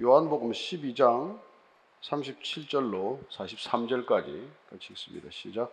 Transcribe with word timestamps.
요한복음 0.00 0.52
12장 0.52 1.38
37절로 2.00 3.18
43절까지 3.28 4.48
같이 4.70 4.88
읽습니다. 4.92 5.28
시작. 5.30 5.70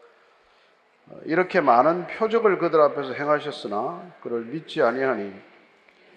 어, 1.07 1.19
이렇게 1.23 1.61
많은 1.61 2.05
표적을 2.07 2.59
그들 2.59 2.81
앞에서 2.81 3.13
행하셨으나 3.13 4.11
그를 4.21 4.43
믿지 4.43 4.81
아니하니 4.81 5.33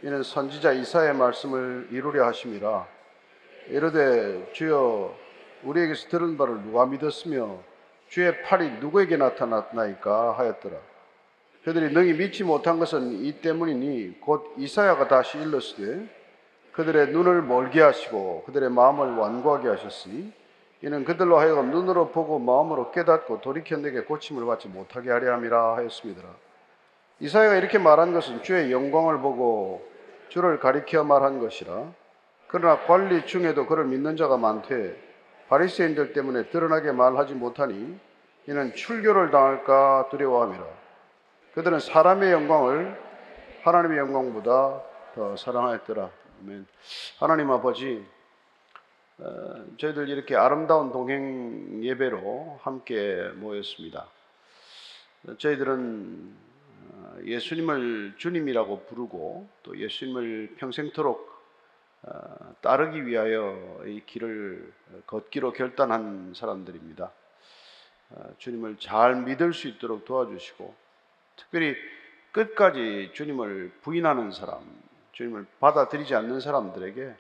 이는 0.03 0.23
선지자 0.25 0.73
이사의 0.73 1.15
말씀을 1.15 1.91
이루려 1.93 2.27
하심이라 2.27 2.89
이르되 3.69 4.53
주여 4.53 5.17
우리에게서 5.63 6.09
들은 6.09 6.37
바를 6.37 6.61
누가 6.63 6.85
믿었으며 6.87 7.63
주의 8.09 8.43
팔이 8.43 8.81
누구에게 8.81 9.17
나타났나이까 9.17 10.39
하였더라 10.39 10.77
그들이 11.63 11.95
능히 11.95 12.15
믿지 12.15 12.43
못한 12.43 12.81
것은 12.81 13.25
이 13.25 13.41
때문이니 13.41 14.21
곧 14.21 14.55
이사야가 14.59 15.07
다시 15.07 15.39
일렀으되 15.39 16.22
그들의 16.73 17.09
눈을 17.09 17.43
멀게 17.43 17.81
하시고 17.81 18.45
그들의 18.47 18.71
마음을 18.71 19.15
완고하게 19.17 19.69
하셨으니 19.69 20.33
이는 20.83 21.05
그들로 21.05 21.39
하여금 21.39 21.71
눈으로 21.71 22.09
보고 22.09 22.39
마음으로 22.39 22.91
깨닫고 22.91 23.41
돌이켜 23.41 23.77
내게 23.77 24.01
고침을 24.01 24.45
받지 24.47 24.69
못하게 24.69 25.11
하려 25.11 25.35
함이라 25.35 25.77
하였습니다. 25.77 26.23
이사야가 27.21 27.55
이렇게 27.55 27.79
말한 27.79 28.13
것은 28.13 28.43
주의 28.43 28.73
영광을 28.73 29.19
보고 29.19 29.87
주를 30.29 30.59
가리켜 30.59 31.05
말한 31.05 31.39
것이라. 31.39 31.85
그러나 32.49 32.81
관리 32.81 33.27
중에도 33.27 33.67
그를 33.67 33.85
믿는 33.85 34.17
자가 34.17 34.37
많되 34.39 34.97
바리새인들 35.49 36.15
때문에 36.15 36.49
드러나게 36.49 36.91
말하지 36.91 37.35
못하니 37.35 37.99
이는 38.49 38.75
출교를 38.75 39.31
당할까 39.31 40.09
두려워함이라. 40.11 40.65
그들은 41.55 41.79
사람의 41.79 42.33
영광을 42.33 42.99
하나님의 43.63 43.99
영광보다 43.99 44.81
더 45.15 45.37
사랑하였더라. 45.37 46.22
아멘. 46.43 46.67
하나님 47.21 47.53
아버지, 47.53 48.05
어, 49.19 49.65
저희들 49.79 50.09
이렇게 50.09 50.35
아름다운 50.35 50.91
동행 50.91 51.85
예배로 51.85 52.59
함께 52.63 53.31
모였습니다. 53.37 54.09
저희들은 55.39 56.35
어, 56.91 57.17
예수님을 57.25 58.15
주님이라고 58.17 58.87
부르고 58.87 59.49
또 59.63 59.79
예수님을 59.79 60.57
평생토록 60.59 61.31
어, 62.03 62.55
따르기 62.61 63.07
위하여 63.07 63.81
이 63.87 64.03
길을 64.05 64.73
걷기로 65.07 65.53
결단한 65.53 66.33
사람들입니다. 66.35 67.13
주님을 68.39 68.79
잘 68.79 69.23
믿을 69.23 69.55
수 69.55 69.69
있도록 69.69 70.05
도와주시고 70.05 70.75
특별히 71.37 71.77
끝까지 72.33 73.13
주님을 73.15 73.73
부인하는 73.83 74.33
사람, 74.33 74.61
주님을 75.13 75.47
받아들이지 75.61 76.15
않는 76.15 76.41
사람들에게 76.41 77.15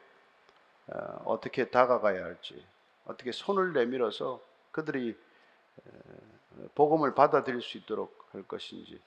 어, 0.88 1.22
어떻게 1.24 1.68
다가가야 1.68 2.24
할지, 2.24 2.64
어떻게 3.06 3.32
손을 3.32 3.72
내밀어서 3.72 4.40
그들이 4.70 5.16
복음을 6.74 7.14
받아들일 7.14 7.62
수 7.62 7.78
있도록 7.78 8.28
할 8.32 8.42
것인지, 8.42 9.00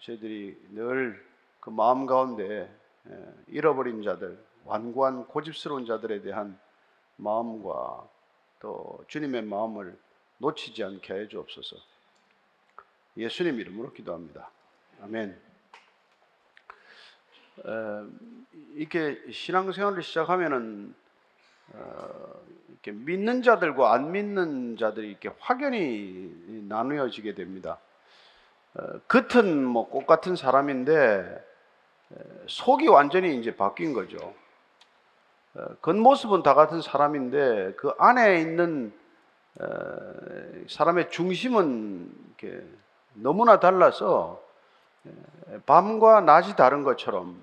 저희들이 0.00 0.68
늘 0.70 1.28
그 1.60 1.70
마음 1.70 2.06
가운데 2.06 2.74
잃어버린 3.48 4.02
자들, 4.02 4.42
완고한 4.64 5.26
고집스러운 5.26 5.86
자들에 5.86 6.22
대한 6.22 6.58
마음과 7.16 8.08
또 8.60 9.04
주님의 9.08 9.42
마음을 9.42 9.98
놓치지 10.38 10.82
않게 10.84 11.14
해 11.14 11.28
주옵소서. 11.28 11.76
예수님 13.16 13.60
이름으로 13.60 13.92
기도합니다. 13.92 14.50
아멘. 15.02 15.47
어, 17.64 18.06
이렇게 18.74 19.20
신앙생활을 19.30 20.02
시작하면은 20.02 20.94
어, 21.74 22.40
이렇게 22.70 22.92
믿는 22.92 23.42
자들과 23.42 23.92
안 23.92 24.12
믿는 24.12 24.76
자들이 24.76 25.08
이렇게 25.08 25.30
확연히 25.38 26.32
나누어지게 26.68 27.34
됩니다. 27.34 27.78
어, 28.74 28.98
겉은 29.08 29.64
뭐 29.64 29.88
꽃 29.88 30.06
같은 30.06 30.36
사람인데 30.36 31.44
속이 32.46 32.88
완전히 32.88 33.38
이제 33.38 33.54
바뀐 33.54 33.92
거죠. 33.92 34.34
겉모습은 35.82 36.42
다 36.42 36.54
같은 36.54 36.80
사람인데 36.80 37.74
그 37.76 37.92
안에 37.98 38.40
있는 38.40 38.92
사람의 40.68 41.10
중심은 41.10 42.10
너무나 43.14 43.58
달라서 43.60 44.40
밤과 45.66 46.20
낮이 46.20 46.54
다른 46.54 46.82
것처럼 46.84 47.42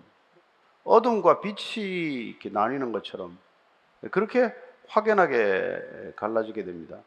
어둠과 0.86 1.42
빛이 1.42 2.30
이렇게 2.30 2.50
나뉘는 2.50 2.92
것처럼 2.92 3.38
그렇게 4.12 4.54
확연하게 4.88 6.14
갈라지게 6.16 6.64
됩니다. 6.64 6.98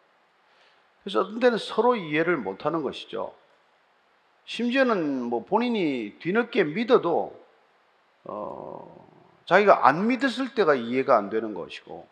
그래서 1.02 1.20
어떤 1.20 1.40
때는 1.40 1.58
서로 1.58 1.96
이해를 1.96 2.36
못하는 2.36 2.82
것이죠. 2.82 3.32
심지어는 4.44 5.22
뭐 5.22 5.44
본인이 5.44 6.16
뒤늦게 6.18 6.64
믿어도 6.64 7.38
어, 8.24 9.08
자기가 9.46 9.86
안 9.86 10.08
믿었을 10.08 10.54
때가 10.54 10.74
이해가 10.74 11.16
안 11.16 11.30
되는 11.30 11.54
것이고 11.54 12.06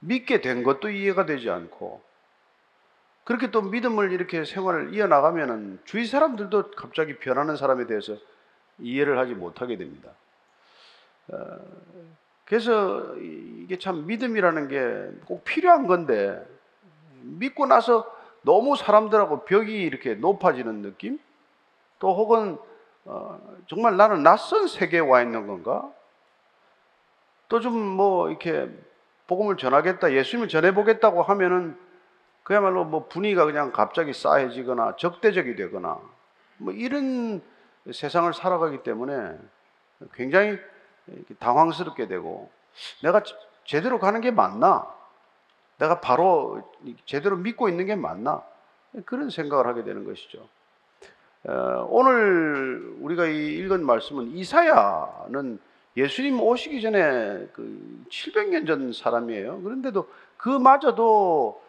믿게 0.00 0.40
된 0.40 0.62
것도 0.62 0.90
이해가 0.90 1.24
되지 1.24 1.50
않고 1.50 2.02
그렇게 3.24 3.50
또 3.50 3.62
믿음을 3.62 4.12
이렇게 4.12 4.44
생활을 4.44 4.94
이어나가면은 4.94 5.80
주위 5.84 6.06
사람들도 6.06 6.72
갑자기 6.72 7.18
변하는 7.18 7.56
사람에 7.56 7.86
대해서 7.86 8.16
이해를 8.78 9.18
하지 9.18 9.34
못하게 9.34 9.76
됩니다. 9.76 10.10
어, 11.32 11.58
그래서 12.44 13.14
이게 13.16 13.78
참 13.78 14.06
믿음이라는 14.06 14.68
게 14.68 15.10
꼭 15.26 15.44
필요한 15.44 15.86
건데 15.86 16.44
믿고 17.22 17.66
나서 17.66 18.10
너무 18.42 18.76
사람들하고 18.76 19.44
벽이 19.44 19.82
이렇게 19.82 20.14
높아지는 20.14 20.82
느낌? 20.82 21.18
또 21.98 22.14
혹은 22.14 22.58
어, 23.04 23.38
정말 23.66 23.96
나는 23.96 24.22
낯선 24.22 24.66
세계에 24.68 25.00
와 25.00 25.22
있는 25.22 25.46
건가? 25.46 25.90
또 27.48 27.60
좀 27.60 27.72
뭐 27.74 28.28
이렇게 28.30 28.68
복음을 29.26 29.56
전하겠다, 29.56 30.12
예수님을 30.12 30.48
전해보겠다고 30.48 31.22
하면은 31.22 31.78
그야말로 32.42 32.84
뭐 32.84 33.06
분위기가 33.08 33.44
그냥 33.44 33.70
갑자기 33.72 34.12
싸해지거나 34.12 34.96
적대적이 34.96 35.54
되거나 35.56 36.00
뭐 36.56 36.72
이런 36.72 37.40
세상을 37.92 38.32
살아가기 38.34 38.82
때문에 38.82 39.36
굉장히 40.14 40.58
당황스럽게 41.38 42.08
되고 42.08 42.50
내가 43.02 43.22
제대로 43.64 43.98
가는 43.98 44.20
게 44.20 44.30
맞나? 44.30 44.86
내가 45.78 46.00
바로 46.00 46.62
제대로 47.06 47.36
믿고 47.36 47.68
있는 47.68 47.86
게 47.86 47.94
맞나? 47.96 48.42
그런 49.04 49.30
생각을 49.30 49.66
하게 49.66 49.84
되는 49.84 50.04
것이죠. 50.04 50.46
어, 51.44 51.86
오늘 51.88 52.96
우리가 53.00 53.26
읽은 53.26 53.84
말씀은 53.84 54.32
이사야는 54.32 55.58
예수님 55.96 56.40
오시기 56.40 56.82
전에 56.82 57.48
그 57.52 58.04
700년 58.10 58.66
전 58.66 58.92
사람이에요. 58.92 59.62
그런데도 59.62 60.08
그마저도 60.36 61.62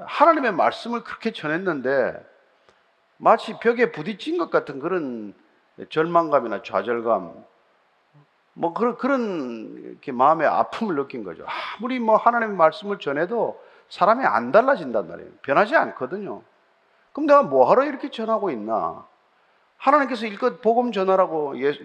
하나님의 0.00 0.52
말씀을 0.52 1.02
그렇게 1.02 1.32
전했는데 1.32 2.14
마치 3.16 3.58
벽에 3.58 3.92
부딪힌 3.92 4.38
것 4.38 4.50
같은 4.50 4.80
그런 4.80 5.34
절망감이나 5.88 6.62
좌절감, 6.62 7.44
뭐 8.54 8.72
그런 8.72 8.96
그런 8.96 9.76
이렇게 9.84 10.12
마음의 10.12 10.46
아픔을 10.46 10.94
느낀 10.96 11.24
거죠. 11.24 11.44
아무리 11.78 11.98
뭐 11.98 12.16
하나님의 12.16 12.56
말씀을 12.56 12.98
전해도 12.98 13.60
사람이 13.88 14.24
안 14.24 14.52
달라진단 14.52 15.08
말이에요. 15.08 15.30
변하지 15.42 15.76
않거든요. 15.76 16.42
그럼 17.12 17.26
내가 17.26 17.42
뭐 17.42 17.68
하러 17.70 17.84
이렇게 17.84 18.10
전하고 18.10 18.50
있나? 18.50 19.06
하나님께서 19.76 20.26
일껏 20.26 20.60
복음 20.62 20.92
전하라고 20.92 21.60
예, 21.60 21.76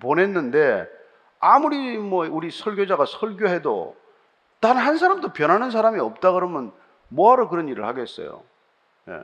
보냈는데 0.00 0.88
아무리 1.40 1.96
뭐 1.98 2.28
우리 2.30 2.50
설교자가 2.50 3.06
설교해도 3.06 3.96
단 4.60 4.76
한 4.78 4.96
사람도 4.98 5.32
변하는 5.32 5.70
사람이 5.70 5.98
없다 5.98 6.32
그러면 6.32 6.72
뭐하러 7.08 7.48
그런 7.48 7.68
일을 7.68 7.84
하겠어요? 7.86 8.42
예. 9.08 9.22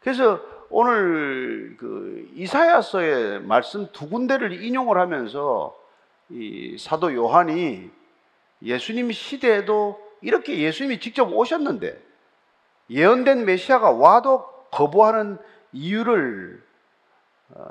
그래서 0.00 0.40
오늘 0.76 1.76
그 1.78 2.28
이사야서의 2.34 3.42
말씀 3.42 3.86
두 3.92 4.08
군데를 4.08 4.64
인용을 4.64 4.98
하면서 4.98 5.72
이 6.30 6.76
사도 6.80 7.14
요한이 7.14 7.92
예수님 8.60 9.12
시대에도 9.12 10.04
이렇게 10.20 10.58
예수님이 10.58 10.98
직접 10.98 11.32
오셨는데 11.32 12.02
예언된 12.90 13.44
메시아가 13.44 13.92
와도 13.92 14.48
거부하는 14.72 15.38
이유를 15.72 16.60
어, 17.50 17.64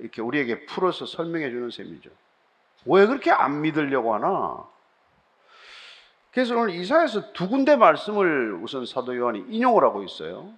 이렇게 0.00 0.22
우리에게 0.22 0.64
풀어서 0.64 1.04
설명해 1.04 1.50
주는 1.50 1.70
셈이죠. 1.70 2.08
왜 2.86 3.06
그렇게 3.06 3.30
안 3.30 3.60
믿으려고 3.60 4.14
하나? 4.14 4.66
그래서 6.30 6.56
오늘 6.56 6.70
이사에서 6.70 7.34
두 7.34 7.50
군데 7.50 7.76
말씀을 7.76 8.54
우선 8.62 8.86
사도 8.86 9.14
요한이 9.14 9.44
인용을 9.50 9.84
하고 9.84 10.02
있어요. 10.02 10.50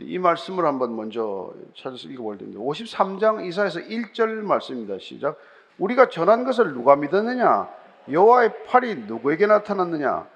이 0.00 0.18
말씀을 0.18 0.64
한번 0.64 0.96
먼저 0.96 1.52
찾아서 1.76 2.08
읽어볼 2.08 2.38
텐데 2.38 2.58
53장 2.58 3.46
이사에서 3.46 3.80
1절 3.80 4.42
말씀입니다. 4.42 4.98
시작. 4.98 5.38
우리가 5.78 6.08
전한 6.08 6.44
것을 6.44 6.72
누가 6.72 6.96
믿었느냐? 6.96 7.68
여호와의 8.10 8.64
팔이 8.66 8.96
누구에게 9.06 9.46
나타났느냐? 9.46 10.26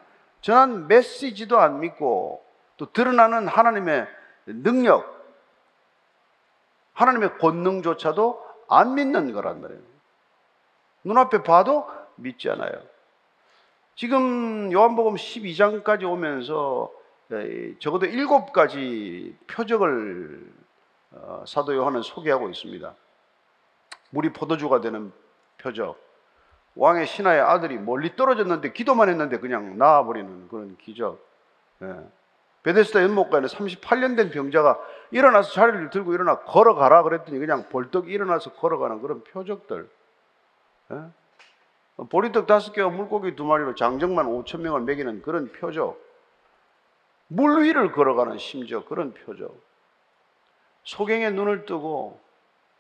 전한 0.40 0.87
메시지도 0.87 1.58
안 1.58 1.81
믿고 1.81 2.43
또 2.76 2.93
드러나는 2.93 3.49
하나님의 3.49 4.06
능력, 4.46 5.19
하나님의 6.93 7.38
권능조차도 7.38 8.46
안 8.69 8.94
믿는 8.94 9.32
거란 9.32 9.61
말이에요. 9.61 9.81
눈앞에 11.04 11.43
봐도 11.43 11.87
믿지 12.16 12.49
않아요. 12.50 12.72
지금 13.96 14.72
요한복음 14.72 15.14
12장까지 15.14 16.04
오면서 16.04 16.90
에, 16.93 16.98
적어도 17.78 18.06
일곱 18.06 18.52
가지 18.52 19.36
표적을 19.48 20.50
어, 21.10 21.44
사도 21.46 21.75
요한은 21.75 22.02
소개하고 22.02 22.48
있습니다. 22.48 22.94
물이 24.10 24.32
포도주가 24.32 24.80
되는 24.80 25.12
표적, 25.58 25.98
왕의 26.75 27.06
신하의 27.06 27.40
아들이 27.40 27.76
멀리 27.76 28.14
떨어졌는데 28.16 28.72
기도만 28.72 29.08
했는데 29.08 29.38
그냥 29.38 29.76
나아버리는 29.78 30.48
그런 30.48 30.76
기적. 30.78 31.19
예. 31.82 31.94
베데스다 32.62 33.02
연못가에는 33.02 33.48
38년 33.48 34.16
된 34.16 34.30
병자가 34.30 34.78
일어나서 35.10 35.52
자리를 35.52 35.90
들고 35.90 36.12
일어나 36.12 36.40
걸어가라 36.40 37.02
그랬더니 37.02 37.38
그냥 37.38 37.69
벌떡 37.69 38.10
일어나서 38.10 38.52
걸어가는 38.54 39.00
그런 39.00 39.22
표적들. 39.25 39.88
예? 40.92 41.02
보리떡 42.10 42.46
다섯 42.46 42.72
개와 42.72 42.90
물고기 42.90 43.34
두 43.34 43.44
마리로 43.44 43.75
장정만 43.75 44.26
5천 44.26 44.60
명을 44.60 44.80
먹이는 44.82 45.22
그런 45.22 45.50
표적. 45.52 46.07
물 47.28 47.62
위를 47.62 47.92
걸어가는 47.92 48.38
심지어 48.38 48.84
그런 48.84 49.14
표적. 49.14 49.54
소경의 50.84 51.32
눈을 51.32 51.66
뜨고 51.66 52.19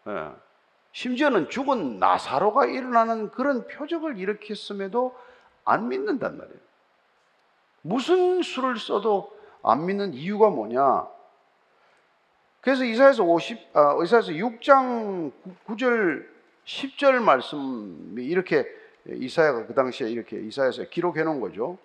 예. 0.08 0.30
심지어는 0.92 1.50
죽은 1.50 1.98
나사로가 1.98 2.66
일어나는 2.66 3.30
그런 3.30 3.66
표적을 3.66 4.18
일으켰음에도 4.18 5.14
안 5.64 5.88
믿는단 5.88 6.38
말이에요. 6.38 6.58
무슨 7.82 8.42
수를 8.42 8.78
써도 8.78 9.36
안 9.62 9.86
믿는 9.86 10.14
이유가 10.14 10.48
뭐냐? 10.48 11.06
그래서 12.60 12.84
이사에서 12.84 13.22
50, 13.22 13.76
아, 13.76 13.98
이사에서 14.02 14.32
6장 14.32 15.30
9절, 15.66 16.26
10절 16.64 17.22
말씀이 17.22 18.24
이렇게 18.24 18.66
이사야가 19.06 19.66
그 19.66 19.74
당시에 19.74 20.10
이렇게 20.10 20.40
이사야서 20.40 20.84
기록해 20.84 21.22
놓은 21.22 21.40
거죠. 21.40 21.78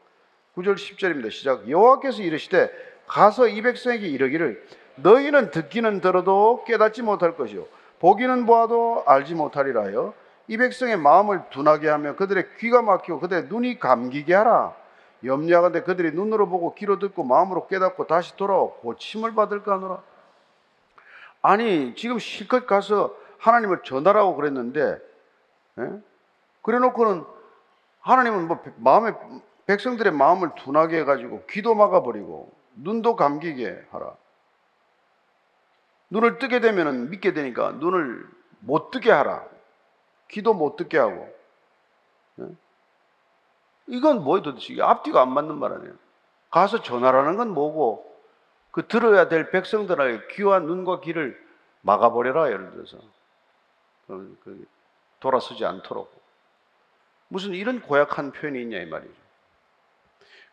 9절 0.56 0.76
10절입니다. 0.76 1.32
시작. 1.32 1.68
여호와께서 1.68 2.22
이르시되 2.22 2.72
가서 3.08 3.48
이 3.48 3.62
백성에게 3.62 4.08
이르기를 4.08 4.66
너희는 4.96 5.52
듣기는 5.52 6.02
들어도 6.02 6.64
깨닫지 6.66 7.02
못할 7.02 7.36
것이요 7.36 7.66
보기는 8.00 8.46
보아도 8.46 9.04
알지 9.08 9.34
못하리라 9.34 9.84
하여 9.84 10.14
이 10.48 10.58
백성의 10.58 10.98
마음을 10.98 11.42
둔하게 11.50 11.90
하며 11.90 12.16
그들의 12.16 12.46
귀가 12.60 12.82
막히고 12.82 13.20
그들의 13.20 13.46
눈이 13.46 13.80
감기게 13.80 14.34
하라. 14.34 14.76
염려하건대 15.24 15.84
그들이 15.84 16.12
눈으로 16.12 16.50
보고 16.50 16.76
귀로 16.76 17.00
듣고 17.00 17.24
마음으로 17.24 17.68
깨닫고 17.68 18.08
다시 18.08 18.36
돌아와 18.36 18.68
고침을 18.82 19.34
받을까 19.34 19.74
하노라. 19.74 20.02
아니 21.42 21.96
지금 21.96 22.20
실컷 22.20 22.68
가서 22.68 23.16
하나님을 23.38 23.84
전하라고 23.84 24.36
그랬는데 24.36 25.00
예? 25.80 25.90
그래놓고는 26.62 27.24
하나님은 28.02 28.48
뭐 28.48 28.62
마음에 28.78 29.14
백성들의 29.66 30.12
마음을 30.14 30.56
둔하게 30.56 31.00
해가지고 31.00 31.46
귀도 31.50 31.76
막아버리고 31.76 32.52
눈도 32.76 33.16
감기게 33.16 33.88
하라. 33.92 34.16
눈을 36.10 36.38
뜨게 36.38 36.60
되면 36.60 37.10
믿게 37.10 37.34
되니까 37.34 37.72
눈을 37.72 38.28
못 38.60 38.92
뜨게 38.92 39.12
하라. 39.12 39.46
귀도 40.30 40.54
못 40.54 40.76
듣게 40.76 40.98
하고. 40.98 41.34
예? 42.40 42.46
이건 43.88 44.24
뭐예요 44.24 44.44
도대체? 44.44 44.82
앞뒤가 44.82 45.22
안 45.22 45.32
맞는 45.32 45.58
말 45.58 45.74
아니에요. 45.74 45.94
가서 46.50 46.82
전하라는 46.82 47.36
건 47.38 47.50
뭐고, 47.50 48.12
그 48.72 48.88
들어야 48.88 49.28
될 49.28 49.52
백성들의 49.52 50.28
귀와 50.32 50.60
눈과 50.60 51.02
귀를 51.02 51.40
막아버려라, 51.82 52.52
예를 52.52 52.72
들어서. 52.72 52.98
돌아서지 55.20 55.66
않도록. 55.66 56.14
무슨 57.28 57.54
이런 57.54 57.82
고약한 57.82 58.32
표현이 58.32 58.62
있냐, 58.62 58.80
이 58.80 58.86
말이죠. 58.86 59.23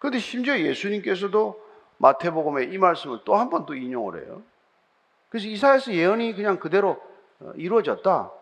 그런데 0.01 0.19
심지어 0.19 0.59
예수님께서도 0.59 1.61
마태복음에 1.99 2.65
이 2.65 2.79
말씀을 2.79 3.21
또 3.25 3.37
한 3.37 3.51
번 3.51 3.67
또 3.67 3.75
인용을 3.75 4.25
해요. 4.25 4.43
그래서 5.29 5.47
이사야서 5.47 5.93
예언이 5.95 6.35
그냥 6.35 6.59
그대로 6.59 7.01
어, 7.39 7.53
이루어졌다. 7.55 8.33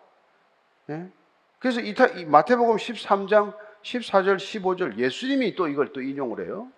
네? 0.86 1.10
그래서 1.58 1.80
이 1.80 1.92
마태복음 2.24 2.76
13장 2.76 3.54
14절, 3.82 4.36
15절 4.36 4.96
예수님이 4.96 5.54
또 5.54 5.68
이걸 5.68 5.92
또 5.92 6.00
인용을 6.00 6.44
해요. 6.46 6.68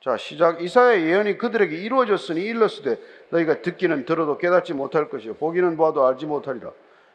자, 0.00 0.16
시작. 0.18 0.60
이사야의 0.62 1.06
예언이 1.06 1.38
그들에게 1.38 1.74
이루어졌으니 1.76 2.42
일렀으되 2.42 3.00
너희가 3.30 3.62
듣기는 3.62 4.04
들어도 4.04 4.36
깨닫지 4.38 4.74
못할 4.74 5.08
것이요 5.08 5.34
보기는 5.34 5.76
봐도 5.78 6.06
알지 6.06 6.26
못하리라. 6.26 6.70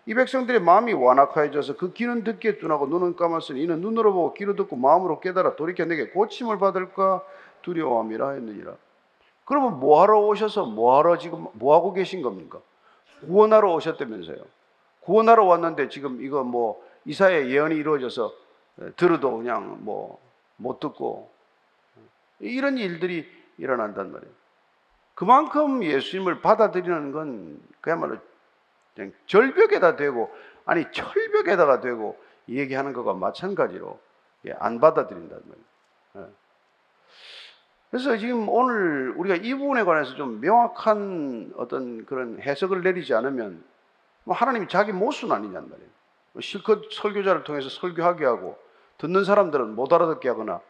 이 0.09 0.13
백성들의 0.15 0.61
마음이 0.61 0.93
완악하여져서 0.93 1.77
그 1.77 1.93
귀는 1.93 2.23
듣기에 2.23 2.57
둔하고 2.57 2.87
눈은 2.87 3.15
감았으니 3.15 3.61
이는 3.61 3.79
눈으로 3.79 4.11
보고 4.11 4.33
귀로 4.33 4.55
듣고 4.55 4.75
마음으로 4.75 5.19
깨달아 5.19 5.55
돌이켜 5.55 5.85
내게 5.85 6.09
고침을 6.09 6.57
받을까 6.57 7.21
두려워함이라 7.61 8.31
했느니라. 8.31 8.73
그러면 9.45 9.79
뭐하러 9.79 10.19
오셔서 10.21 10.65
뭐하러 10.65 11.17
지금 11.19 11.45
뭐하고 11.53 11.93
계신 11.93 12.21
겁니까? 12.21 12.59
구원하러 13.21 13.73
오셨다면서요. 13.73 14.37
구원하러 15.01 15.45
왔는데 15.45 15.89
지금 15.89 16.23
이거 16.23 16.43
뭐 16.43 16.83
이사의 17.05 17.51
예언이 17.51 17.75
이루어져서 17.75 18.33
들어도 18.95 19.37
그냥 19.37 19.77
뭐 19.81 20.19
못 20.59 20.79
듣고 20.79 21.31
이런 22.39 22.77
일들이 22.77 23.25
일어난단 23.57 24.11
말이에요. 24.11 24.31
그만큼 25.15 25.83
예수님을 25.83 26.41
받아들이는 26.41 27.11
건 27.11 27.59
그야말로 27.81 28.17
절벽에다 29.25 29.95
대고 29.95 30.33
아니 30.65 30.85
철벽에다가 30.91 31.81
대고 31.81 32.17
얘기하는 32.47 32.93
것과 32.93 33.13
마찬가지로 33.13 33.99
안 34.59 34.79
받아들인단 34.79 35.41
말이에요. 35.45 36.31
그래서 37.91 38.17
지금 38.17 38.47
오늘 38.49 39.13
우리가 39.17 39.35
이 39.35 39.53
부분에 39.55 39.83
관해서 39.83 40.15
좀 40.15 40.39
명확한 40.41 41.53
어떤 41.57 42.05
그런 42.05 42.39
해석을 42.39 42.83
내리지 42.83 43.13
않으면 43.15 43.63
뭐 44.23 44.35
하나님이 44.35 44.67
자기 44.67 44.91
모순 44.91 45.31
아니냔 45.31 45.69
말이에요. 45.69 45.89
뭐 46.33 46.41
실컷 46.41 46.91
설교자를 46.91 47.43
통해서 47.43 47.69
설교하게 47.69 48.25
하고 48.25 48.59
듣는 48.99 49.23
사람들은 49.23 49.75
못 49.75 49.91
알아듣게 49.91 50.29
하거나 50.29 50.61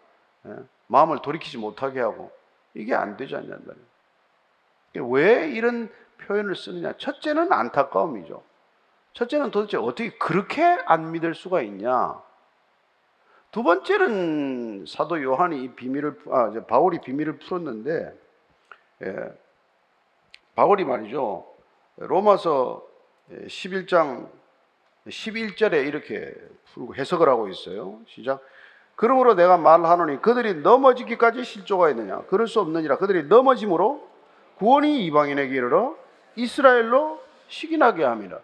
예? 0.46 0.56
마음을 0.88 1.22
돌이키지 1.22 1.58
못하게 1.58 2.00
하고 2.00 2.32
이게 2.74 2.96
안 2.96 3.18
되지 3.18 3.36
않냔 3.36 3.66
말이에요. 3.66 5.10
왜 5.12 5.50
이런 5.52 5.92
표현을 6.22 6.56
쓰느냐? 6.56 6.94
첫째는 6.98 7.52
안타까움이죠. 7.52 8.44
첫째는 9.14 9.52
도대체 9.52 9.78
어떻게 9.78 10.12
그렇게 10.18 10.64
안 10.64 11.12
믿을 11.12 11.34
수가 11.34 11.62
있냐? 11.62 12.22
두 13.52 13.64
번째는 13.64 14.86
사도 14.88 15.22
요한이 15.22 15.64
이 15.64 15.70
비밀을 15.74 16.20
아, 16.32 16.52
바울이 16.68 17.02
비밀을 17.02 17.40
풀었는데 17.40 18.20
예, 19.04 19.16
바울이 20.56 20.86
말이죠. 20.86 21.48
로마서 21.98 22.86
11장 23.32 24.30
11절에 25.08 25.88
이렇게 25.88 26.34
풀고 26.74 26.96
해석을 26.96 27.28
하고 27.28 27.48
있어요. 27.48 28.00
시작. 28.08 28.42
그러므로 28.96 29.34
내가 29.34 29.58
말하노니 29.58 30.22
그들이 30.22 30.56
넘어지기까지 30.56 31.44
실조가 31.44 31.90
있느냐? 31.92 32.22
그럴 32.30 32.48
수 32.48 32.60
없느니라. 32.60 32.98
그들이 32.98 33.24
넘어짐으로 33.24 34.08
구원이 34.58 35.06
이방인에게 35.06 35.56
이르러 35.56 35.96
이스라엘로 36.36 37.22
식인하게 37.48 38.04
합니다. 38.04 38.40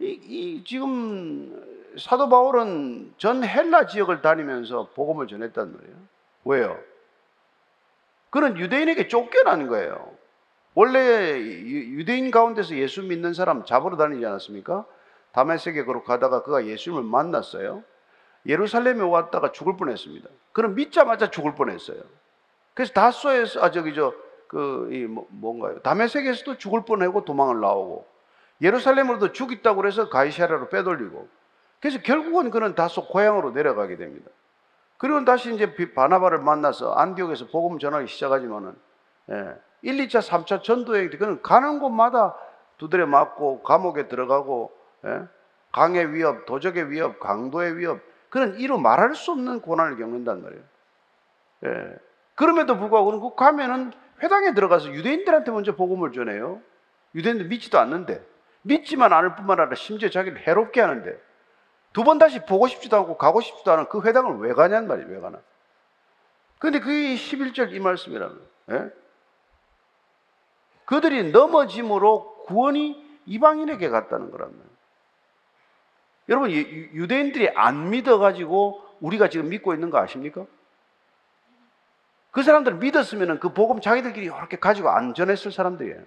이, 0.00 0.06
이 0.06 0.64
지금 0.64 1.92
사도 1.98 2.28
바울은 2.28 3.14
전 3.18 3.42
헬라 3.44 3.86
지역을 3.86 4.22
다니면서 4.22 4.90
복음을 4.94 5.26
전했단 5.26 5.72
말이에요. 5.72 5.96
왜요? 6.44 6.78
그는 8.30 8.56
유대인에게 8.58 9.08
쫓겨난 9.08 9.66
거예요. 9.68 10.12
원래 10.74 11.40
유대인 11.40 12.30
가운데서 12.30 12.76
예수 12.76 13.02
믿는 13.02 13.34
사람 13.34 13.64
잡으러 13.64 13.96
다니지 13.96 14.24
않았습니까? 14.24 14.84
다메섹에 15.32 15.84
그로 15.84 16.04
가다가 16.04 16.42
그가 16.42 16.66
예수님을 16.66 17.02
만났어요. 17.02 17.82
예루살렘에 18.46 19.02
왔다가 19.02 19.52
죽을 19.52 19.76
뻔했습니다. 19.76 20.28
그는 20.52 20.74
믿자마자 20.74 21.30
죽을 21.30 21.54
뻔했어요. 21.54 22.00
그래서 22.74 22.92
다소에서 22.92 23.60
아 23.62 23.70
저기 23.70 23.94
저 23.94 24.14
그 24.48 24.88
뭐, 25.08 25.26
뭔가요? 25.30 25.80
다메섹에서도 25.80 26.58
죽을 26.58 26.84
뻔하고 26.84 27.24
도망을 27.24 27.60
나오고 27.60 28.06
예루살렘으로도 28.60 29.32
죽있다고 29.32 29.76
그래서 29.76 30.08
가이사라로 30.08 30.68
빼돌리고 30.68 31.28
그래서 31.80 32.00
결국은 32.02 32.50
그는 32.50 32.74
다소 32.74 33.06
고향으로 33.06 33.52
내려가게 33.52 33.96
됩니다. 33.96 34.30
그리고 34.96 35.24
다시 35.24 35.54
이제 35.54 35.72
바나바를 35.94 36.38
만나서 36.38 36.92
안디옥에서 36.94 37.46
복음 37.46 37.78
전하기 37.78 38.08
시작하지만은 38.08 38.74
예, 39.30 39.54
1, 39.82 40.08
2차, 40.08 40.20
3차 40.26 40.64
전도행 40.64 41.10
때 41.10 41.18
그는 41.18 41.40
가는 41.42 41.78
곳마다 41.78 42.34
두드려 42.78 43.06
맞고 43.06 43.62
감옥에 43.62 44.08
들어가고 44.08 44.72
예? 45.04 45.22
강의 45.70 46.12
위협, 46.12 46.46
도적의 46.46 46.90
위협, 46.90 47.20
강도의 47.20 47.76
위협 47.76 48.00
그런 48.30 48.58
이루 48.58 48.78
말할 48.78 49.14
수 49.14 49.30
없는 49.32 49.60
고난을 49.60 49.98
겪는단 49.98 50.42
말이에요. 50.42 50.62
예. 51.66 51.96
그럼에도 52.34 52.76
불구하고 52.76 53.20
그 53.20 53.36
가면은 53.36 53.92
회당에 54.22 54.54
들어가서 54.54 54.88
유대인들한테 54.92 55.50
먼저 55.50 55.74
복음을 55.76 56.12
전해요. 56.12 56.60
유대인들 57.14 57.46
믿지도 57.46 57.78
않는데 57.78 58.24
믿지만 58.62 59.12
않을 59.12 59.36
뿐만 59.36 59.60
아니라 59.60 59.74
심지어 59.76 60.08
자기를 60.10 60.46
해롭게 60.46 60.80
하는데 60.80 61.18
두 61.92 62.04
번 62.04 62.18
다시 62.18 62.44
보고 62.44 62.68
싶지도 62.68 62.96
않고 62.98 63.16
가고 63.16 63.40
싶지도 63.40 63.72
않은 63.72 63.88
그 63.88 64.02
회당을 64.02 64.38
왜 64.38 64.52
가냔 64.52 64.86
말이에요. 64.86 65.08
왜 65.10 65.20
가나? 65.20 65.40
근데 66.58 66.80
그게 66.80 67.14
11절 67.14 67.72
이 67.72 67.80
말씀이라면 67.80 68.40
예? 68.72 68.90
그들이 70.84 71.30
넘어짐으로 71.32 72.44
구원이 72.46 73.20
이방인에게 73.26 73.88
갔다는 73.88 74.30
거라면 74.30 74.54
여러분 76.28 76.50
유- 76.50 76.58
유대인들이 76.94 77.50
안 77.54 77.90
믿어가지고 77.90 78.82
우리가 79.00 79.28
지금 79.28 79.48
믿고 79.50 79.74
있는 79.74 79.90
거 79.90 79.98
아십니까? 79.98 80.46
그 82.30 82.42
사람들 82.42 82.74
믿었으면 82.74 83.40
그 83.40 83.52
복음 83.52 83.80
자기들끼리 83.80 84.26
이렇게 84.26 84.58
가지고 84.58 84.90
안 84.90 85.14
전했을 85.14 85.50
사람들이에요. 85.50 86.02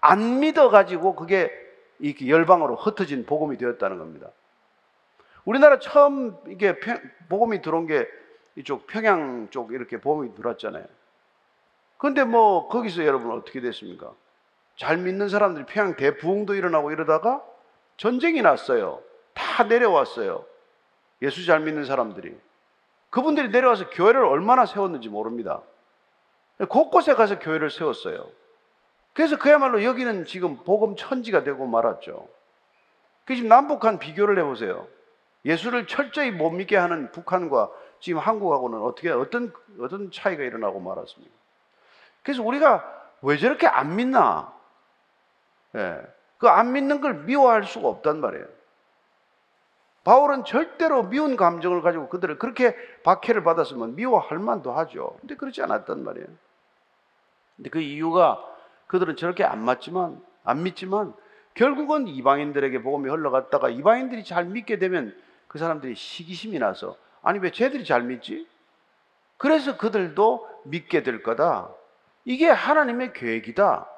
안 0.00 0.40
믿어가지고 0.40 1.14
그게 1.16 1.50
이렇게 1.98 2.28
열방으로 2.28 2.76
흩어진 2.76 3.26
복음이 3.26 3.56
되었다는 3.56 3.98
겁니다. 3.98 4.28
우리나라 5.44 5.78
처음 5.78 6.36
이게 6.48 6.78
평- 6.78 7.00
복음이 7.28 7.60
들어온 7.62 7.86
게 7.86 8.08
이쪽 8.56 8.86
평양 8.86 9.48
쪽 9.50 9.72
이렇게 9.72 10.00
복음이 10.00 10.34
들어왔잖아요. 10.34 10.84
근데 11.98 12.24
뭐 12.24 12.68
거기서 12.68 13.04
여러분 13.04 13.30
어떻게 13.32 13.60
됐습니까? 13.60 14.12
잘 14.76 14.96
믿는 14.98 15.28
사람들이 15.28 15.66
평양 15.66 15.96
대부흥도 15.96 16.54
일어나고 16.54 16.90
이러다가 16.92 17.42
전쟁이 17.96 18.42
났어요. 18.42 19.02
다 19.32 19.64
내려왔어요. 19.64 20.44
예수 21.22 21.44
잘 21.46 21.60
믿는 21.60 21.84
사람들이. 21.84 22.36
그분들이 23.14 23.50
내려와서 23.50 23.90
교회를 23.90 24.24
얼마나 24.24 24.66
세웠는지 24.66 25.08
모릅니다. 25.08 25.62
곳곳에 26.68 27.14
가서 27.14 27.38
교회를 27.38 27.70
세웠어요. 27.70 28.28
그래서 29.12 29.38
그야말로 29.38 29.84
여기는 29.84 30.24
지금 30.24 30.56
복음 30.64 30.96
천지가 30.96 31.44
되고 31.44 31.64
말았죠. 31.64 32.26
그 33.24 33.36
지금 33.36 33.48
남북한 33.48 34.00
비교를 34.00 34.36
해보세요. 34.40 34.88
예수를 35.44 35.86
철저히 35.86 36.32
못 36.32 36.50
믿게 36.50 36.76
하는 36.76 37.12
북한과 37.12 37.70
지금 38.00 38.18
한국하고는 38.18 38.82
어떻게 38.82 39.10
어떤 39.10 39.52
어떤 39.80 40.10
차이가 40.10 40.42
일어나고 40.42 40.80
말았습니까? 40.80 41.32
그래서 42.24 42.42
우리가 42.42 43.12
왜 43.22 43.36
저렇게 43.36 43.68
안 43.68 43.94
믿나? 43.94 44.52
예. 45.76 46.00
그 46.38 46.48
안 46.48 46.72
믿는 46.72 47.00
걸 47.00 47.14
미워할 47.14 47.62
수가 47.62 47.86
없단 47.86 48.20
말이에요. 48.20 48.46
바울은 50.04 50.44
절대로 50.44 51.04
미운 51.04 51.36
감정을 51.36 51.80
가지고 51.82 52.08
그들을 52.08 52.38
그렇게 52.38 52.76
박해를 53.02 53.42
받았으면 53.42 53.96
미워할 53.96 54.38
만도 54.38 54.72
하죠. 54.72 55.16
근데 55.20 55.34
그렇지 55.34 55.62
않았단 55.62 56.04
말이에요. 56.04 56.26
근데 57.56 57.70
그 57.70 57.80
이유가 57.80 58.44
그들은 58.86 59.16
저렇게 59.16 59.44
안 59.44 59.64
맞지만, 59.64 60.22
안 60.44 60.62
믿지만, 60.62 61.14
결국은 61.54 62.06
이방인들에게 62.06 62.82
복음이 62.82 63.08
흘러갔다가 63.08 63.70
이방인들이 63.70 64.24
잘 64.24 64.44
믿게 64.44 64.78
되면 64.78 65.16
그 65.48 65.58
사람들이 65.58 65.94
시기심이 65.94 66.58
나서, 66.58 66.96
아니, 67.22 67.38
왜 67.38 67.50
쟤들이 67.50 67.84
잘 67.84 68.02
믿지? 68.02 68.46
그래서 69.38 69.76
그들도 69.76 70.46
믿게 70.64 71.02
될 71.02 71.22
거다. 71.22 71.70
이게 72.24 72.48
하나님의 72.48 73.14
계획이다. 73.14 73.88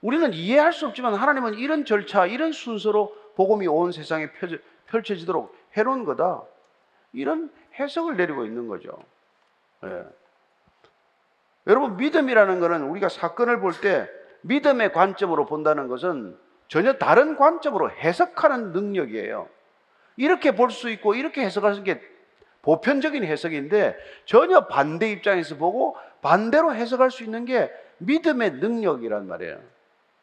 우리는 0.00 0.32
이해할 0.32 0.72
수 0.72 0.86
없지만 0.86 1.14
하나님은 1.14 1.54
이런 1.54 1.84
절차, 1.84 2.26
이런 2.26 2.52
순서로 2.52 3.14
복음이 3.36 3.68
온 3.68 3.92
세상에 3.92 4.32
펼쳐, 4.32 4.56
펼쳐지도록 4.92 5.56
해놓은 5.76 6.04
거다. 6.04 6.42
이런 7.12 7.50
해석을 7.78 8.16
내리고 8.16 8.44
있는 8.44 8.68
거죠. 8.68 8.96
예. 9.84 10.04
여러분, 11.66 11.96
믿음이라는 11.96 12.60
것은 12.60 12.82
우리가 12.82 13.08
사건을 13.08 13.60
볼 13.60 13.72
때 13.80 14.08
믿음의 14.42 14.92
관점으로 14.92 15.46
본다는 15.46 15.88
것은 15.88 16.36
전혀 16.68 16.94
다른 16.94 17.36
관점으로 17.36 17.90
해석하는 17.90 18.72
능력이에요. 18.72 19.48
이렇게 20.16 20.54
볼 20.54 20.70
수 20.70 20.90
있고 20.90 21.14
이렇게 21.14 21.42
해석하는 21.44 21.84
게 21.84 22.00
보편적인 22.62 23.24
해석인데 23.24 23.96
전혀 24.24 24.66
반대 24.66 25.10
입장에서 25.10 25.56
보고 25.56 25.96
반대로 26.22 26.74
해석할 26.74 27.10
수 27.10 27.24
있는 27.24 27.44
게 27.44 27.70
믿음의 27.98 28.52
능력이란 28.54 29.26
말이에요. 29.28 29.58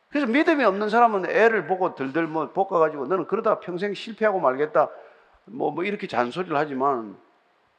그래서 0.09 0.25
믿음이 0.27 0.63
없는 0.63 0.89
사람은 0.89 1.29
애를 1.29 1.67
보고 1.67 1.93
들들 1.95 2.27
뭐 2.27 2.51
볶아가지고 2.51 3.05
너는 3.05 3.27
그러다 3.27 3.59
평생 3.59 3.93
실패하고 3.93 4.39
말겠다. 4.39 4.89
뭐, 5.45 5.71
뭐 5.71 5.83
이렇게 5.83 6.07
잔소리를 6.07 6.55
하지만 6.57 7.17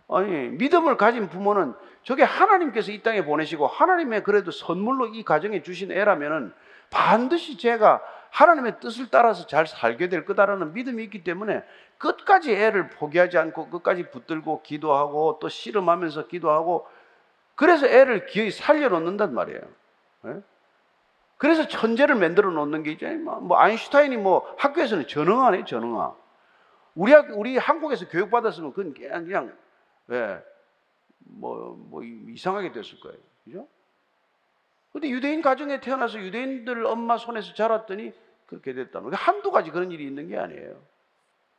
아니 0.08 0.48
믿음을 0.48 0.96
가진 0.96 1.28
부모는 1.28 1.74
저게 2.02 2.22
하나님께서 2.22 2.92
이 2.92 3.02
땅에 3.02 3.24
보내시고 3.24 3.66
하나님의 3.66 4.24
그래도 4.24 4.50
선물로 4.50 5.08
이 5.08 5.22
가정에 5.22 5.62
주신 5.62 5.92
애라면은 5.92 6.52
반드시 6.90 7.56
제가 7.56 8.02
하나님의 8.30 8.80
뜻을 8.80 9.08
따라서 9.10 9.46
잘 9.46 9.66
살게 9.66 10.08
될 10.08 10.24
거다라는 10.24 10.72
믿음이 10.72 11.02
있기 11.04 11.24
때문에 11.24 11.64
끝까지 11.98 12.52
애를 12.54 12.90
포기하지 12.90 13.38
않고 13.38 13.70
끝까지 13.70 14.10
붙들고 14.10 14.62
기도하고 14.62 15.38
또 15.40 15.48
씨름하면서 15.48 16.28
기도하고 16.28 16.86
그래서 17.54 17.86
애를 17.86 18.26
기어이 18.26 18.50
살려놓는단 18.50 19.34
말이에요. 19.34 19.60
예? 21.40 21.46
그래서 21.50 21.66
천재를 21.66 22.16
만들어 22.16 22.50
놓는 22.50 22.82
게 22.82 22.92
이제 22.92 23.08
뭐 23.14 23.58
아인슈타인이 23.58 24.16
뭐 24.18 24.54
학교에서는 24.58 25.08
전응하네 25.08 25.64
전응하. 25.64 26.14
우리 26.94 27.12
학 27.12 27.26
우리 27.38 27.56
한국에서 27.56 28.08
교육 28.08 28.30
받았으면 28.30 28.72
그건 28.72 28.92
그냥 28.92 29.24
그냥 29.24 29.56
예, 30.10 30.42
뭐, 31.18 31.76
뭐 31.88 32.02
이상하게 32.02 32.72
됐을 32.72 33.00
거예요. 33.00 33.18
그죠? 33.44 33.68
근데 34.92 35.08
유대인 35.08 35.40
가정에 35.40 35.80
태어나서 35.80 36.18
유대인들 36.18 36.84
엄마 36.84 37.16
손에서 37.16 37.54
자랐더니 37.54 38.12
그렇게 38.46 38.74
됐다는 38.74 39.10
거예요. 39.10 39.16
한두 39.16 39.50
가지 39.52 39.70
그런 39.70 39.92
일이 39.92 40.04
있는 40.04 40.28
게 40.28 40.36
아니에요. 40.36 40.76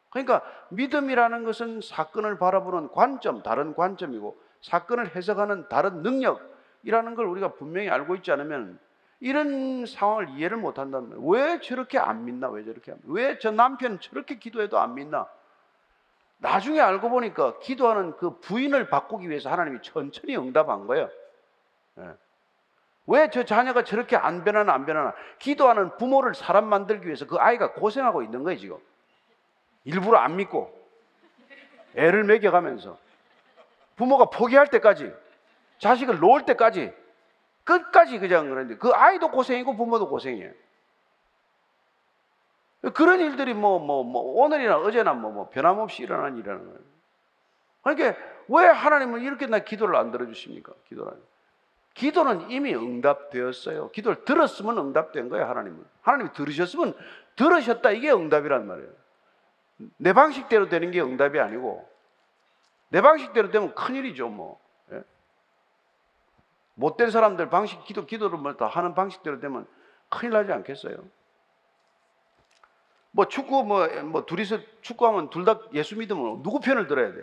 그러니까 0.10 0.44
믿음이라는 0.70 1.46
것은 1.46 1.80
사건을 1.82 2.38
바라보는 2.38 2.90
관점, 2.90 3.42
다른 3.42 3.74
관점이고 3.74 4.38
사건을 4.62 5.16
해석하는 5.16 5.70
다른 5.70 6.04
능력이라는 6.04 7.16
걸 7.16 7.26
우리가 7.28 7.54
분명히 7.54 7.90
알고 7.90 8.16
있지 8.16 8.32
않으면 8.32 8.78
이런 9.22 9.86
상황을 9.86 10.30
이해를 10.32 10.58
못 10.58 10.80
한다는 10.80 11.10
거예요. 11.10 11.24
왜 11.26 11.60
저렇게 11.62 12.00
안 12.00 12.26
믿나? 12.26 12.50
왜 12.50 12.64
저렇게 12.66 12.92
안 12.92 12.98
믿나? 13.04 13.14
왜 13.14 13.38
저 13.40 13.52
남편 13.52 14.00
저렇게 14.00 14.36
기도해도 14.40 14.80
안 14.80 14.96
믿나? 14.96 15.28
나중에 16.40 16.82
알고 16.82 17.08
보니까 17.10 17.60
기도하는 17.60 18.18
그 18.18 18.40
부인을 18.40 18.90
바꾸기 18.90 19.30
위해서 19.30 19.52
하나님이 19.52 19.80
천천히 19.84 20.36
응답한 20.36 20.88
거예요. 20.88 21.08
왜저 23.06 23.44
자녀가 23.46 23.84
저렇게 23.84 24.16
안 24.16 24.44
변하나 24.44 24.74
안 24.74 24.86
변하나? 24.88 25.14
기도하는 25.38 25.98
부모를 25.98 26.34
사람 26.34 26.66
만들기 26.66 27.06
위해서 27.06 27.28
그 27.28 27.36
아이가 27.38 27.74
고생하고 27.74 28.24
있는 28.24 28.44
거예요, 28.44 28.58
지금. 28.58 28.78
일부러 29.84 30.18
안 30.18 30.36
믿고 30.36 30.74
애를 31.96 32.24
먹여가면서 32.24 32.98
부모가 33.98 34.26
포기할 34.26 34.68
때까지 34.68 35.14
자식을 35.78 36.20
놓을 36.20 36.46
때까지 36.46 36.92
끝까지 37.64 38.20
그냥 38.20 38.50
그런데 38.50 38.76
그 38.78 38.92
아이도 38.92 39.32
고생이고 39.32 39.76
부모도 39.76 40.10
고생이에요. 40.10 40.52
그런 42.94 43.20
일들이 43.20 43.54
뭐, 43.54 43.78
뭐, 43.78 44.04
뭐, 44.04 44.44
오늘이나 44.44 44.78
어제나 44.78 45.14
뭐, 45.14 45.32
뭐, 45.32 45.50
변함없이 45.50 46.02
일어난 46.02 46.36
일이라는 46.38 46.66
거예요. 46.66 46.80
그러니까 47.84 48.20
왜 48.48 48.66
하나님은 48.66 49.22
이렇게 49.22 49.46
나 49.46 49.60
기도를 49.60 49.96
안 49.96 50.12
들어주십니까? 50.12 50.74
기도를. 50.88 51.14
기도는 51.94 52.50
이미 52.50 52.74
응답되었어요. 52.74 53.92
기도를 53.92 54.24
들었으면 54.26 54.78
응답된 54.78 55.30
거예요, 55.30 55.46
하나님은. 55.46 55.84
하나님이 56.02 56.32
들으셨으면 56.34 56.96
들으셨다. 57.36 57.92
이게 57.92 58.12
응답이란 58.12 58.66
말이에요. 58.66 58.90
내 59.98 60.14
방식대로 60.14 60.70
되는 60.70 60.92
게 60.92 61.02
응답이 61.02 61.40
아니고, 61.40 61.88
내 62.90 63.02
방식대로 63.02 63.52
되면 63.52 63.76
큰일이죠, 63.76 64.30
뭐. 64.30 64.61
예? 66.82 66.88
못된 66.90 67.12
사람들 67.12 67.50
방식, 67.50 67.84
기도, 67.84 68.06
기도를 68.06 68.40
뭐다 68.40 68.68
하는 68.68 68.96
방식대로 68.96 69.40
되면 69.40 69.68
큰일 70.10 70.34
나지 70.34 70.52
않겠어요? 70.52 70.98
뭐 73.12 73.28
축구 73.28 73.64
뭐, 73.64 73.88
뭐 74.04 74.26
둘이서 74.26 74.60
축구하면 74.82 75.30
둘 75.30 75.46
다 75.46 75.60
예수 75.74 75.96
믿으면 75.98 76.42
누구 76.42 76.60
편을 76.60 76.88
들어야 76.88 77.14
돼? 77.14 77.22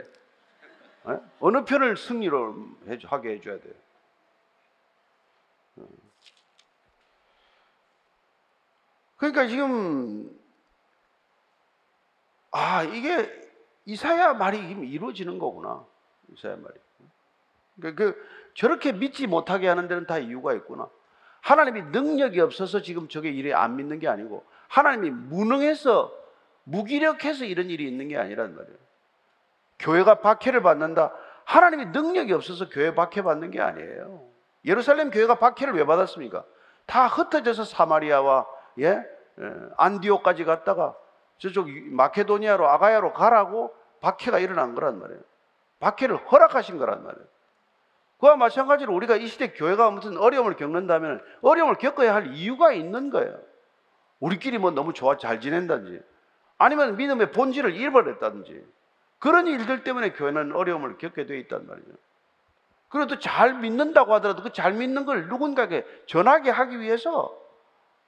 에? 1.12 1.18
어느 1.40 1.64
편을 1.64 1.96
승리로 1.96 2.68
해, 2.88 2.98
하게 3.04 3.30
해줘야 3.30 3.58
돼요? 3.58 3.74
어. 5.76 5.88
그러니까 9.16 9.46
지금 9.48 10.38
아 12.50 12.84
이게 12.84 13.48
이사야 13.86 14.34
말이 14.34 14.58
이루어지는 14.58 15.38
거구나 15.38 15.84
이사야 16.32 16.56
말이. 16.56 16.74
그러니까 17.76 18.04
그 18.04 18.47
저렇게 18.58 18.90
믿지 18.90 19.28
못하게 19.28 19.68
하는 19.68 19.86
데는 19.86 20.04
다 20.04 20.18
이유가 20.18 20.52
있구나. 20.52 20.88
하나님이 21.42 21.82
능력이 21.92 22.40
없어서 22.40 22.82
지금 22.82 23.06
저게 23.06 23.30
일에 23.30 23.54
안 23.54 23.76
믿는 23.76 24.00
게 24.00 24.08
아니고 24.08 24.44
하나님이 24.66 25.10
무능해서 25.10 26.12
무기력해서 26.64 27.44
이런 27.44 27.70
일이 27.70 27.86
있는 27.86 28.08
게 28.08 28.18
아니란 28.18 28.56
말이에요. 28.56 28.76
교회가 29.78 30.22
박해를 30.22 30.60
받는다. 30.62 31.14
하나님이 31.44 31.86
능력이 31.86 32.32
없어서 32.32 32.68
교회 32.68 32.96
박해 32.96 33.22
받는 33.22 33.52
게 33.52 33.60
아니에요. 33.60 34.26
예루살렘 34.64 35.12
교회가 35.12 35.36
박해를 35.36 35.74
왜 35.74 35.84
받았습니까? 35.86 36.44
다 36.84 37.06
흩어져서 37.06 37.62
사마리아와 37.62 38.44
예? 38.80 38.88
에, 38.88 39.04
안디오까지 39.76 40.44
갔다가 40.44 40.96
저쪽 41.38 41.70
마케도니아로 41.70 42.68
아가야로 42.68 43.12
가라고 43.12 43.72
박해가 44.00 44.40
일어난 44.40 44.74
거란 44.74 44.98
말이에요. 44.98 45.20
박해를 45.78 46.16
허락하신 46.16 46.78
거란 46.78 47.04
말이에요. 47.04 47.37
그와 48.18 48.36
마찬가지로 48.36 48.92
우리가 48.94 49.16
이 49.16 49.26
시대 49.26 49.52
교회가 49.52 49.90
무슨 49.90 50.16
어려움을 50.18 50.56
겪는다면 50.56 51.22
어려움을 51.42 51.76
겪어야 51.76 52.14
할 52.14 52.34
이유가 52.34 52.72
있는 52.72 53.10
거예요. 53.10 53.38
우리끼리 54.20 54.58
뭐 54.58 54.70
너무 54.72 54.92
좋아 54.92 55.16
잘 55.16 55.40
지낸다든지 55.40 56.02
아니면 56.58 56.96
믿음의 56.96 57.30
본질을 57.32 57.74
잃어버렸다든지 57.74 58.66
그런 59.20 59.46
일들 59.46 59.84
때문에 59.84 60.12
교회는 60.12 60.54
어려움을 60.54 60.98
겪게 60.98 61.26
돼 61.26 61.38
있단 61.38 61.66
말이죠. 61.66 61.92
그래도 62.88 63.18
잘 63.18 63.54
믿는다고 63.54 64.14
하더라도 64.14 64.42
그 64.42 64.50
잘 64.50 64.72
믿는 64.72 65.04
걸 65.04 65.28
누군가에게 65.28 65.86
전하게 66.06 66.50
하기 66.50 66.80
위해서 66.80 67.36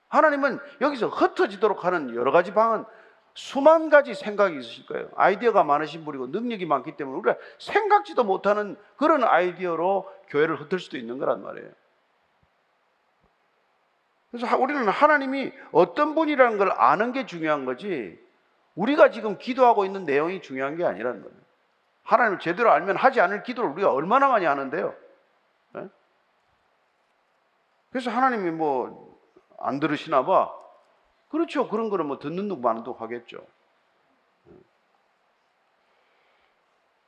하나님은 0.08 0.58
여기서 0.80 1.08
흩어지도록 1.08 1.84
하는 1.84 2.14
여러 2.16 2.32
가지 2.32 2.52
방안, 2.52 2.84
수만 3.34 3.88
가지 3.90 4.14
생각이 4.14 4.58
있으실 4.58 4.86
거예요. 4.86 5.08
아이디어가 5.16 5.64
많으신 5.64 6.04
분이고 6.04 6.28
능력이 6.28 6.66
많기 6.66 6.96
때문에 6.96 7.18
우리가 7.18 7.38
생각지도 7.58 8.24
못하는 8.24 8.76
그런 8.96 9.24
아이디어로 9.24 10.10
교회를 10.28 10.60
흩을 10.60 10.78
수도 10.78 10.96
있는 10.96 11.18
거란 11.18 11.42
말이에요. 11.42 11.70
그래서 14.30 14.58
우리는 14.58 14.88
하나님이 14.88 15.52
어떤 15.72 16.14
분이라는 16.14 16.58
걸 16.58 16.72
아는 16.72 17.12
게 17.12 17.26
중요한 17.26 17.64
거지 17.64 18.18
우리가 18.74 19.10
지금 19.10 19.38
기도하고 19.38 19.84
있는 19.84 20.04
내용이 20.04 20.40
중요한 20.42 20.76
게 20.76 20.84
아니라는 20.84 21.22
거예요. 21.22 21.36
하나님을 22.04 22.38
제대로 22.38 22.70
알면 22.70 22.96
하지 22.96 23.20
않을 23.20 23.42
기도를 23.42 23.70
우리가 23.70 23.92
얼마나 23.92 24.28
많이 24.28 24.44
하는데요. 24.44 24.94
네? 25.74 25.88
그래서 27.90 28.10
하나님이 28.10 28.50
뭐 28.50 29.10
안 29.60 29.78
들으시나 29.78 30.24
봐. 30.24 30.52
그렇죠. 31.30 31.68
그런 31.68 31.88
거는 31.88 32.06
뭐 32.06 32.18
듣는 32.18 32.48
둥 32.48 32.60
마는 32.60 32.82
둥 32.82 32.94
하겠죠. 32.98 33.46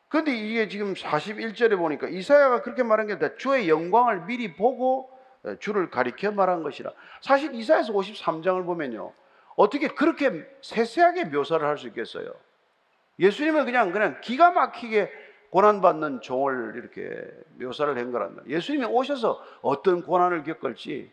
그런데 0.09 0.37
이게 0.37 0.69
지금 0.69 0.95
41절에 0.95 1.77
보니까 1.77 2.09
이사야가 2.09 2.63
그렇게 2.63 2.83
말한 2.83 3.07
게 3.07 3.15
아니라 3.15 3.35
주의 3.37 3.69
영광을 3.69 4.27
미리 4.27 4.55
보고 4.55 5.11
주를 5.59 5.91
가리켜 5.91 6.31
말한 6.31 6.63
것이라. 6.63 6.93
사실 7.21 7.55
이사야서 7.55 7.93
53장을 7.93 8.65
보면요. 8.65 9.13
어떻게 9.57 9.89
그렇게 9.89 10.47
세세하게 10.61 11.25
묘사를 11.25 11.67
할 11.67 11.77
수 11.79 11.89
있겠어요? 11.89 12.33
예수님은 13.19 13.65
그냥 13.65 13.93
그냥 13.93 14.21
기가 14.21 14.51
막히게 14.53 15.11
고난받는 15.51 16.21
종을 16.23 16.75
이렇게 16.77 17.23
묘사를 17.59 17.97
한 17.99 18.13
거란 18.13 18.37
말이에요. 18.37 18.57
예수님이 18.57 18.87
오셔서 18.87 19.43
어떤 19.61 20.03
고난을 20.03 20.45
겪을지, 20.45 21.11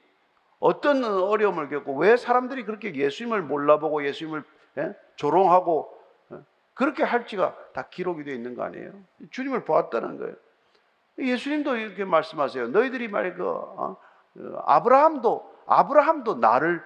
어떤 0.60 1.04
어려움을 1.04 1.70
겪고, 1.70 1.96
왜 1.98 2.18
사람들이 2.18 2.66
그렇게 2.66 2.94
예수님을 2.94 3.42
몰라보고 3.44 4.06
예수님을 4.06 4.44
예? 4.78 4.94
조롱하고 5.16 5.98
예? 6.34 6.38
그렇게 6.74 7.04
할지가 7.04 7.56
다 7.74 7.88
기록이 7.90 8.24
되어 8.24 8.34
있는 8.34 8.56
거 8.56 8.64
아니에요? 8.64 8.92
주님을 9.32 9.64
보았다는 9.66 10.18
거예요. 10.18 10.36
예수님도 11.18 11.76
이렇게 11.78 12.06
말씀하세요. 12.06 12.70
너희들이 12.70 13.08
말해 13.08 13.34
그 13.34 13.50
어? 13.50 13.98
아브라함도 14.66 15.54
아브라함도 15.66 16.36
나를 16.36 16.84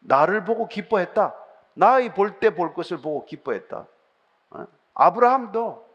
나를 0.00 0.44
보고 0.44 0.66
기뻐했다. 0.68 1.34
나의 1.74 2.14
볼 2.14 2.40
때 2.40 2.50
볼 2.50 2.74
것을 2.74 2.98
보고 2.98 3.24
기뻐했다. 3.24 3.86
어? 4.50 4.66
아브라함도 4.94 5.88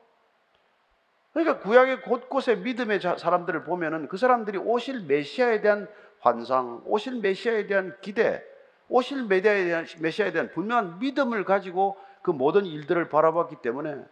그러니까 1.33 1.59
구약의 1.59 2.01
곳곳에 2.03 2.55
믿음의 2.55 3.01
사람들을 3.01 3.65
보면은 3.65 4.07
그 4.07 4.17
사람들이 4.17 4.57
오실 4.57 5.05
메시아에 5.05 5.61
대한 5.61 5.87
환상, 6.25 6.81
오실 6.85 7.21
메시아에 7.21 7.67
대한 7.67 7.95
기대, 8.01 8.43
오실 8.89 9.25
메시아에 9.25 9.65
대한, 9.65 9.85
메시아에 9.99 10.31
대한 10.31 10.49
분명한 10.51 10.97
믿음을 10.97 11.45
가지고 11.45 11.97
그 12.23 12.31
모든 12.31 12.65
일들을 12.65 13.09
바라봤기 13.09 13.57
때문에 13.61 14.03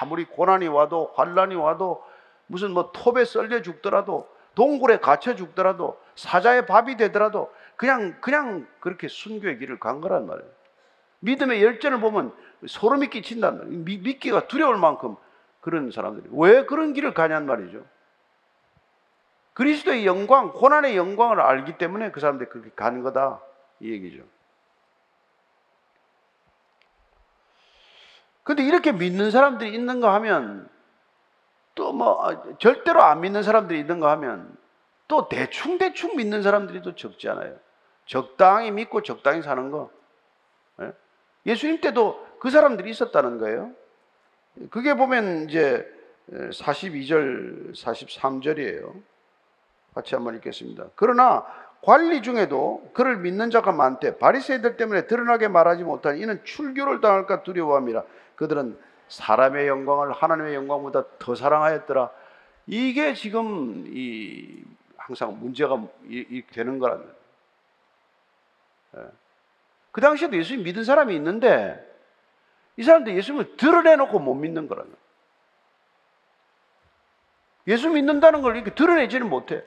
아무리 0.00 0.24
고난이 0.24 0.66
와도 0.66 1.12
환란이 1.14 1.54
와도 1.54 2.02
무슨 2.48 2.72
뭐 2.72 2.90
톱에 2.92 3.24
썰려 3.24 3.62
죽더라도 3.62 4.28
동굴에 4.56 4.98
갇혀 4.98 5.36
죽더라도 5.36 6.00
사자의 6.16 6.66
밥이 6.66 6.96
되더라도 6.96 7.52
그냥 7.76 8.16
그냥 8.20 8.66
그렇게 8.80 9.06
순교의 9.06 9.60
길을 9.60 9.78
간 9.78 10.00
거란 10.00 10.26
말이에요. 10.26 10.50
믿음의 11.20 11.62
열전을 11.62 12.00
보면 12.00 12.34
소름이 12.66 13.06
끼친단 13.06 13.58
말이에요. 13.58 13.78
믿기가 13.84 14.48
두려울 14.48 14.78
만큼 14.78 15.14
그런 15.60 15.92
사람들이 15.92 16.28
왜 16.32 16.64
그런 16.64 16.92
길을 16.92 17.14
가냔 17.14 17.46
말이죠. 17.46 17.84
그리스도의 19.54 20.06
영광, 20.06 20.52
고난의 20.52 20.96
영광을 20.96 21.40
알기 21.40 21.76
때문에 21.78 22.10
그 22.10 22.20
사람들이 22.20 22.48
그렇게 22.48 22.70
가는 22.74 23.02
거다 23.02 23.40
이 23.80 23.90
얘기죠. 23.92 24.24
근데 28.44 28.64
이렇게 28.64 28.92
믿는 28.92 29.30
사람들이 29.30 29.74
있는가 29.74 30.14
하면 30.14 30.68
또 31.74 31.92
뭐 31.92 32.56
절대로 32.58 33.02
안 33.02 33.20
믿는 33.20 33.42
사람들이 33.42 33.80
있는가 33.80 34.10
하면 34.12 34.56
또 35.08 35.28
대충 35.28 35.78
대충 35.78 36.16
믿는 36.16 36.42
사람들이 36.42 36.82
또 36.82 36.94
적지 36.94 37.28
않아요. 37.28 37.56
적당히 38.06 38.70
믿고 38.70 39.02
적당히 39.02 39.42
사는 39.42 39.70
거. 39.70 39.90
예? 40.80 40.92
예수님 41.46 41.80
때도 41.80 42.26
그 42.40 42.50
사람들이 42.50 42.90
있었다는 42.90 43.38
거예요. 43.38 43.72
그게 44.70 44.94
보면 44.94 45.48
이제 45.48 45.86
42절, 46.30 47.72
43절이에요. 47.74 49.02
같이 49.94 50.14
한번 50.14 50.36
읽겠습니다. 50.36 50.86
그러나 50.94 51.44
관리 51.82 52.22
중에도 52.22 52.88
그를 52.94 53.16
믿는 53.16 53.50
자가 53.50 53.72
많대 53.72 54.18
바리새인들 54.18 54.76
때문에 54.76 55.06
드러나게 55.06 55.48
말하지 55.48 55.82
못하니 55.82 56.20
이는 56.20 56.42
출교를 56.44 57.00
당할까 57.00 57.42
두려워함이라. 57.42 58.04
그들은 58.36 58.78
사람의 59.08 59.68
영광을 59.68 60.12
하나님의 60.12 60.54
영광보다 60.54 61.04
더 61.18 61.34
사랑하였더라. 61.34 62.10
이게 62.66 63.14
지금 63.14 63.84
이 63.88 64.62
항상 64.96 65.38
문제가 65.38 65.82
되는 66.52 66.78
거라는 66.78 67.04
예. 68.96 69.00
그 69.90 70.00
당시에도 70.00 70.36
예수님 70.36 70.64
믿은 70.64 70.84
사람이 70.84 71.14
있는데 71.16 71.88
이 72.76 72.82
사람들 72.82 73.14
예수님을 73.16 73.56
드러내놓고 73.56 74.18
못 74.20 74.34
믿는 74.34 74.68
거라는 74.68 74.94
예수 77.66 77.90
믿는다는 77.90 78.42
걸 78.42 78.56
이렇게 78.56 78.74
드러내지는 78.74 79.28
못해. 79.28 79.64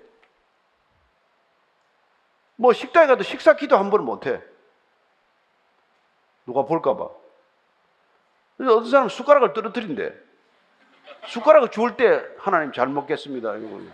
뭐 2.56 2.74
식당에 2.74 3.08
가도 3.08 3.24
식사 3.24 3.56
기도 3.56 3.78
한 3.78 3.90
번은 3.90 4.06
못해. 4.06 4.42
누가 6.46 6.64
볼까봐. 6.64 7.10
그래서 8.58 8.78
어떤 8.78 8.90
사람은 8.90 9.10
숟가락을 9.10 9.54
떨어뜨린대. 9.54 10.14
숟가락을 11.28 11.70
주울 11.72 11.98
때 11.98 12.24
하나님 12.40 12.72
잘 12.72 12.88
먹겠습니다. 12.88 13.56
이거는. 13.58 13.92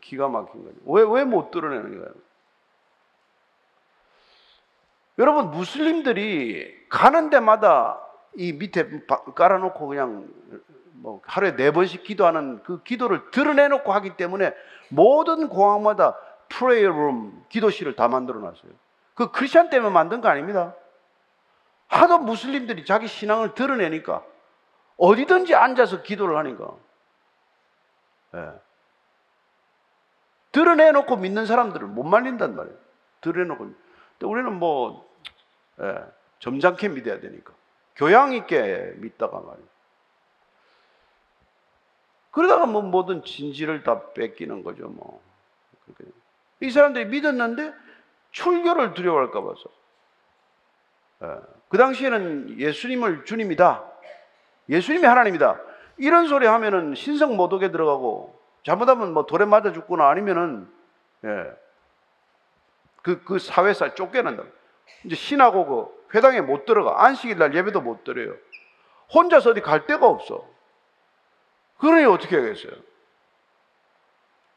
기가 0.00 0.28
막힌 0.28 0.64
거죠. 0.64 0.76
왜, 0.84 1.02
왜 1.02 1.24
못 1.24 1.50
드러내는 1.50 1.98
거예요? 1.98 2.12
여러분, 5.18 5.50
무슬림들이 5.50 6.86
가는 6.88 7.30
데마다 7.30 8.00
이 8.36 8.52
밑에 8.52 8.88
깔아놓고 9.34 9.88
그냥 9.88 10.28
뭐 11.00 11.20
하루에 11.26 11.54
네 11.56 11.70
번씩 11.70 12.02
기도하는 12.02 12.62
그 12.62 12.82
기도를 12.82 13.30
드러내놓고 13.30 13.92
하기 13.92 14.16
때문에 14.16 14.54
모든 14.88 15.48
공항마다 15.48 16.16
프레이어 16.48 16.88
룸, 16.88 17.44
기도실을 17.48 17.94
다 17.94 18.08
만들어 18.08 18.40
놨어요. 18.40 18.72
그 19.14 19.30
크리스천 19.30 19.70
때문에 19.70 19.92
만든 19.92 20.20
거 20.20 20.28
아닙니다. 20.28 20.74
하도 21.88 22.18
무슬림들이 22.18 22.84
자기 22.84 23.06
신앙을 23.06 23.54
드러내니까 23.54 24.22
어디든지 24.96 25.54
앉아서 25.54 26.02
기도를 26.02 26.36
하니까. 26.38 26.74
네. 28.32 28.50
드러내놓고 30.52 31.16
믿는 31.16 31.46
사람들을 31.46 31.86
못 31.86 32.02
말린단 32.02 32.56
말이에요. 32.56 32.76
드러내놓고. 33.20 33.64
근데 33.64 34.26
우리는 34.26 34.52
뭐, 34.52 35.08
예, 35.80 35.98
점잖게 36.40 36.88
믿어야 36.88 37.20
되니까. 37.20 37.52
교양 37.96 38.32
있게 38.32 38.94
믿다가 38.96 39.38
말이에요. 39.40 39.68
그러다가 42.38 42.66
뭐 42.66 42.82
모든 42.82 43.24
진지를 43.24 43.82
다 43.82 44.00
뺏기는 44.14 44.62
거죠, 44.62 44.86
뭐. 44.86 45.20
이 46.60 46.70
사람들이 46.70 47.06
믿었는데 47.06 47.74
출교를 48.30 48.94
두려워할까 48.94 49.42
봐서. 49.42 49.64
예, 51.24 51.40
그 51.68 51.76
당시에는 51.78 52.60
예수님을 52.60 53.24
주님이다. 53.24 53.84
예수님이 54.68 55.04
하나님이다. 55.04 55.60
이런 55.96 56.28
소리 56.28 56.46
하면은 56.46 56.94
신성 56.94 57.36
모독에 57.36 57.72
들어가고 57.72 58.40
잘못하면 58.64 59.14
뭐 59.14 59.26
돌에 59.26 59.44
맞아 59.44 59.72
죽거나 59.72 60.08
아니면은 60.08 60.70
예. 61.24 61.52
그, 63.02 63.24
그 63.24 63.40
사회에서 63.40 63.96
쫓겨난다. 63.96 64.44
이제 65.06 65.16
신하고 65.16 65.66
그 65.66 66.16
회당에 66.16 66.40
못 66.40 66.66
들어가. 66.66 67.04
안식일 67.04 67.36
날 67.36 67.52
예배도 67.52 67.80
못 67.80 68.04
드려요. 68.04 68.36
혼자서 69.12 69.50
어디 69.50 69.60
갈 69.60 69.88
데가 69.88 70.06
없어. 70.06 70.56
그러니 71.78 72.04
어떻게 72.04 72.36
하겠어요? 72.36 72.72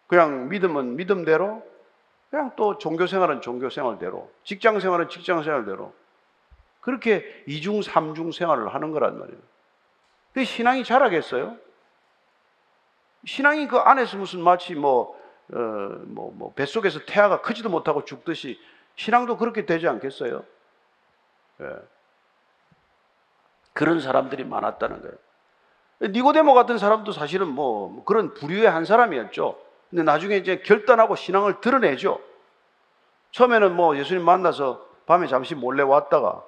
그냥 0.08 0.50
믿음은 0.50 0.98
믿음대로, 0.98 1.66
그냥 2.30 2.52
또 2.56 2.78
종교생활은 2.78 3.42
종교생활대로, 3.42 4.30
직장생활은 4.44 5.10
직장생활대로, 5.10 5.94
그렇게 6.82 7.44
이중, 7.48 7.82
삼중 7.82 8.32
생활을 8.32 8.74
하는 8.74 8.92
거란 8.92 9.20
말이에요. 9.20 9.40
그 10.34 10.44
신앙이 10.44 10.84
자라겠어요? 10.84 11.58
신앙이 13.26 13.68
그 13.68 13.78
안에서 13.78 14.18
무슨 14.18 14.42
마치 14.42 14.74
뭐, 14.74 15.18
어, 15.54 15.58
뭐, 15.58 16.32
뭐, 16.34 16.54
뱃속에서 16.54 17.02
태아가 17.06 17.42
크지도 17.42 17.70
못하고 17.70 18.04
죽듯이 18.04 18.60
신앙도 18.96 19.38
그렇게 19.38 19.66
되지 19.66 19.88
않겠어요? 19.88 20.44
예. 21.62 21.76
그런 23.74 24.00
사람들이 24.00 24.44
많았다는 24.44 25.02
거예요. 25.02 25.16
니고데모 26.02 26.54
같은 26.54 26.78
사람도 26.78 27.12
사실은 27.12 27.48
뭐 27.48 28.04
그런 28.06 28.34
부류의 28.34 28.70
한 28.70 28.86
사람이었죠. 28.86 29.58
근데 29.90 30.04
나중에 30.04 30.38
이제 30.38 30.62
결단하고 30.64 31.16
신앙을 31.16 31.62
드러내죠. 31.62 32.20
처음에는 33.32 33.76
뭐 33.76 33.98
예수님 33.98 34.24
만나서 34.24 34.86
밤에 35.06 35.28
잠시 35.28 35.54
몰래 35.56 35.84
왔다가 35.84 36.44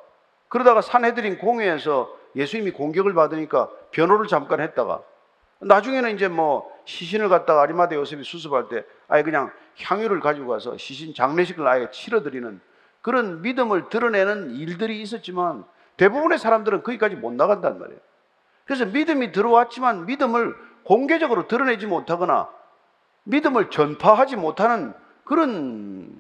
그러다가 0.48 0.82
산헤드린 0.82 1.38
공회에서 1.38 2.14
예수님이 2.36 2.72
공격을 2.72 3.14
받으니까 3.14 3.70
변호를 3.92 4.28
잠깐 4.28 4.60
했다가 4.60 5.02
나중에는 5.60 6.16
이제 6.16 6.28
뭐 6.28 6.70
시신을 6.86 7.30
갖다가 7.30 7.62
아리마대 7.62 7.96
요셉이 7.96 8.24
수습할 8.24 8.68
때 8.70 8.84
아예 9.08 9.24
그냥 9.24 9.52
향유를 9.82 10.20
가지고 10.20 10.48
가서 10.48 10.78
시신 10.78 11.14
장례식을 11.14 11.66
아예 11.68 11.90
치러드리는 11.92 12.60
그런 13.02 13.42
믿음을 13.42 13.90
드러내는 13.90 14.56
일들이 14.56 15.02
있었지만 15.02 15.66
대부분의 15.98 16.40
사람들은 16.40 16.84
거기까지 16.84 17.16
못 17.16 17.34
나간단 17.34 17.80
말이에요. 17.80 18.00
그래서 18.66 18.86
믿음이 18.86 19.32
들어왔지만 19.32 20.06
믿음을 20.06 20.56
공개적으로 20.84 21.48
드러내지 21.48 21.88
못하거나 21.88 22.50
믿음을 23.24 23.70
전파하지 23.70 24.36
못하는 24.36 24.94
그런 25.24 26.14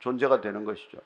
존재가 0.00 0.40
되는 0.40 0.64
것이죠. 0.64 0.98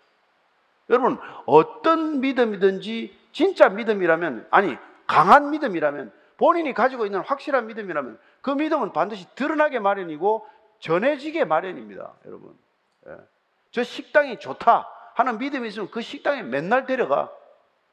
여러분, 0.91 1.19
어떤 1.47 2.21
믿음이든지 2.21 3.17
진짜 3.33 3.69
믿음이라면, 3.69 4.49
아니, 4.51 4.77
강한 5.07 5.51
믿음이라면, 5.51 6.13
본인이 6.39 6.73
가지고 6.73 7.05
있는 7.05 7.21
확실한 7.21 7.67
믿음이라면 7.67 8.19
그 8.41 8.51
믿음은 8.51 8.93
반드시 8.93 9.27
드러나게 9.35 9.81
마련이고 9.81 10.47
전해지게 10.79 11.45
마련입니다, 11.45 12.13
여러분. 12.27 12.57
예. 13.09 13.17
저 13.71 13.83
식당이 13.83 14.39
좋다 14.39 14.89
하는 15.15 15.39
믿음이 15.39 15.69
있으면 15.69 15.91
그 15.91 16.01
식당에 16.01 16.43
맨날 16.43 16.87
데려가. 16.87 17.31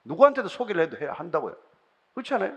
누구한테도 0.04 0.48
소개를 0.48 0.84
해도 0.84 0.98
해야 0.98 1.12
한다고요. 1.14 1.56
그렇지 2.14 2.34
않아요? 2.36 2.54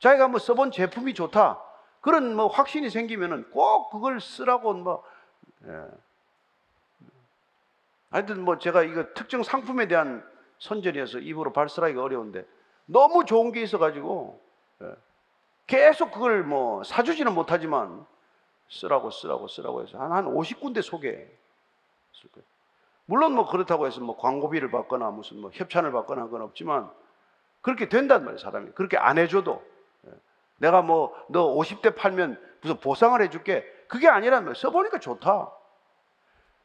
자기가 0.00 0.28
뭐 0.28 0.38
써본 0.38 0.72
제품이 0.72 1.14
좋다. 1.14 1.62
그런 2.00 2.34
뭐 2.34 2.48
확신이 2.48 2.90
생기면은 2.90 3.50
꼭 3.50 3.90
그걸 3.90 4.20
쓰라고 4.20 4.72
뭐, 4.72 5.04
예. 5.66 5.84
하여튼 8.10 8.42
뭐 8.42 8.58
제가 8.58 8.82
이거 8.82 9.12
특정 9.14 9.42
상품에 9.42 9.86
대한 9.86 10.26
선전이어서 10.58 11.20
입으로 11.20 11.52
발설하기가 11.52 12.02
어려운데 12.02 12.46
너무 12.86 13.24
좋은 13.24 13.52
게 13.52 13.62
있어가지고 13.62 14.40
예. 14.82 14.94
계속 15.66 16.10
그걸 16.10 16.42
뭐 16.42 16.82
사주지는 16.82 17.34
못하지만 17.34 18.04
쓰라고 18.70 19.10
쓰라고 19.10 19.48
쓰라고 19.48 19.82
해서 19.82 19.98
한, 19.98 20.12
한 20.12 20.24
50군데 20.24 20.82
소개했을 20.82 21.30
거예요. 22.32 22.46
물론 23.04 23.34
뭐 23.34 23.46
그렇다고 23.48 23.86
해서 23.86 24.00
뭐 24.00 24.16
광고비를 24.16 24.70
받거나 24.70 25.10
무슨 25.10 25.40
뭐 25.40 25.50
협찬을 25.52 25.92
받거나 25.92 26.24
그건 26.24 26.42
없지만 26.42 26.90
그렇게 27.60 27.88
된단 27.88 28.24
말이에요, 28.24 28.38
사람이. 28.38 28.70
그렇게 28.72 28.96
안 28.96 29.18
해줘도. 29.18 29.62
예. 30.60 30.66
내가 30.66 30.82
뭐 30.82 31.12
너 31.28 31.54
50대 31.54 31.96
팔면 31.96 32.40
무슨 32.60 32.78
보상을 32.80 33.20
해줄게. 33.22 33.64
그게 33.88 34.08
말이에요. 34.08 34.54
써보니까 34.54 34.98
좋다. 34.98 35.50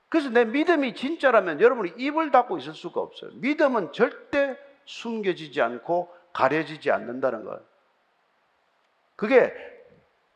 그래서 0.10 0.29
내 0.29 0.45
믿음이 0.45 0.93
진짜라면 0.93 1.62
여러분이 1.62 1.93
입을 1.97 2.31
닫고 2.31 2.58
있을 2.58 2.73
수가 2.73 3.01
없어요. 3.01 3.31
믿음은 3.36 3.91
절대 3.91 4.58
숨겨지지 4.86 5.62
않고 5.62 6.13
가려지지 6.34 6.91
않는다는 6.91 7.43
거예요. 7.45 7.60
그게 9.15 9.53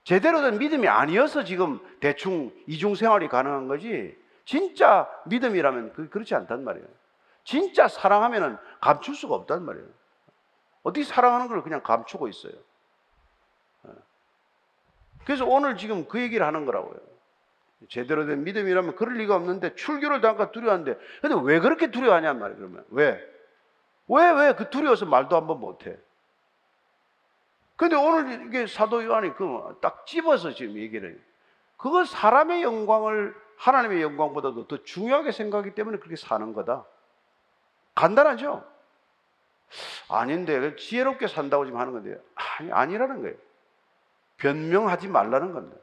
제대로 0.03 0.41
된 0.41 0.57
믿음이 0.57 0.87
아니어서 0.87 1.43
지금 1.43 1.79
대충 1.99 2.51
이중 2.65 2.95
생활이 2.95 3.27
가능한 3.27 3.67
거지. 3.67 4.17
진짜 4.45 5.07
믿음이라면 5.27 5.93
그 5.93 6.09
그렇지 6.09 6.33
않단 6.33 6.63
말이에요. 6.63 6.87
진짜 7.43 7.87
사랑하면은 7.87 8.57
감출 8.81 9.13
수가 9.13 9.35
없단 9.35 9.63
말이에요. 9.63 9.87
어떻게 10.81 11.03
사랑하는 11.03 11.47
걸 11.47 11.61
그냥 11.61 11.81
감추고 11.83 12.27
있어요. 12.27 12.53
예. 15.29 15.35
그래서 15.35 15.45
오늘 15.45 15.77
지금 15.77 16.07
그 16.07 16.19
얘기를 16.19 16.45
하는 16.45 16.65
거라고요. 16.65 16.99
제대로 17.87 18.25
된 18.25 18.43
믿음이라면 18.43 18.95
그럴 18.95 19.13
리가 19.15 19.35
없는데 19.35 19.75
출교를 19.75 20.21
당까 20.21 20.51
두려워하는데 20.51 20.99
근데 21.21 21.35
왜 21.43 21.59
그렇게 21.59 21.91
두려워하냔 21.91 22.39
말이에요. 22.39 22.57
그러면 22.57 22.85
왜? 22.89 23.25
왜 24.07 24.31
왜 24.31 24.53
그 24.55 24.69
두려워서 24.69 25.05
말도 25.05 25.35
한번 25.35 25.59
못해? 25.59 25.97
근데 27.77 27.95
오늘 27.95 28.47
이게 28.47 28.67
사도 28.67 29.03
요한이 29.05 29.35
그 29.35 29.77
딱 29.81 30.05
집어서 30.07 30.51
지금 30.53 30.75
얘기를 30.75 31.11
해요. 31.11 31.19
그거 31.77 32.03
사람의 32.03 32.63
영광을 32.63 33.33
하나님의 33.57 34.01
영광보다도 34.01 34.67
더 34.67 34.83
중요하게 34.83 35.31
생각하기 35.31 35.75
때문에 35.75 35.99
그렇게 35.99 36.15
사는 36.17 36.51
거다. 36.53 36.85
간단하죠? 37.95 38.65
아닌데 40.09 40.75
지혜롭게 40.75 41.27
산다고 41.27 41.65
지금 41.65 41.79
하는 41.79 41.93
건데 41.93 42.19
아니 42.35 42.71
아니라는 42.71 43.21
거예요. 43.21 43.37
변명하지 44.39 45.07
말라는 45.07 45.53
겁니다. 45.53 45.77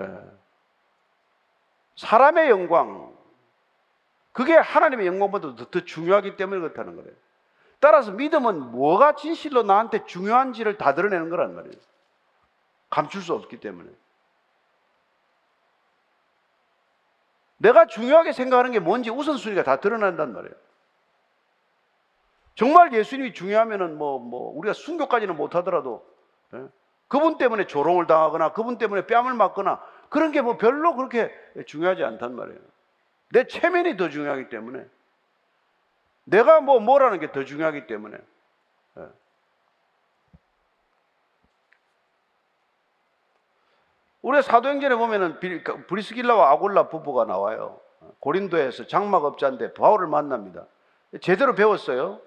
예. 0.00 0.20
사람의 1.96 2.50
영광 2.50 3.14
그게 4.32 4.54
하나님의 4.54 5.06
영광보다 5.06 5.54
더, 5.54 5.70
더 5.70 5.80
중요하기 5.84 6.36
때문에 6.36 6.60
그렇다는 6.60 6.96
거예요. 6.96 7.10
따라서 7.78 8.10
믿음은 8.10 8.72
뭐가 8.72 9.14
진실로 9.14 9.62
나한테 9.62 10.04
중요한지를 10.06 10.76
다 10.76 10.94
드러내는 10.94 11.30
거란 11.30 11.54
말이에요. 11.54 11.76
감출 12.90 13.22
수 13.22 13.34
없기 13.34 13.60
때문에. 13.60 13.90
내가 17.58 17.86
중요하게 17.86 18.32
생각하는 18.32 18.72
게 18.72 18.80
뭔지 18.80 19.10
우선순위가 19.10 19.62
다 19.62 19.76
드러난단 19.76 20.32
말이에요. 20.32 20.63
정말 22.54 22.92
예수님이 22.92 23.32
중요하면은 23.34 23.98
뭐, 23.98 24.18
뭐, 24.18 24.56
우리가 24.56 24.72
순교까지는 24.74 25.36
못하더라도, 25.36 26.06
예? 26.54 26.64
그분 27.08 27.36
때문에 27.38 27.66
조롱을 27.66 28.06
당하거나, 28.06 28.52
그분 28.52 28.78
때문에 28.78 29.06
뺨을 29.06 29.34
맞거나, 29.34 29.82
그런 30.08 30.30
게 30.30 30.40
뭐 30.42 30.56
별로 30.56 30.94
그렇게 30.94 31.32
중요하지 31.66 32.04
않단 32.04 32.34
말이에요. 32.36 32.60
내 33.30 33.46
체면이 33.46 33.96
더 33.96 34.08
중요하기 34.08 34.48
때문에. 34.48 34.86
내가 36.24 36.60
뭐 36.60 36.78
뭐라는 36.80 37.18
게 37.20 37.32
더 37.32 37.44
중요하기 37.44 37.86
때문에. 37.88 38.16
예. 38.98 39.08
우리 44.22 44.40
사도행전에 44.42 44.94
보면은 44.94 45.40
그 45.40 45.86
브리스길라와 45.86 46.50
아골라 46.52 46.88
부부가 46.88 47.24
나와요. 47.24 47.80
고린도에서 48.20 48.86
장막업자인데 48.86 49.74
바울을 49.74 50.06
만납니다. 50.06 50.66
제대로 51.20 51.54
배웠어요. 51.54 52.20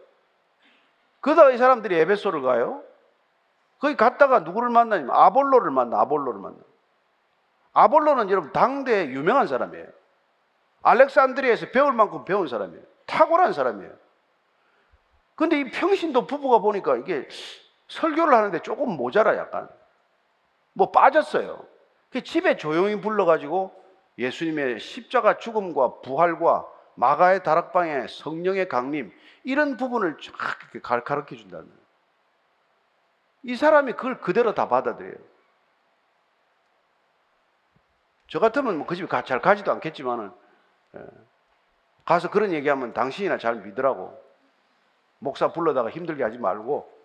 그러다가 1.22 1.52
이 1.52 1.58
사람들이 1.58 1.96
에베소를 2.00 2.42
가요. 2.42 2.84
거기 3.80 3.96
갔다가 3.96 4.40
누구를 4.40 4.70
만나냐면 4.70 5.16
아볼로를 5.16 5.72
만나, 5.72 6.00
아볼로를 6.02 6.40
만나. 6.40 6.58
아볼로는 7.74 8.30
여러분 8.30 8.52
당대 8.54 9.06
유명한 9.08 9.48
사람이에요. 9.48 9.88
알렉산드리아에서 10.82 11.68
배울 11.72 11.94
만큼 11.94 12.26
배운 12.26 12.48
사람이에요. 12.48 12.84
탁월한 13.06 13.54
사람이에요. 13.54 13.92
근데 15.36 15.60
이 15.60 15.70
평신도 15.70 16.26
부부가 16.26 16.60
보니까 16.60 16.98
이게 16.98 17.28
설교를 17.88 18.34
하는데 18.34 18.60
조금 18.62 18.98
모자라 18.98 19.38
약간. 19.38 19.70
뭐 20.74 20.92
빠졌어요. 20.92 21.64
그 22.10 22.24
집에 22.24 22.58
조용히 22.58 23.00
불러가지고 23.00 23.72
예수님의 24.18 24.80
십자가 24.80 25.38
죽음과 25.38 26.02
부활과 26.02 26.68
마가의 26.98 27.44
다락방의 27.44 28.08
성령의 28.10 28.68
강림 28.68 29.12
이런 29.44 29.78
부분을 29.78 30.18
쫙 30.20 30.34
이렇게 30.74 30.82
가르쳐 30.82 31.36
준다는 31.36 31.66
거예요. 31.66 31.80
이 33.44 33.56
사람이 33.56 33.94
그걸 33.94 34.20
그대로 34.20 34.54
다 34.54 34.68
받아들여요. 34.68 35.16
저 38.28 38.40
같으면 38.40 38.78
뭐 38.78 38.88
그 38.88 38.96
집에 38.96 39.08
잘 39.24 39.42
가지도 39.42 39.72
않겠지만은 39.72 40.32
예. 40.96 41.00
가서 42.04 42.30
그런 42.30 42.52
얘기하면 42.52 42.94
당신이나 42.94 43.38
잘 43.38 43.56
믿으라고. 43.58 44.20
목사 45.20 45.52
불러다가 45.52 45.90
힘들게 45.90 46.24
하지 46.24 46.38
말고. 46.38 46.98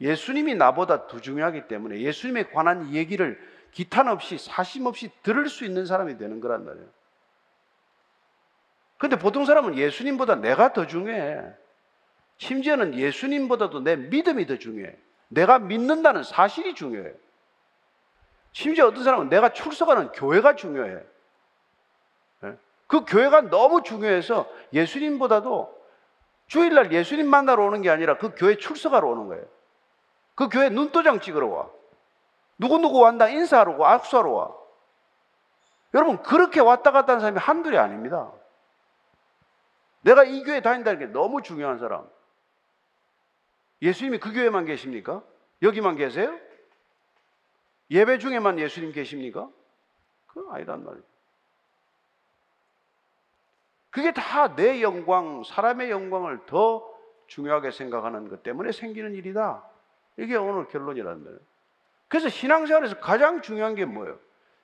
예수님이 0.00 0.54
나보다 0.54 1.08
더 1.08 1.20
중요하기 1.20 1.68
때문에 1.68 2.00
예수님에 2.00 2.44
관한 2.50 2.94
얘기를 2.94 3.38
기탄 3.72 4.08
없이 4.08 4.38
사심 4.38 4.86
없이 4.86 5.10
들을 5.22 5.48
수 5.48 5.64
있는 5.64 5.84
사람이 5.84 6.16
되는 6.16 6.40
거란 6.40 6.64
말이에요. 6.64 6.97
근데 8.98 9.16
보통 9.16 9.44
사람은 9.44 9.76
예수님보다 9.76 10.36
내가 10.36 10.72
더 10.72 10.86
중요해. 10.86 11.40
심지어는 12.36 12.94
예수님보다도 12.94 13.80
내 13.80 13.96
믿음이 13.96 14.46
더 14.46 14.58
중요해. 14.58 14.94
내가 15.28 15.58
믿는다는 15.58 16.24
사실이 16.24 16.74
중요해. 16.74 17.12
심지어 18.52 18.88
어떤 18.88 19.04
사람은 19.04 19.28
내가 19.28 19.52
출석하는 19.52 20.12
교회가 20.12 20.56
중요해. 20.56 20.98
예? 22.44 22.56
그 22.88 23.04
교회가 23.04 23.42
너무 23.42 23.82
중요해서 23.82 24.50
예수님보다도 24.72 25.78
주일날 26.48 26.92
예수님 26.92 27.28
만나러 27.28 27.64
오는 27.64 27.82
게 27.82 27.90
아니라 27.90 28.16
그 28.18 28.34
교회 28.34 28.56
출석하러 28.56 29.06
오는 29.06 29.28
거예요. 29.28 29.44
그 30.34 30.48
교회 30.48 30.70
눈도장 30.70 31.20
찍으러 31.20 31.46
와. 31.48 31.68
누구누구 32.58 32.98
왔다 32.98 33.28
인사하러 33.28 33.76
와, 33.76 33.92
악수하러 33.92 34.30
와. 34.30 34.54
여러분, 35.94 36.22
그렇게 36.22 36.60
왔다 36.60 36.90
갔다 36.90 37.12
하는 37.12 37.20
사람이 37.20 37.38
한둘이 37.38 37.78
아닙니다. 37.78 38.32
내가 40.08 40.24
이 40.24 40.42
교회 40.42 40.62
다닌다는 40.62 40.98
게 40.98 41.06
너무 41.06 41.42
중요한 41.42 41.78
사람. 41.78 42.08
예수님이 43.82 44.18
그 44.18 44.32
교회만 44.32 44.64
계십니까? 44.64 45.22
여기만 45.60 45.96
계세요? 45.96 46.34
예배 47.90 48.18
중에만 48.18 48.58
예수님 48.58 48.92
계십니까? 48.92 49.50
그건 50.26 50.54
아니란 50.54 50.82
말이에요. 50.82 51.04
그게 53.90 54.12
다 54.12 54.54
내 54.56 54.80
영광, 54.80 55.42
사람의 55.44 55.90
영광을 55.90 56.46
더 56.46 56.88
중요하게 57.26 57.70
생각하는 57.70 58.28
것 58.28 58.42
때문에 58.42 58.72
생기는 58.72 59.14
일이다. 59.14 59.62
이게 60.16 60.36
오늘 60.36 60.68
결론이라는 60.68 61.24
거예요. 61.24 61.38
그래서 62.08 62.30
신앙생활에서 62.30 62.98
가장 63.00 63.42
중요한 63.42 63.74
게 63.74 63.84
뭐예요? 63.84 64.18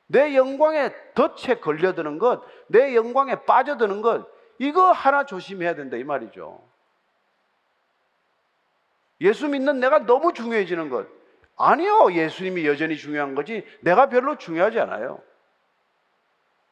내 0.07 0.35
영광에 0.37 0.91
덫에 1.15 1.61
걸려드는 1.61 2.19
것, 2.19 2.43
내 2.69 2.95
영광에 2.95 3.45
빠져드는 3.45 4.01
것, 4.01 4.34
이거 4.59 4.93
하나 4.93 5.25
조심해야 5.25 5.75
된다 5.75 5.97
이 5.97 6.05
말이죠. 6.05 6.63
예수 9.21 9.49
믿는 9.49 9.81
내가 9.81 10.01
너무 10.01 10.33
중요해지는 10.33 10.91
것. 10.91 11.07
아니요. 11.57 12.13
예수님이 12.13 12.67
여전히 12.67 12.97
중요한 12.97 13.35
거지. 13.35 13.65
내가 13.81 14.09
별로 14.09 14.37
중요하지 14.37 14.81
않아요. 14.81 15.21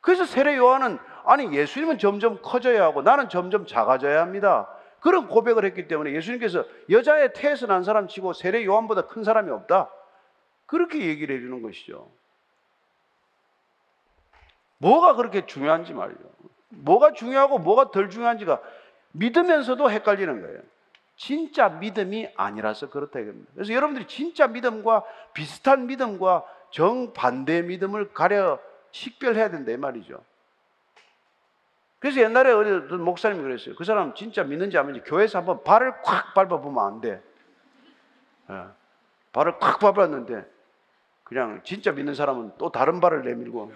그래서 0.00 0.24
세례 0.24 0.56
요한은 0.56 0.98
아니 1.24 1.56
예수님은 1.56 1.98
점점 1.98 2.40
커져야 2.42 2.82
하고 2.82 3.02
나는 3.02 3.28
점점 3.28 3.66
작아져야 3.66 4.20
합니다. 4.20 4.68
그런 5.00 5.28
고백을 5.28 5.64
했기 5.64 5.88
때문에 5.88 6.12
예수님께서 6.12 6.64
여자의 6.90 7.32
태에서 7.32 7.66
난 7.66 7.84
사람 7.84 8.08
치고 8.08 8.32
세례 8.32 8.64
요한보다 8.64 9.06
큰 9.06 9.24
사람이 9.24 9.50
없다. 9.50 9.90
그렇게 10.66 11.06
얘기를 11.06 11.36
해주는 11.36 11.62
것이죠. 11.62 12.10
뭐가 14.78 15.14
그렇게 15.14 15.46
중요한지 15.46 15.94
말이죠. 15.94 16.20
뭐가 16.72 17.12
중요하고 17.12 17.58
뭐가 17.58 17.90
덜 17.90 18.10
중요한지가 18.10 18.60
믿으면서도 19.12 19.90
헷갈리는 19.90 20.40
거예요. 20.40 20.60
진짜 21.16 21.68
믿음이 21.68 22.30
아니라서 22.36 22.90
그렇다 22.90 23.20
이겁니다. 23.20 23.50
그래서 23.54 23.72
여러분들이 23.72 24.06
진짜 24.06 24.46
믿음과 24.46 25.04
비슷한 25.34 25.86
믿음과 25.86 26.44
정반대 26.70 27.62
믿음을 27.62 28.12
가려 28.12 28.58
식별해야 28.90 29.50
된다 29.50 29.70
이 29.70 29.76
말이죠. 29.76 30.22
그래서 31.98 32.20
옛날에 32.20 32.50
어떤 32.50 33.02
목사님이 33.02 33.42
그랬어요. 33.42 33.76
그 33.76 33.84
사람 33.84 34.14
진짜 34.14 34.42
믿는지 34.42 34.76
안 34.76 34.86
믿는지 34.86 35.08
교회에서 35.08 35.38
한번 35.38 35.62
발을 35.62 36.02
콱 36.02 36.34
밟아보면 36.34 36.84
안 36.84 37.00
돼. 37.00 37.22
예. 38.50 38.64
발을 39.32 39.58
콱 39.58 39.78
밟았는데 39.78 40.44
그냥 41.22 41.60
진짜 41.62 41.92
믿는 41.92 42.14
사람은 42.14 42.52
또 42.58 42.72
다른 42.72 43.00
발을 43.00 43.22
내밀고 43.24 43.72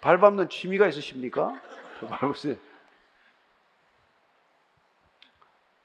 발 0.00 0.18
밟는 0.18 0.48
취미가 0.48 0.86
있으십니까? 0.88 1.60
밟으세요. 2.08 2.56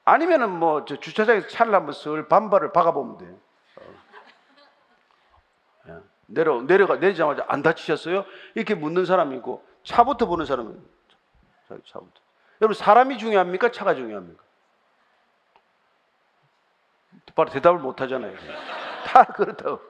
아니면은 0.04 0.50
뭐저 0.50 1.00
주차장에서 1.00 1.48
차를 1.48 1.74
한번 1.74 1.92
슬 1.92 2.28
반발을 2.28 2.72
박아보면 2.72 3.18
돼요. 3.18 3.38
어. 3.76 3.94
예. 5.88 5.94
내려 6.26 6.62
내려가 6.62 6.96
내리자마자 6.96 7.44
안 7.48 7.62
다치셨어요? 7.62 8.24
이렇게 8.54 8.74
묻는 8.74 9.04
사람이 9.04 9.36
있고 9.38 9.66
차부터 9.82 10.26
보는 10.26 10.46
사람은 10.46 10.80
자, 11.68 11.76
차부터. 11.86 12.20
여러분 12.60 12.74
사람이 12.74 13.18
중요합니까? 13.18 13.72
차가 13.72 13.94
중요합니까? 13.94 14.42
바로 17.34 17.50
대답을 17.50 17.80
못 17.80 18.00
하잖아요. 18.00 18.34
다 19.06 19.24
그렇다고. 19.24 19.80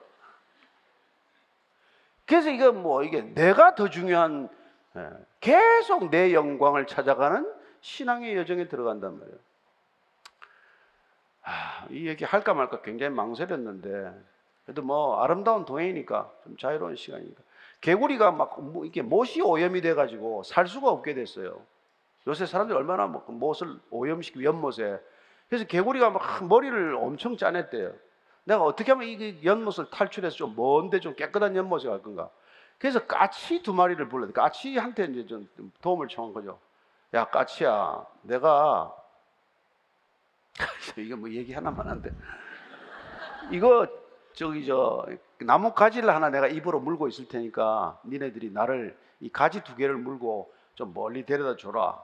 그래서 2.26 2.50
이거 2.50 2.72
뭐 2.72 3.02
이게 3.04 3.22
내가 3.22 3.74
더 3.74 3.88
중요한 3.88 4.48
예, 4.96 5.10
계속 5.40 6.10
내 6.10 6.34
영광을 6.34 6.86
찾아가는 6.86 7.50
신앙의 7.80 8.36
여정에 8.36 8.68
들어간단 8.68 9.18
말이에요. 9.18 9.38
아, 11.44 11.86
이 11.90 12.08
얘기 12.08 12.24
할까 12.24 12.54
말까 12.54 12.82
굉장히 12.82 13.14
망설였는데 13.14 14.12
그래도 14.64 14.82
뭐 14.82 15.22
아름다운 15.22 15.64
동해이니까 15.64 16.32
좀 16.42 16.56
자유로운 16.56 16.96
시간이니까 16.96 17.40
개구리가 17.80 18.32
막뭐 18.32 18.84
이렇게 18.84 19.02
못이 19.02 19.42
오염이 19.42 19.80
돼가지고 19.80 20.42
살 20.42 20.66
수가 20.66 20.90
없게 20.90 21.14
됐어요. 21.14 21.60
요새 22.26 22.46
사람들이 22.46 22.76
얼마나 22.76 23.06
뭐 23.06 23.24
못을 23.28 23.78
오염시키고 23.90 24.42
연못에 24.42 24.98
그래서 25.48 25.64
개구리가 25.66 26.10
막 26.10 26.44
머리를 26.48 26.96
엄청 26.96 27.36
짜냈대요. 27.36 27.92
내가 28.46 28.62
어떻게 28.62 28.92
하면 28.92 29.09
이 29.09 29.40
연못을 29.44 29.90
탈출해서 29.90 30.37
좀 30.37 30.54
먼데 30.56 31.00
좀 31.00 31.14
깨끗한 31.14 31.56
연못에 31.56 31.88
갈 31.88 32.00
건가? 32.00 32.30
그래서 32.78 33.04
까치 33.04 33.62
두 33.62 33.74
마리를 33.74 34.09
불러요. 34.09 34.32
까치한테 34.32 35.06
이제 35.06 35.26
좀 35.26 35.48
도움을 35.82 36.06
청한 36.06 36.32
거죠. 36.32 36.59
야 37.14 37.24
까치야, 37.24 38.06
내가 38.22 38.94
이거 40.96 41.16
뭐 41.16 41.28
얘기 41.30 41.52
하나만 41.52 41.88
한데 41.88 42.11
이거 43.50 43.87
저기 44.32 44.64
저 44.64 45.04
나무 45.40 45.72
가지를 45.72 46.09
하나 46.11 46.30
내가 46.30 46.46
입으로 46.46 46.78
물고 46.78 47.09
있을 47.09 47.26
테니까 47.26 48.00
니네들이 48.04 48.50
나를 48.52 48.96
이 49.20 49.28
가지 49.28 49.64
두 49.64 49.74
개를 49.74 49.96
물고 49.96 50.52
좀 50.76 50.92
멀리 50.94 51.26
데려다 51.26 51.56
줘라. 51.56 52.00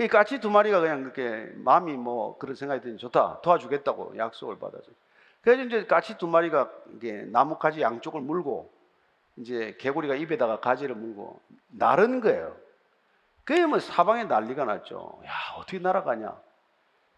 이 0.00 0.08
까치 0.08 0.40
두 0.40 0.48
마리가 0.48 0.80
그냥 0.80 1.02
그렇게 1.02 1.52
마음이 1.56 1.92
뭐 1.94 2.38
그런 2.38 2.54
생각이 2.54 2.80
드니 2.80 2.96
좋다 2.96 3.40
도와주겠다고 3.42 4.16
약속을 4.16 4.58
받아서 4.58 4.92
그래서 5.40 5.62
이제 5.62 5.86
까치 5.86 6.18
두 6.18 6.26
마리가 6.26 6.70
이게 6.94 7.22
나무 7.26 7.58
가지 7.58 7.80
양쪽을 7.80 8.20
물고 8.20 8.72
이제 9.36 9.76
개구리가 9.78 10.14
입에다가 10.16 10.60
가지를 10.60 10.94
물고 10.94 11.40
나른 11.68 12.20
거예요. 12.20 12.56
그게 13.44 13.64
뭐 13.66 13.78
사방에 13.78 14.24
난리가 14.24 14.64
났죠. 14.64 15.20
야 15.24 15.30
어떻게 15.56 15.78
날아가냐? 15.78 16.36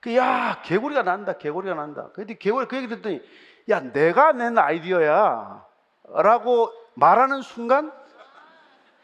그 0.01 0.15
야 0.15 0.63
개구리가 0.65 1.03
난다 1.03 1.35
개구리가 1.35 1.75
난다. 1.75 2.11
근데 2.13 2.35
개구리 2.35 2.67
그 2.67 2.77
얘기 2.77 2.89
듣더니 2.89 3.21
야 3.69 3.81
내가 3.81 4.33
낸 4.33 4.57
아이디어야 4.59 5.67
라고 6.09 6.73
말하는 6.95 7.43
순간 7.43 7.93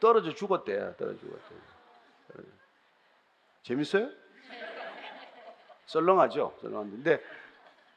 떨어져 0.00 0.34
죽었대 0.34 0.96
떨어져 0.96 1.18
죽었대 1.18 1.54
재밌어요? 3.62 4.08
썰렁하죠 5.86 6.54
썰렁한데 6.62 7.22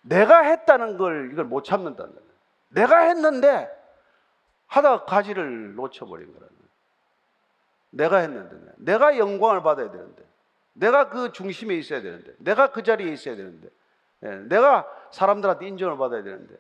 내가 0.02 0.42
했다는 0.42 0.98
걸 0.98 1.32
이걸 1.32 1.46
못 1.46 1.64
참는다는 1.64 2.14
거예요 2.14 2.28
내가 2.70 3.00
했는데 3.00 3.70
하다가 4.68 5.06
가지를 5.06 5.76
놓쳐버린 5.76 6.28
거라는 6.34 6.48
거예요 6.48 6.70
내가 7.92 8.18
했는데 8.18 8.74
내가 8.78 9.18
영광을 9.18 9.62
받아야 9.62 9.92
되는데 9.92 10.24
내가 10.74 11.10
그 11.10 11.32
중심에 11.32 11.76
있어야 11.76 12.02
되는데 12.02 12.34
내가 12.38 12.72
그 12.72 12.84
자리에 12.84 13.12
있어야 13.12 13.36
되는데 13.36 13.70
예, 14.24 14.30
내가 14.30 14.88
사람들한테 15.12 15.68
인정을 15.68 15.98
받아야 15.98 16.24
되는데 16.24 16.56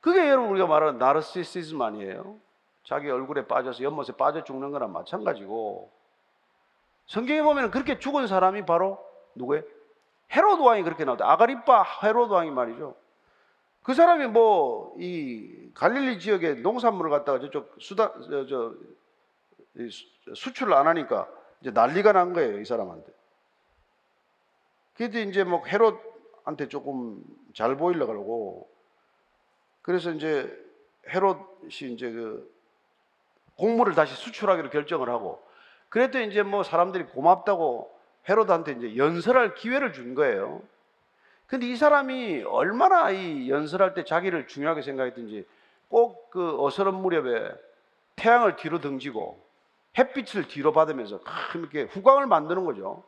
그게 0.00 0.28
여러분 0.28 0.50
우리가 0.50 0.66
말하는 0.66 0.98
나르시시즘 0.98 1.82
아니에요? 1.82 2.38
자기 2.84 3.10
얼굴에 3.10 3.46
빠져서 3.46 3.82
연못에 3.82 4.12
빠져 4.16 4.44
죽는 4.44 4.70
거랑 4.70 4.92
마찬가지고 4.92 5.90
성경에 7.06 7.42
보면 7.42 7.70
그렇게 7.70 7.98
죽은 7.98 8.26
사람이 8.26 8.64
바로 8.64 9.04
누구예요? 9.34 9.64
헤로드 10.30 10.60
왕이 10.62 10.82
그렇게 10.82 11.04
나오다. 11.04 11.30
아그리파 11.30 11.84
헤로드 12.02 12.32
왕이 12.32 12.50
말이죠. 12.50 12.96
그 13.82 13.94
사람이 13.94 14.26
뭐 14.28 14.78
이 14.98 15.70
갈릴리 15.74 16.18
지역에 16.18 16.54
농산물을 16.54 17.10
갖다가 17.10 17.38
저쪽 17.38 17.76
수다 17.78 18.12
저, 18.28 18.46
저 18.46 18.74
수출을 20.34 20.74
안 20.74 20.88
하니까 20.88 21.28
이제 21.60 21.70
난리가 21.70 22.12
난 22.12 22.32
거예요 22.32 22.58
이 22.58 22.64
사람한테. 22.64 23.12
그래도 24.94 25.20
이제 25.20 25.44
뭐 25.44 25.64
헤롯한테 25.64 26.68
조금 26.68 27.22
잘 27.54 27.76
보이려 27.76 28.06
그러고 28.06 28.68
그래서 29.82 30.10
이제 30.10 30.52
헤롯이 31.08 31.92
이제 31.92 32.10
그 32.10 32.52
곡물을 33.56 33.94
다시 33.94 34.14
수출하기로 34.16 34.70
결정을 34.70 35.08
하고 35.08 35.40
그래도 35.88 36.20
이제 36.20 36.42
뭐 36.42 36.64
사람들이 36.64 37.06
고맙다고 37.06 37.96
헤롯한테 38.28 38.72
이제 38.72 38.96
연설할 38.96 39.54
기회를 39.54 39.92
준 39.92 40.14
거예요. 40.14 40.62
근데 41.46 41.66
이 41.66 41.76
사람이 41.76 42.42
얼마나 42.42 43.10
이 43.10 43.48
연설할 43.50 43.94
때 43.94 44.04
자기를 44.04 44.46
중요하게 44.46 44.82
생각했든지 44.82 45.46
꼭 45.88 46.28
그 46.30 46.62
어설한 46.62 46.94
무렵에 46.94 47.50
태양을 48.16 48.56
뒤로 48.56 48.80
등지고 48.80 49.42
햇빛을 49.96 50.48
뒤로 50.48 50.72
받으면서 50.72 51.20
이렇게 51.54 51.82
후광을 51.84 52.26
만드는 52.26 52.64
거죠. 52.64 53.02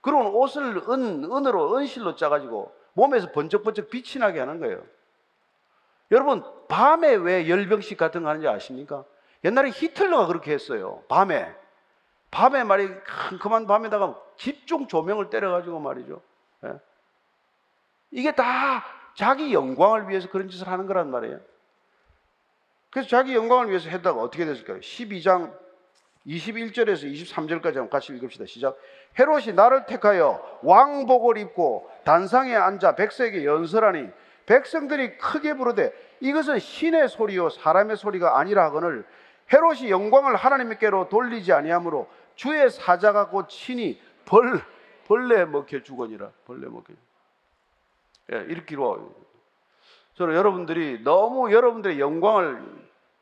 그러고 0.00 0.40
옷을 0.40 0.82
은, 0.88 1.24
은으로, 1.24 1.76
은실로 1.76 2.14
짜가지고 2.14 2.72
몸에서 2.92 3.32
번쩍번쩍 3.32 3.90
빛이 3.90 4.20
나게 4.20 4.38
하는 4.38 4.60
거예요. 4.60 4.82
여러분, 6.10 6.44
밤에 6.68 7.14
왜 7.14 7.48
열병식 7.48 7.98
같은 7.98 8.22
거 8.22 8.28
하는지 8.28 8.46
아십니까? 8.46 9.04
옛날에 9.44 9.70
히틀러가 9.70 10.26
그렇게 10.26 10.52
했어요. 10.52 11.02
밤에. 11.08 11.54
밤에 12.34 12.64
말이 12.64 12.90
캄캄한 13.04 13.68
밤에다가 13.68 14.20
집중 14.36 14.88
조명을 14.88 15.30
때려가지고 15.30 15.78
말이죠. 15.78 16.20
예? 16.64 16.72
이게 18.10 18.34
다 18.34 18.84
자기 19.14 19.54
영광을 19.54 20.08
위해서 20.08 20.28
그런 20.28 20.48
짓을 20.48 20.66
하는 20.66 20.86
거란 20.86 21.12
말이에요. 21.12 21.38
그래서 22.90 23.08
자기 23.08 23.36
영광을 23.36 23.68
위해서 23.68 23.88
했다가 23.88 24.20
어떻게 24.20 24.44
됐을까요? 24.44 24.80
12장 24.80 25.56
21절에서 26.26 27.04
23절까지 27.04 27.74
한번 27.74 27.90
같이 27.90 28.12
읽읍시다. 28.12 28.46
시작. 28.46 28.76
헤롯이 29.16 29.52
나를 29.52 29.86
택하여 29.86 30.58
왕복을 30.62 31.38
입고 31.38 31.88
단상에 32.02 32.52
앉아 32.56 32.96
백성에게 32.96 33.44
연설하니 33.44 34.08
백성들이 34.46 35.18
크게 35.18 35.54
부르되 35.54 35.92
이것은 36.18 36.58
신의 36.58 37.08
소리요 37.08 37.48
사람의 37.48 37.96
소리가 37.96 38.40
아니라 38.40 38.64
하거늘 38.64 39.04
헤롯이 39.52 39.90
영광을 39.90 40.34
하나님께로 40.34 41.08
돌리지 41.08 41.52
아니하므로 41.52 42.08
주의 42.34 42.70
사자가 42.70 43.28
곧 43.28 43.48
친히 43.48 44.00
벌 44.24 44.62
벌레 45.06 45.44
먹혀 45.44 45.82
죽으니라 45.82 46.30
벌레 46.46 46.68
먹혀. 46.68 46.94
예, 48.32 48.46
읽기로 48.50 49.14
저는 50.14 50.34
여러분들이 50.34 51.02
너무 51.02 51.52
여러분들의 51.52 52.00
영광을 52.00 52.64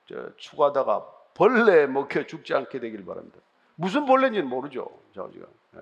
저, 0.06 0.36
추구하다가 0.36 1.06
벌레 1.34 1.86
먹혀 1.86 2.26
죽지 2.26 2.54
않게 2.54 2.78
되길 2.80 3.04
바랍니다. 3.04 3.38
무슨 3.74 4.06
벌레인지는 4.06 4.48
모르죠. 4.48 4.90
저 5.14 5.30
지금. 5.30 5.46
예. 5.76 5.80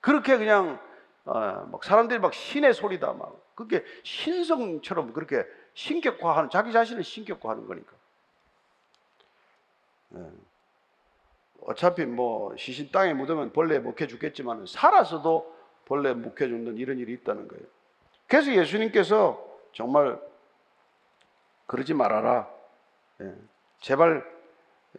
그렇게 0.00 0.36
그냥 0.36 0.78
어, 1.24 1.66
막 1.70 1.82
사람들이 1.82 2.18
막 2.20 2.34
신의 2.34 2.74
소리다 2.74 3.12
막 3.12 3.40
그게 3.54 3.84
신성처럼 4.02 5.12
그렇게 5.12 5.44
신격화하는 5.74 6.50
자기 6.50 6.72
자신을 6.72 7.04
신격화하는 7.04 7.66
거니까. 7.66 7.92
예. 10.16 10.30
어차피 11.62 12.06
뭐 12.06 12.54
시신 12.56 12.90
땅에 12.92 13.12
묻으면 13.14 13.52
벌레 13.52 13.78
먹혀 13.78 14.06
죽겠지만 14.06 14.66
살아서도 14.66 15.54
벌레 15.84 16.14
먹혀 16.14 16.46
죽는 16.46 16.76
이런 16.76 16.98
일이 16.98 17.12
있다는 17.14 17.48
거예요. 17.48 17.64
그래서 18.28 18.52
예수님께서 18.52 19.44
정말 19.72 20.20
그러지 21.66 21.94
말아라. 21.94 22.48
예. 23.22 23.32
제발 23.80 24.24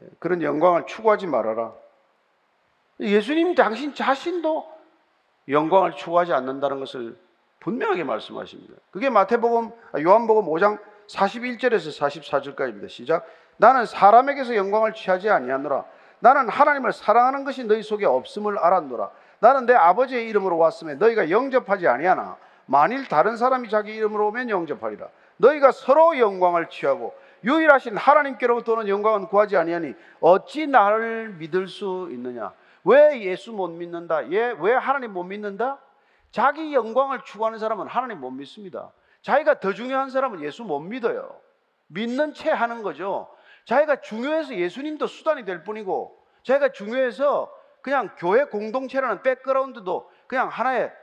예, 0.02 0.08
그런 0.20 0.42
영광을 0.42 0.86
추구하지 0.86 1.28
말아라. 1.28 1.74
예수님 3.00 3.56
당신 3.56 3.94
자신도 3.94 4.78
영광을 5.50 5.94
추구하지 5.94 6.34
않는다는 6.34 6.80
것을 6.80 7.18
분명하게 7.60 8.04
말씀하십니다. 8.04 8.74
그게 8.92 9.10
마태복음, 9.10 9.72
아, 9.94 10.02
요한복음 10.02 10.46
5장 10.46 10.80
41절에서 11.08 12.56
44절까지입니다. 12.56 12.90
시작. 12.90 13.26
나는 13.58 13.86
사람에게서 13.86 14.56
영광을 14.56 14.94
취하지 14.94 15.30
아니하노라. 15.30 15.86
나는 16.20 16.50
하나님을 16.50 16.94
사랑하는 16.94 17.44
것이 17.44 17.64
너희 17.64 17.84
속에 17.84 18.06
없음을 18.06 18.58
알았노라. 18.58 19.10
나는 19.40 19.66
내 19.66 19.74
아버지의 19.74 20.28
이름으로 20.30 20.58
왔음에 20.58 20.96
너희가 20.96 21.30
영접하지 21.30 21.88
아니하나 21.88 22.38
만일 22.66 23.08
다른 23.08 23.38
사람이 23.38 23.70
자기 23.70 23.96
이름으로 23.96 24.28
오면 24.28 24.50
영접하리라. 24.50 25.08
너희가 25.38 25.72
서로 25.72 26.18
영광을 26.18 26.70
취하고 26.70 27.16
유일하신 27.44 27.96
하나님께로부터는 27.98 28.88
영광은 28.88 29.28
구하지 29.28 29.58
아니하니 29.58 29.94
어찌 30.20 30.68
나를 30.68 31.36
믿을 31.38 31.68
수 31.68 32.10
있느냐? 32.12 32.52
왜 32.84 33.22
예수 33.22 33.52
못 33.52 33.68
믿는다? 33.68 34.32
예, 34.32 34.56
왜 34.60 34.74
하나님 34.74 35.14
못 35.14 35.24
믿는다? 35.24 35.78
자기 36.32 36.74
영광을 36.74 37.22
추구하는 37.24 37.60
사람은 37.60 37.88
하나님 37.88 38.20
못 38.20 38.32
믿습니다. 38.32 38.92
자기가 39.22 39.60
더 39.60 39.74
중요한 39.74 40.10
사람은 40.10 40.42
예수 40.42 40.64
못 40.64 40.80
믿어요. 40.80 41.36
믿는 41.88 42.34
채 42.34 42.50
하는 42.50 42.82
거죠. 42.84 43.30
자기가 43.68 44.00
중요해서 44.00 44.56
예수님도 44.56 45.08
수단이 45.08 45.44
될 45.44 45.62
뿐이고, 45.64 46.26
자기가 46.44 46.72
중요해서 46.72 47.54
그냥 47.82 48.16
교회 48.18 48.46
공동체라는 48.46 49.24
백그라운드도 49.24 50.10
그냥 50.26 50.48
하나의 50.48 50.94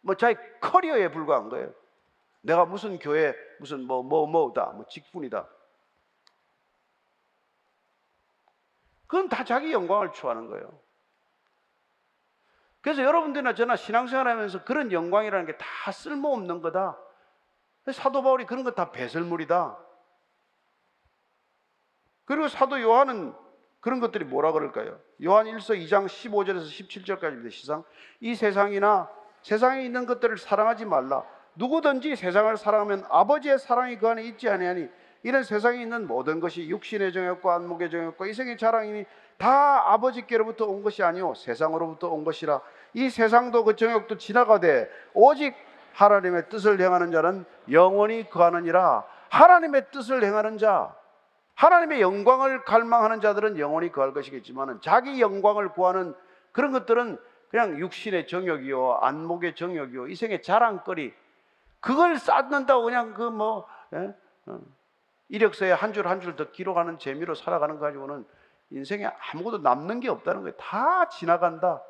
뭐 0.00 0.14
자기 0.14 0.38
커리어에 0.60 1.10
불과한 1.10 1.48
거예요. 1.48 1.74
내가 2.40 2.64
무슨 2.66 3.00
교회 3.00 3.34
무슨 3.58 3.82
뭐 3.82 4.04
뭐 4.04 4.28
뭐다 4.28 4.66
뭐 4.76 4.86
직분이다. 4.88 5.48
그건 9.08 9.28
다 9.28 9.42
자기 9.42 9.72
영광을 9.72 10.12
추구하는 10.12 10.46
거예요. 10.46 10.78
그래서 12.80 13.02
여러분들이나 13.02 13.54
저나 13.54 13.74
신앙생활하면서 13.74 14.64
그런 14.64 14.92
영광이라는 14.92 15.46
게 15.46 15.58
다 15.58 15.90
쓸모없는 15.90 16.62
거다. 16.62 16.96
사도 17.92 18.22
바울이 18.22 18.46
그런 18.46 18.62
거 18.62 18.70
다 18.76 18.92
배설물이다. 18.92 19.87
그리고 22.28 22.46
사도 22.46 22.80
요한은 22.80 23.32
그런 23.80 24.00
것들이 24.00 24.26
뭐라 24.26 24.52
그럴까요? 24.52 24.98
요한 25.24 25.46
1서 25.46 25.82
2장 25.82 26.04
15절에서 26.04 26.66
17절까지입니다. 26.66 27.50
시상. 27.50 27.84
이 28.20 28.34
세상이나 28.34 29.08
세상에 29.40 29.82
있는 29.82 30.04
것들을 30.04 30.36
사랑하지 30.36 30.84
말라. 30.84 31.24
누구든지 31.54 32.16
세상을 32.16 32.54
사랑하면 32.58 33.06
아버지의 33.08 33.58
사랑이 33.58 33.96
그 33.96 34.06
안에 34.08 34.24
있지 34.24 34.46
아니하니 34.46 34.88
이런 35.22 35.42
세상에 35.42 35.80
있는 35.80 36.06
모든 36.06 36.38
것이 36.38 36.68
육신의 36.68 37.14
정욕과 37.14 37.54
안목의 37.54 37.90
정욕과 37.90 38.26
이생의 38.26 38.58
자랑이니 38.58 39.06
다 39.38 39.94
아버지께로부터 39.94 40.66
온 40.66 40.82
것이 40.82 41.02
아니요 41.02 41.32
세상으로부터 41.34 42.10
온 42.10 42.24
것이라 42.24 42.60
이 42.92 43.08
세상도 43.08 43.64
그 43.64 43.74
정욕도 43.74 44.18
지나가되 44.18 44.90
오직 45.14 45.54
하나님의 45.94 46.50
뜻을 46.50 46.78
행하는 46.78 47.10
자는 47.10 47.46
영원히 47.72 48.28
거하느니라 48.28 49.04
하나님의 49.30 49.86
뜻을 49.90 50.22
행하는 50.22 50.58
자 50.58 50.94
하나님의 51.58 52.00
영광을 52.00 52.64
갈망하는 52.64 53.20
자들은 53.20 53.58
영원히 53.58 53.90
거할 53.90 54.12
것이겠지만 54.12 54.80
자기 54.80 55.20
영광을 55.20 55.70
구하는 55.70 56.14
그런 56.52 56.70
것들은 56.70 57.18
그냥 57.50 57.78
육신의 57.80 58.28
정욕이요 58.28 58.98
안목의 59.02 59.56
정욕이요 59.56 60.06
이생의 60.06 60.42
자랑거리 60.42 61.12
그걸 61.80 62.16
쌓는다고 62.18 62.84
그냥 62.84 63.12
그 63.14 63.28
뭐 63.30 63.66
예? 63.92 64.14
어. 64.46 64.60
이력서에 65.30 65.72
한 65.72 65.92
줄 65.92 66.06
한 66.06 66.20
줄 66.20 66.36
더 66.36 66.50
기록하는 66.52 66.98
재미로 67.00 67.34
살아가는 67.34 67.74
거 67.74 67.80
가지고는 67.86 68.24
인생에 68.70 69.06
아무것도 69.32 69.58
남는 69.58 69.98
게 70.00 70.08
없다는 70.10 70.42
거예요. 70.42 70.54
다 70.56 71.08
지나간다. 71.08 71.82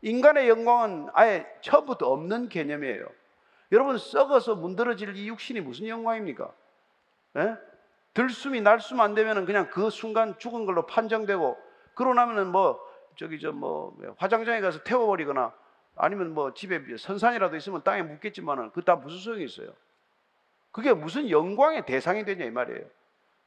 인간의 0.00 0.48
영광은 0.48 1.08
아예 1.12 1.46
처음부터 1.60 2.06
없는 2.10 2.48
개념이에요. 2.48 3.04
여러분 3.72 3.98
썩어서 3.98 4.54
문드러질 4.56 5.14
이 5.16 5.28
육신이 5.28 5.60
무슨 5.60 5.88
영광입니까? 5.88 6.50
예? 7.36 7.56
들숨이 8.14 8.60
날숨 8.60 9.00
안 9.00 9.14
되면은 9.14 9.44
그냥 9.46 9.70
그 9.70 9.90
순간 9.90 10.36
죽은 10.38 10.66
걸로 10.66 10.86
판정되고 10.86 11.56
그러고 11.94 12.14
나면은 12.14 12.50
뭐 12.50 12.80
저기 13.16 13.38
저 13.40 13.52
뭐 13.52 13.96
화장장에 14.16 14.60
가서 14.60 14.82
태워버리거나 14.82 15.52
아니면 15.96 16.32
뭐 16.34 16.54
집에 16.54 16.96
선산이라도 16.96 17.56
있으면 17.56 17.82
땅에 17.82 18.02
묻겠지만은 18.02 18.72
그 18.72 18.82
다 18.82 18.96
무슨 18.96 19.18
소용이 19.18 19.44
있어요? 19.44 19.72
그게 20.72 20.92
무슨 20.92 21.28
영광의 21.30 21.84
대상이 21.86 22.24
되냐 22.24 22.44
이 22.44 22.50
말이에요. 22.50 22.86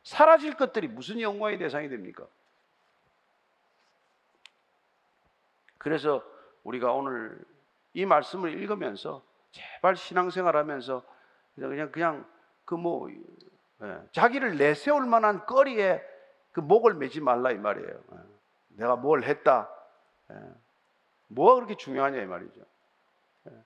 사라질 0.03 0.55
것들이 0.55 0.87
무슨 0.87 1.19
영광의 1.21 1.57
대상이 1.57 1.89
됩니까? 1.89 2.25
그래서 5.77 6.23
우리가 6.63 6.91
오늘 6.93 7.43
이 7.93 8.05
말씀을 8.05 8.53
읽으면서 8.53 9.21
제발 9.51 9.95
신앙생활 9.95 10.55
하면서 10.55 11.03
그냥 11.55 11.91
그냥 11.91 12.25
그뭐 12.65 13.11
예, 13.11 13.15
자기를 14.11 14.57
내세울 14.57 15.05
만한 15.05 15.45
거리에 15.45 16.01
그 16.51 16.59
목을 16.59 16.93
매지 16.93 17.19
말라 17.19 17.51
이 17.51 17.57
말이에요. 17.57 18.03
예, 18.13 18.17
내가 18.69 18.95
뭘 18.95 19.23
했다. 19.23 19.69
예, 20.31 20.35
뭐가 21.27 21.55
그렇게 21.55 21.75
중요하냐 21.75 22.21
이 22.21 22.25
말이죠. 22.25 22.61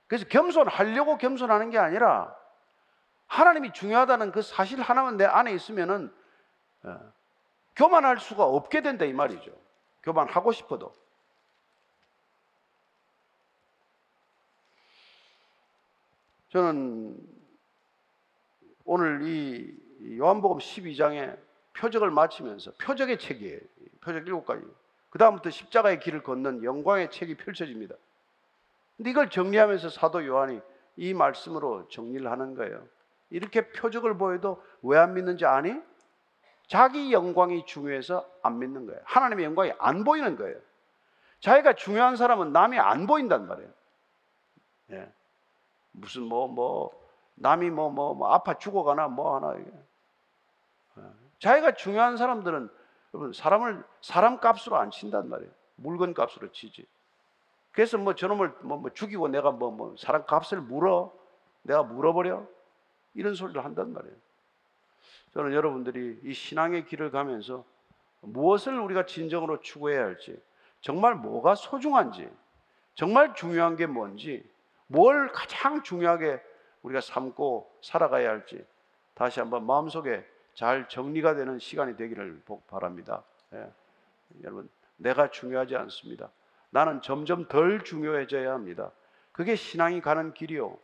그래서 0.08 0.26
겸손하려고 0.28 1.18
겸손하는 1.18 1.70
게 1.70 1.78
아니라 1.78 2.36
하나님이 3.28 3.74
중요하다는 3.74 4.32
그 4.32 4.42
사실 4.42 4.82
하나만 4.82 5.18
내 5.18 5.26
안에 5.26 5.52
있으면은 5.52 6.12
교만할 7.76 8.20
수가 8.20 8.46
없게 8.46 8.82
된다 8.82 9.06
이 9.06 9.14
말이죠. 9.14 9.52
교만하고 10.02 10.52
싶어도. 10.52 10.96
저는 16.50 17.18
오늘 18.86 19.22
이 19.24 19.87
요한복음 20.04 20.58
12장에 20.58 21.38
표적을 21.78 22.12
마치면서 22.12 22.72
표적의 22.82 23.20
책이에요. 23.20 23.60
표적 24.02 24.26
일곱 24.28 24.46
가지. 24.46 24.64
그 25.10 25.18
다음부터 25.20 25.50
십자가의 25.50 26.00
길을 26.00 26.24
걷는 26.24 26.64
영광의 26.64 27.12
책이 27.12 27.36
펼쳐집니다. 27.38 27.96
근데 28.98 29.12
이걸 29.12 29.30
정리하면서 29.30 29.90
사도 29.90 30.26
요한이 30.26 30.60
이 30.98 31.14
말씀으로 31.14 31.88
정리를 31.90 32.30
하는 32.30 32.56
거예요. 32.56 32.84
이렇게 33.30 33.72
표적을 33.72 34.18
보여도 34.18 34.64
왜 34.82 34.98
안 34.98 35.14
믿는지 35.14 35.46
아니? 35.46 35.76
자기 36.68 37.14
영광이 37.14 37.66
중요해서 37.66 38.28
안 38.42 38.60
믿는 38.60 38.86
거예요. 38.88 39.00
하나님의 39.06 39.46
영광이 39.46 39.74
안 39.80 40.04
보이는 40.04 40.36
거예요. 40.36 40.58
자기가 41.40 41.74
중요한 41.74 42.16
사람은 42.16 42.52
남이 42.52 42.80
안 42.80 43.06
보인단 43.08 43.48
말이에요. 43.48 43.70
예. 44.92 45.12
무슨 45.92 46.24
뭐 46.24 46.48
뭐 46.48 46.92
남이 47.36 47.70
뭐 47.70 47.90
뭐 47.90 48.14
뭐 48.16 48.34
아파 48.34 48.56
죽어가나 48.58 49.08
뭐 49.08 49.36
하나. 49.36 49.56
자기가 51.40 51.74
중요한 51.74 52.18
사람들은 52.18 52.70
여러분 53.14 53.34
사람을 53.34 53.84
사람 54.02 54.40
값으로 54.40 54.78
안 54.78 54.92
친단 54.92 55.30
말이에요. 55.30 55.52
물건 55.76 56.14
값으로 56.14 56.52
치지. 56.52 56.86
그래서 57.72 57.98
뭐 57.98 58.16
저놈을 58.16 58.56
뭐, 58.62 58.78
뭐 58.78 58.90
죽이고 58.92 59.28
내가 59.28 59.52
뭐, 59.52 59.72
뭐 59.72 59.96
사람 59.98 60.26
값을 60.26 60.62
물어 60.62 61.14
내가 61.62 61.84
물어버려 61.84 62.46
이런 63.14 63.36
소리를 63.36 63.64
한단 63.64 63.94
말이에요. 63.94 64.16
저는 65.34 65.54
여러분들이 65.54 66.20
이 66.24 66.34
신앙의 66.34 66.86
길을 66.86 67.12
가면서 67.12 67.64
무엇을 68.22 68.80
우리가 68.80 69.06
진정으로 69.06 69.60
추구해야 69.62 70.04
할지, 70.04 70.42
정말 70.82 71.16
뭐가 71.16 71.56
소중한지, 71.56 72.30
정말 72.96 73.36
중요한 73.36 73.76
게 73.76 73.86
뭔지, 73.86 74.44
뭘 74.88 75.32
가장 75.32 75.84
중요하게 75.84 76.42
우리가 76.82 77.02
삼고 77.02 77.70
살아가야 77.82 78.30
할지 78.30 78.66
다시 79.14 79.40
한번 79.40 79.66
마음속에 79.66 80.26
잘 80.58 80.90
정리가 80.90 81.36
되는 81.36 81.60
시간이 81.60 81.96
되기를 81.98 82.42
바랍니다. 82.66 83.22
예. 83.54 83.70
여러분, 84.44 84.68
내가 84.96 85.30
중요하지 85.30 85.76
않습니다. 85.76 86.32
나는 86.72 87.00
점점 87.04 87.48
덜 87.48 87.84
중요해져야 87.84 88.52
합니다. 88.54 88.92
그게 89.32 89.56
신앙이 89.56 90.02
가는 90.02 90.34
길이요. 90.34 90.76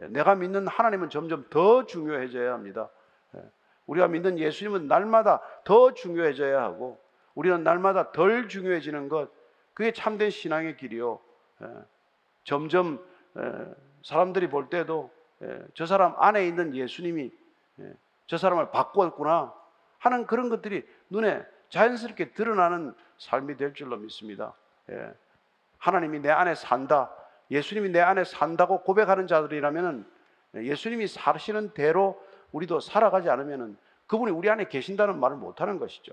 예. 0.00 0.06
내가 0.06 0.36
믿는 0.36 0.68
하나님은 0.68 1.10
점점 1.10 1.44
더 1.50 1.86
중요해져야 1.86 2.52
합니다. 2.52 2.88
예. 3.34 3.42
우리가 3.86 4.06
믿는 4.06 4.38
예수님은 4.38 4.86
날마다 4.86 5.40
더 5.64 5.92
중요해져야 5.92 6.62
하고 6.62 7.00
우리는 7.34 7.64
날마다 7.64 8.12
덜 8.12 8.48
중요해지는 8.48 9.08
것 9.08 9.28
그게 9.74 9.92
참된 9.92 10.30
신앙의 10.30 10.76
길이요. 10.76 11.18
예. 11.62 11.66
점점 12.44 13.04
사람들이 14.04 14.48
볼 14.48 14.70
때도 14.70 15.10
저 15.74 15.84
사람 15.84 16.14
안에 16.16 16.46
있는 16.46 16.76
예수님이 16.76 17.32
저 18.26 18.38
사람을 18.38 18.70
바꾸었구나 18.70 19.54
하는 19.98 20.26
그런 20.26 20.48
것들이 20.48 20.86
눈에 21.10 21.44
자연스럽게 21.68 22.32
드러나는 22.32 22.94
삶이 23.18 23.56
될 23.56 23.74
줄로 23.74 23.96
믿습니다. 23.96 24.54
하나님이 25.78 26.20
내 26.20 26.30
안에 26.30 26.54
산다. 26.54 27.10
예수님이 27.50 27.90
내 27.90 28.00
안에 28.00 28.24
산다고 28.24 28.82
고백하는 28.82 29.26
자들이라면 29.26 30.10
예수님이 30.54 31.06
사시는 31.06 31.70
대로 31.70 32.22
우리도 32.52 32.80
살아가지 32.80 33.30
않으면 33.30 33.76
그분이 34.06 34.32
우리 34.32 34.48
안에 34.50 34.68
계신다는 34.68 35.18
말을 35.18 35.36
못하는 35.36 35.78
것이죠. 35.78 36.12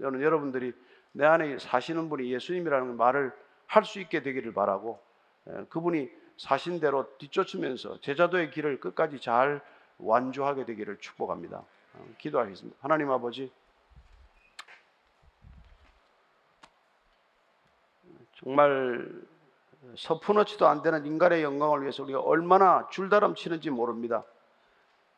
저는 0.00 0.22
여러분들이 0.22 0.72
내 1.12 1.26
안에 1.26 1.58
사시는 1.58 2.08
분이 2.08 2.32
예수님이라는 2.32 2.96
말을 2.96 3.32
할 3.66 3.84
수 3.84 4.00
있게 4.00 4.22
되기를 4.22 4.52
바라고 4.52 5.00
그분이 5.68 6.10
사신 6.36 6.80
대로 6.80 7.06
뒤쫓으면서 7.18 8.00
제자도의 8.00 8.50
길을 8.50 8.80
끝까지 8.80 9.20
잘 9.20 9.60
완주하게 10.02 10.64
되기를 10.64 10.98
축복합니다. 10.98 11.58
어, 11.58 12.06
기도하겠습니다. 12.18 12.76
하나님 12.80 13.10
아버지, 13.10 13.52
정말 18.34 19.06
서푼어치도 19.96 20.66
안 20.66 20.82
되는 20.82 21.04
인간의 21.04 21.42
영광을 21.42 21.82
위해서 21.82 22.02
우리가 22.02 22.20
얼마나 22.20 22.88
줄다름 22.90 23.34
치는지 23.34 23.70
모릅니다. 23.70 24.24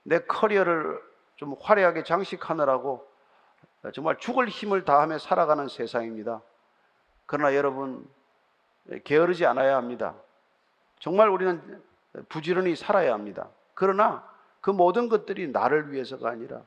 내 0.02 0.18
커리어를 0.20 1.00
좀 1.36 1.54
화려하게 1.60 2.04
장식하느라고 2.04 3.06
정말 3.94 4.18
죽을 4.18 4.48
힘을 4.48 4.84
다하며 4.84 5.18
살아가는 5.18 5.68
세상입니다. 5.68 6.40
그러나 7.26 7.54
여러분, 7.54 8.08
게으르지 9.04 9.46
않아야 9.46 9.76
합니다. 9.76 10.14
정말 10.98 11.28
우리는 11.28 11.82
부지런히 12.28 12.76
살아야 12.76 13.12
합니다. 13.14 13.48
그러나 13.74 14.31
그 14.62 14.70
모든 14.70 15.10
것들이 15.10 15.48
나를 15.48 15.92
위해서가 15.92 16.30
아니라 16.30 16.62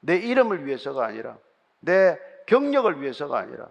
내 0.00 0.16
이름을 0.16 0.64
위해서가 0.64 1.04
아니라 1.04 1.36
내 1.80 2.18
경력을 2.46 3.02
위해서가 3.02 3.38
아니라 3.38 3.68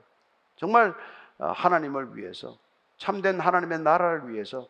정말 0.57 0.93
하나님을 1.39 2.15
위해서 2.15 2.57
참된 2.97 3.39
하나님의 3.39 3.79
나라를 3.79 4.29
위해서 4.29 4.67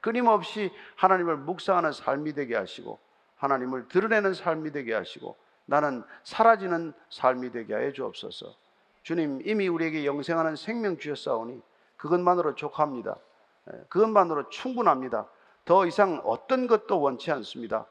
끊임없이 0.00 0.72
하나님을 0.96 1.36
묵상하는 1.36 1.92
삶이 1.92 2.32
되게 2.32 2.56
하시고 2.56 2.98
하나님을 3.36 3.88
드러내는 3.88 4.32
삶이 4.32 4.70
되게 4.70 4.94
하시고 4.94 5.36
나는 5.66 6.04
사라지는 6.22 6.92
삶이 7.10 7.50
되게 7.50 7.74
하여 7.74 7.92
주옵소서. 7.92 8.54
주님 9.02 9.42
이미 9.44 9.66
우리에게 9.66 10.06
영생하는 10.06 10.54
생명 10.54 10.98
주셨사오니 10.98 11.60
그것만으로 11.96 12.54
족합니다. 12.54 13.16
그것만으로 13.88 14.48
충분합니다. 14.50 15.28
더 15.64 15.86
이상 15.86 16.20
어떤 16.24 16.66
것도 16.66 17.00
원치 17.00 17.30
않습니다. 17.30 17.86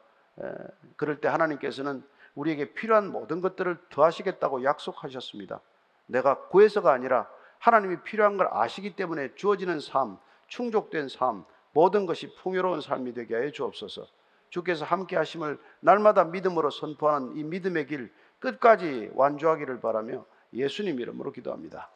그럴 0.97 1.21
때 1.21 1.27
하나님께서는 1.27 2.03
우리에게 2.35 2.73
필요한 2.73 3.11
모든 3.11 3.41
것들을 3.41 3.77
더하시겠다고 3.89 4.63
약속하셨습니다. 4.63 5.59
내가 6.07 6.47
구해서가 6.47 6.91
아니라 6.91 7.27
하나님이 7.59 8.01
필요한 8.03 8.37
걸 8.37 8.49
아시기 8.51 8.95
때문에 8.95 9.35
주어지는 9.35 9.79
삶, 9.79 10.17
충족된 10.47 11.09
삶, 11.09 11.45
모든 11.73 12.05
것이 12.05 12.33
풍요로운 12.35 12.81
삶이 12.81 13.13
되게 13.13 13.35
해 13.35 13.51
주옵소서. 13.51 14.05
주께서 14.49 14.83
함께 14.83 15.15
하심을 15.15 15.59
날마다 15.79 16.25
믿음으로 16.25 16.69
선포하는 16.69 17.37
이 17.37 17.43
믿음의 17.43 17.87
길 17.87 18.13
끝까지 18.39 19.11
완주하기를 19.13 19.79
바라며 19.79 20.25
예수님 20.53 20.99
이름으로 20.99 21.31
기도합니다. 21.31 21.89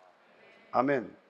아멘. 0.71 1.24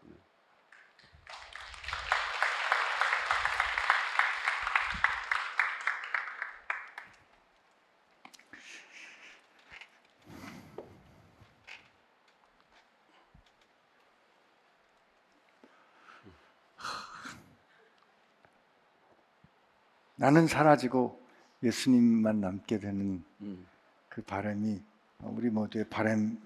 나는 20.25 20.47
사라지고 20.47 21.21
예수님만 21.61 22.41
남게 22.41 22.79
되는 22.79 23.23
음. 23.41 23.63
그 24.09 24.23
바람이 24.23 24.81
우리 25.21 25.51
모두의 25.51 25.85
바람이길 25.91 26.39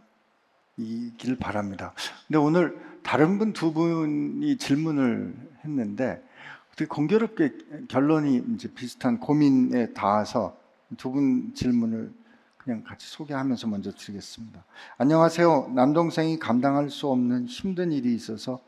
바랍니다. 1.39 1.93
근데 2.27 2.39
오늘 2.39 2.77
다른 3.03 3.37
분 3.39 3.53
두 3.53 3.71
분이 3.71 4.57
질문을 4.57 5.33
했는데 5.63 6.21
어떻게 6.67 6.87
공교롭게 6.87 7.53
결론이 7.87 8.43
이제 8.53 8.69
비슷한 8.73 9.17
고민에 9.17 9.93
닿아서 9.93 10.57
두 10.97 11.13
분 11.13 11.53
질문을 11.55 12.11
그냥 12.57 12.83
같이 12.83 13.07
소개하면서 13.07 13.67
먼저 13.67 13.91
드리겠습니다. 13.93 14.61
안녕하세요. 14.97 15.71
남동생이 15.73 16.37
감당할 16.37 16.89
수 16.89 17.07
없는 17.07 17.45
힘든 17.45 17.93
일이 17.93 18.13
있어서 18.13 18.59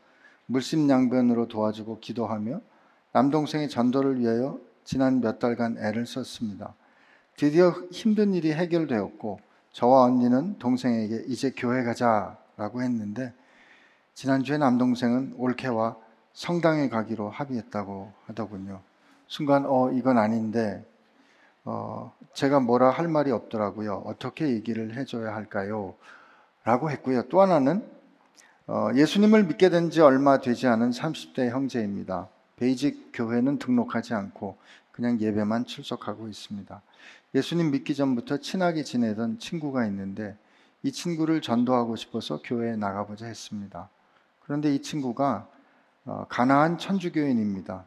물심양변으로 0.46 1.48
도와주고 1.48 2.00
기도하며 2.00 2.62
남동생의 3.12 3.68
전도를 3.68 4.18
위하여 4.18 4.58
지난 4.84 5.20
몇 5.20 5.38
달간 5.38 5.78
애를 5.78 6.06
썼습니다. 6.06 6.74
드디어 7.36 7.70
힘든 7.90 8.34
일이 8.34 8.52
해결되었고 8.52 9.40
저와 9.72 10.04
언니는 10.04 10.58
동생에게 10.58 11.24
이제 11.28 11.52
교회 11.56 11.82
가자라고 11.82 12.82
했는데 12.82 13.32
지난주에 14.14 14.58
남동생은 14.58 15.34
올케와 15.38 15.96
성당에 16.34 16.88
가기로 16.88 17.30
합의했다고 17.30 18.12
하더군요. 18.26 18.80
순간 19.26 19.64
어 19.66 19.90
이건 19.92 20.18
아닌데 20.18 20.84
어 21.64 22.12
제가 22.34 22.60
뭐라 22.60 22.90
할 22.90 23.08
말이 23.08 23.30
없더라고요. 23.30 24.02
어떻게 24.04 24.48
얘기를 24.48 24.94
해줘야 24.96 25.34
할까요? 25.34 25.94
라고 26.64 26.90
했고요. 26.90 27.22
또 27.28 27.40
하나는 27.40 27.82
어 28.66 28.90
예수님을 28.94 29.44
믿게 29.44 29.70
된 29.70 29.90
지 29.90 30.00
얼마 30.00 30.40
되지 30.40 30.66
않은 30.66 30.90
30대 30.90 31.48
형제입니다. 31.48 32.28
베이직 32.56 33.10
교회는 33.12 33.58
등록하지 33.58 34.14
않고 34.14 34.56
그냥 34.92 35.20
예배만 35.20 35.64
출석하고 35.64 36.28
있습니다. 36.28 36.82
예수님 37.34 37.70
믿기 37.70 37.94
전부터 37.94 38.38
친하게 38.38 38.82
지내던 38.84 39.38
친구가 39.38 39.86
있는데 39.86 40.36
이 40.82 40.92
친구를 40.92 41.40
전도하고 41.40 41.96
싶어서 41.96 42.40
교회에 42.42 42.76
나가보자 42.76 43.26
했습니다. 43.26 43.88
그런데 44.40 44.74
이 44.74 44.82
친구가 44.82 45.48
어, 46.04 46.26
가나안 46.28 46.78
천주교인입니다. 46.78 47.84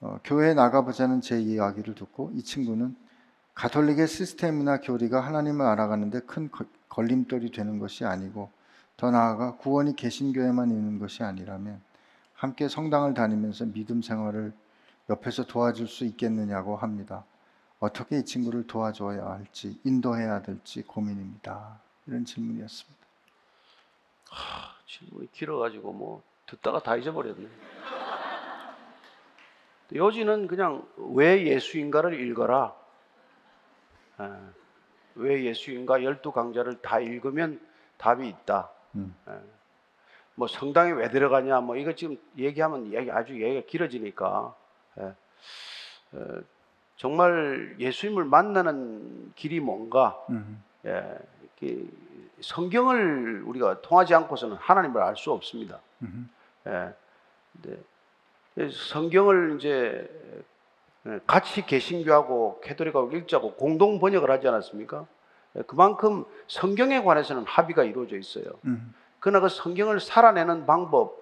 어, 0.00 0.20
교회에 0.22 0.54
나가보자는 0.54 1.22
제 1.22 1.40
이야기를 1.40 1.94
듣고 1.94 2.30
이 2.34 2.42
친구는 2.42 2.94
가톨릭의 3.54 4.06
시스템이나 4.06 4.80
교리가 4.80 5.20
하나님을 5.20 5.66
알아가는데 5.66 6.20
큰 6.20 6.50
걸림돌이 6.88 7.50
되는 7.50 7.78
것이 7.78 8.04
아니고 8.04 8.50
더 8.96 9.10
나아가 9.10 9.56
구원이 9.56 9.96
개신교에만 9.96 10.70
있는 10.70 10.98
것이 10.98 11.24
아니라면 11.24 11.80
함께 12.38 12.68
성당을 12.68 13.14
다니면서 13.14 13.66
믿음 13.66 14.00
생활을 14.00 14.52
옆에서 15.10 15.44
도와줄 15.44 15.88
수 15.88 16.04
있겠느냐고 16.04 16.76
합니다. 16.76 17.24
어떻게 17.80 18.18
이 18.18 18.24
친구를 18.24 18.64
도와줘야 18.64 19.26
할지 19.26 19.80
인도해야 19.84 20.42
될지 20.42 20.82
고민입니다. 20.82 21.80
이런 22.06 22.24
질문이었습니다. 22.24 23.06
질문이 24.86 25.32
길어가지고 25.32 25.92
뭐 25.92 26.22
듣다가 26.46 26.80
다 26.80 26.96
잊어버렸네. 26.96 27.48
요지는 29.96 30.46
그냥 30.46 30.86
왜 30.96 31.44
예수인가를 31.44 32.20
읽어라. 32.20 32.72
예, 34.20 34.30
왜 35.16 35.44
예수인가 35.44 36.04
열두 36.04 36.30
강좌를 36.30 36.80
다 36.82 37.00
읽으면 37.00 37.60
답이 37.96 38.28
있다. 38.28 38.70
음. 38.94 39.14
예. 39.28 39.57
뭐 40.38 40.46
성당에 40.46 40.92
왜 40.92 41.10
들어가냐 41.10 41.60
뭐 41.60 41.76
이거 41.76 41.92
지금 41.92 42.16
얘기하면 42.36 42.92
얘기 42.92 43.10
아주 43.10 43.32
얘기가 43.42 43.66
길어지니까 43.66 44.54
예. 45.00 45.14
어, 46.12 46.40
정말 46.96 47.74
예수님을 47.80 48.24
만나는 48.24 49.32
길이 49.34 49.58
뭔가 49.58 50.16
음, 50.30 50.62
예, 50.86 51.18
성경을 52.40 53.42
우리가 53.46 53.80
통하지 53.82 54.14
않고서는 54.14 54.56
하나님을 54.56 55.02
알 55.02 55.16
수 55.16 55.32
없습니다. 55.32 55.80
음, 56.02 56.30
예, 56.68 56.94
성경을 58.70 59.56
이제 59.58 60.08
예, 61.06 61.20
같이 61.26 61.66
개신교하고 61.66 62.60
캐토릭하고 62.62 63.10
일자고 63.10 63.54
공동 63.54 63.98
번역을 63.98 64.30
하지 64.30 64.46
않았습니까? 64.46 65.04
예, 65.56 65.62
그만큼 65.62 66.24
성경에 66.46 67.02
관해서는 67.02 67.44
합의가 67.44 67.82
이루어져 67.82 68.16
있어요. 68.16 68.44
음, 68.66 68.94
그러나 69.20 69.40
그 69.40 69.48
성경을 69.48 70.00
살아내는 70.00 70.66
방법 70.66 71.16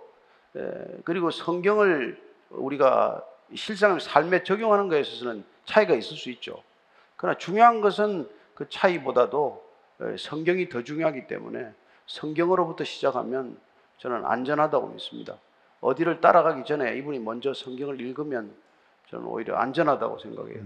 에, 0.57 0.61
그리고 1.05 1.31
성경을 1.31 2.21
우리가 2.51 3.25
실상 3.55 3.99
삶에 3.99 4.43
적용하는 4.43 4.89
것에 4.89 5.01
있어서는 5.01 5.45
차이가 5.65 5.95
있을 5.95 6.17
수 6.17 6.31
있죠. 6.31 6.63
그러나 7.17 7.39
중요한 7.39 7.81
것은 7.81 8.29
그 8.55 8.69
차이보다도 8.69 9.65
에, 10.01 10.17
성경이 10.19 10.69
더 10.69 10.83
중요하기 10.83 11.27
때문에 11.27 11.73
성경으로부터 12.07 12.85
시작하면 12.85 13.59
저는 13.99 14.25
안전하다고 14.25 14.89
믿습니다. 14.89 15.37
어디를 15.81 16.21
따라가기 16.21 16.65
전에 16.65 16.97
이분이 16.97 17.19
먼저 17.19 17.53
성경을 17.55 18.01
읽으면 18.01 18.55
저는 19.11 19.27
오히려 19.27 19.57
안전하다고 19.57 20.19
생각해요. 20.19 20.65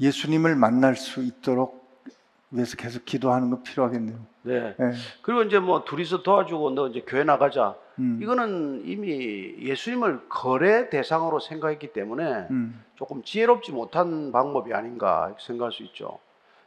예수님을 0.00 0.56
만날 0.56 0.96
수 0.96 1.22
있도록 1.22 1.85
위해서 2.50 2.76
계속 2.76 3.04
기도하는 3.04 3.50
거 3.50 3.62
필요하겠네요. 3.62 4.18
네. 4.42 4.76
예, 4.78 4.92
그리고 5.22 5.42
이제 5.42 5.58
뭐 5.58 5.84
둘이서 5.84 6.22
도와주고 6.22 6.70
너 6.70 6.88
이제 6.88 7.02
교회 7.06 7.24
나가자. 7.24 7.74
음, 7.98 8.20
이거는 8.22 8.82
이미 8.84 9.54
예수님을 9.58 10.28
거래 10.28 10.88
대상으로 10.88 11.40
생각했기 11.40 11.92
때문에 11.92 12.46
음, 12.50 12.84
조금 12.94 13.22
지혜롭지 13.22 13.72
못한 13.72 14.30
방법이 14.30 14.72
아닌가 14.72 15.34
생각할 15.40 15.72
수 15.72 15.82
있죠. 15.84 16.18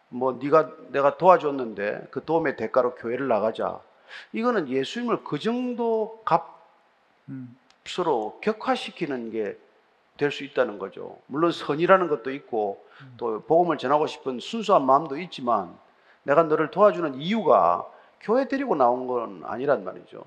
뭐 0.10 0.40
네가 0.42 0.72
내가 0.90 1.18
도와줬는데 1.18 2.08
그 2.12 2.26
도움의 2.26 2.58
대가로 2.58 2.96
교회를 2.96 3.28
나가자. 3.28 3.80
이거는 4.34 4.68
예수님을 4.68 5.24
그 5.24 5.40
정도 5.40 6.24
음, 7.30 7.56
값으로 7.84 8.40
격화시키는 8.42 9.32
게 9.32 9.58
될 10.20 10.32
수 10.32 10.43
있다는 10.43 10.78
거죠. 10.78 11.17
물론 11.28 11.51
선이라는 11.51 12.07
것도 12.09 12.32
있고 12.32 12.86
또 13.17 13.41
복음을 13.41 13.78
전하고 13.78 14.05
싶은 14.05 14.39
순수한 14.39 14.86
마음도 14.86 15.17
있지만 15.17 15.74
내가 16.24 16.43
너를 16.43 16.70
도와주는 16.70 17.15
이유가 17.15 17.88
교회 18.20 18.47
데리고 18.47 18.76
나온 18.76 19.07
건 19.07 19.41
아니란 19.45 19.84
말이죠. 19.86 20.22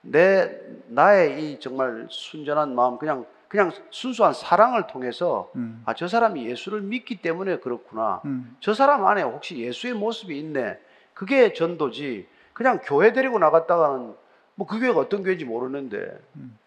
내 0.00 0.58
나의 0.88 1.52
이 1.52 1.60
정말 1.60 2.06
순전한 2.10 2.74
마음 2.74 2.98
그냥 2.98 3.26
그냥 3.48 3.70
순수한 3.90 4.32
사랑을 4.32 4.86
통해서 4.88 5.50
음, 5.54 5.82
아저 5.84 6.08
사람이 6.08 6.46
예수를 6.48 6.80
믿기 6.80 7.20
때문에 7.22 7.58
그렇구나. 7.58 8.20
음, 8.24 8.56
저 8.60 8.74
사람 8.74 9.04
안에 9.04 9.22
혹시 9.22 9.58
예수의 9.58 9.94
모습이 9.94 10.36
있네. 10.38 10.78
그게 11.14 11.52
전도지. 11.52 12.26
그냥 12.54 12.80
교회 12.82 13.12
데리고 13.12 13.38
나갔다가는 13.38 14.14
뭐 14.56 14.66
그 14.66 14.80
교회가 14.80 14.98
어떤 14.98 15.22
교회인지 15.22 15.44
모르는데 15.44 16.18
음. 16.36 16.58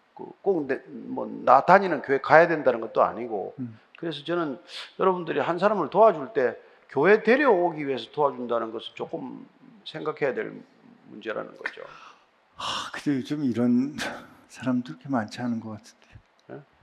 꼭뭐 0.42 1.42
나 1.44 1.64
다니는 1.64 2.02
교회 2.02 2.20
가야 2.20 2.48
된다는 2.48 2.80
것도 2.80 3.02
아니고 3.02 3.54
음. 3.58 3.78
그래서 3.98 4.24
저는 4.24 4.58
여러분들이 4.98 5.40
한 5.40 5.58
사람을 5.58 5.90
도와줄 5.90 6.32
때 6.32 6.56
교회 6.88 7.22
데려오기 7.22 7.86
위해서 7.86 8.10
도와준다는 8.12 8.72
것을 8.72 8.94
조금 8.94 9.46
생각해야 9.84 10.34
될 10.34 10.52
문제라는 11.08 11.56
거죠. 11.56 11.82
아, 12.56 12.90
근데 12.92 13.18
요즘 13.18 13.44
이런 13.44 13.96
사람들 14.48 14.94
그렇게 14.94 15.08
많지 15.08 15.40
않은 15.40 15.60
것 15.60 15.70
같은데. 15.70 16.00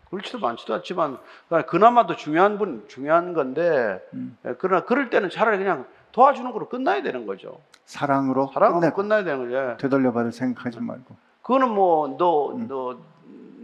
그렇지도 0.10 0.40
많지도 0.40 0.74
않지만 0.76 1.18
그러니까 1.48 1.70
그나마도 1.70 2.16
중요한 2.16 2.58
분 2.58 2.86
중요한 2.88 3.34
건데 3.34 4.02
음. 4.14 4.38
예, 4.46 4.56
그러나 4.58 4.86
그럴 4.86 5.10
때는 5.10 5.30
차라리 5.30 5.58
그냥 5.58 5.86
도와주는 6.12 6.50
걸로 6.52 6.70
끝나야 6.70 7.02
되는 7.04 7.26
거죠. 7.26 7.60
사랑으로 7.86 8.52
사랑으로 8.54 8.94
끝나야 8.94 9.24
되는 9.24 9.40
거죠. 9.40 9.56
예. 9.56 9.78
되돌려받을 9.78 10.32
생각하지 10.32 10.80
말고. 10.80 11.16
그거는 11.42 11.70
뭐너 11.70 12.52
음. 12.56 13.04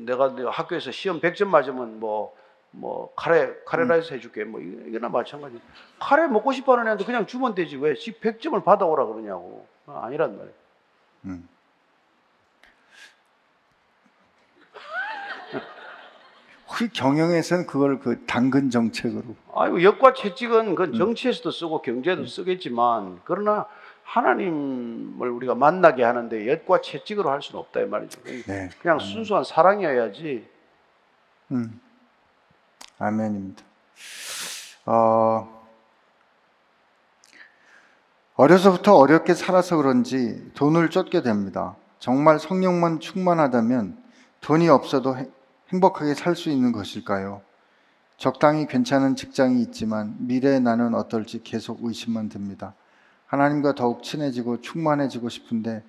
너 0.05 0.11
내가 0.11 0.35
너 0.35 0.49
학교에서 0.49 0.91
시험 0.91 1.19
100점 1.19 1.47
맞으면 1.47 1.99
뭐 1.99 2.33
뭐 2.75 3.13
카레 3.15 3.53
카레 3.67 3.83
음. 3.83 3.87
라이스 3.89 4.15
해줄게 4.15 4.43
뭐 4.43 4.59
이- 4.59 4.85
이거나 4.87 5.07
마찬가지. 5.07 5.61
카레 5.99 6.25
먹고 6.27 6.51
싶어 6.53 6.73
하는 6.73 6.87
애한테 6.87 7.05
그냥 7.05 7.27
주면 7.27 7.53
되지 7.53 7.77
왜 7.77 7.93
100점을 7.93 8.63
받아오라 8.63 9.05
그러냐고. 9.05 9.67
아, 9.85 10.01
아니란 10.05 10.31
말이에요. 10.35 10.55
음. 11.25 11.47
혹시 16.67 16.89
경영에서는 16.93 17.67
그걸 17.67 17.99
그 17.99 18.25
당근 18.25 18.71
정책으로 18.71 19.35
아이고 19.53 19.83
역과 19.83 20.13
채찍은 20.15 20.69
음. 20.69 20.75
그 20.75 20.97
정치에서도 20.97 21.51
쓰고 21.51 21.83
경제도 21.83 22.25
쓰겠지만 22.25 23.21
그러나 23.23 23.67
하나님을 24.03 25.29
우리가 25.29 25.55
만나게 25.55 26.03
하는데 26.03 26.47
엿과 26.47 26.81
채찍으로 26.81 27.29
할 27.29 27.41
수는 27.41 27.59
없다 27.59 27.81
이 27.81 27.85
말이죠. 27.85 28.21
네. 28.23 28.69
그냥. 28.81 28.99
순수한 28.99 29.43
사랑이어야지. 29.43 30.47
음. 31.51 31.79
아멘입니다. 32.99 33.63
어, 34.85 35.63
어려서부터 38.35 38.95
어렵게 38.95 39.33
살아서 39.33 39.77
그런지 39.77 40.51
돈을 40.55 40.89
쫓게 40.89 41.21
됩니다. 41.21 41.75
정말 41.99 42.39
성령만 42.39 42.99
충만하다면 42.99 43.97
돈이 44.41 44.67
없어도 44.69 45.15
행- 45.17 45.31
행복하게 45.71 46.13
살 46.13 46.35
수 46.35 46.49
있는 46.49 46.71
것일까요? 46.71 47.41
적당히 48.17 48.67
괜찮은 48.67 49.15
직장이 49.15 49.61
있지만 49.63 50.15
미래의 50.19 50.59
나는 50.61 50.93
어떨지 50.95 51.41
계속 51.43 51.79
의심만 51.83 52.29
듭니다. 52.29 52.73
하나님과 53.33 53.73
더욱 53.73 54.03
친해지고 54.03 54.61
충만해지고 54.61 55.29
싶은데 55.29 55.83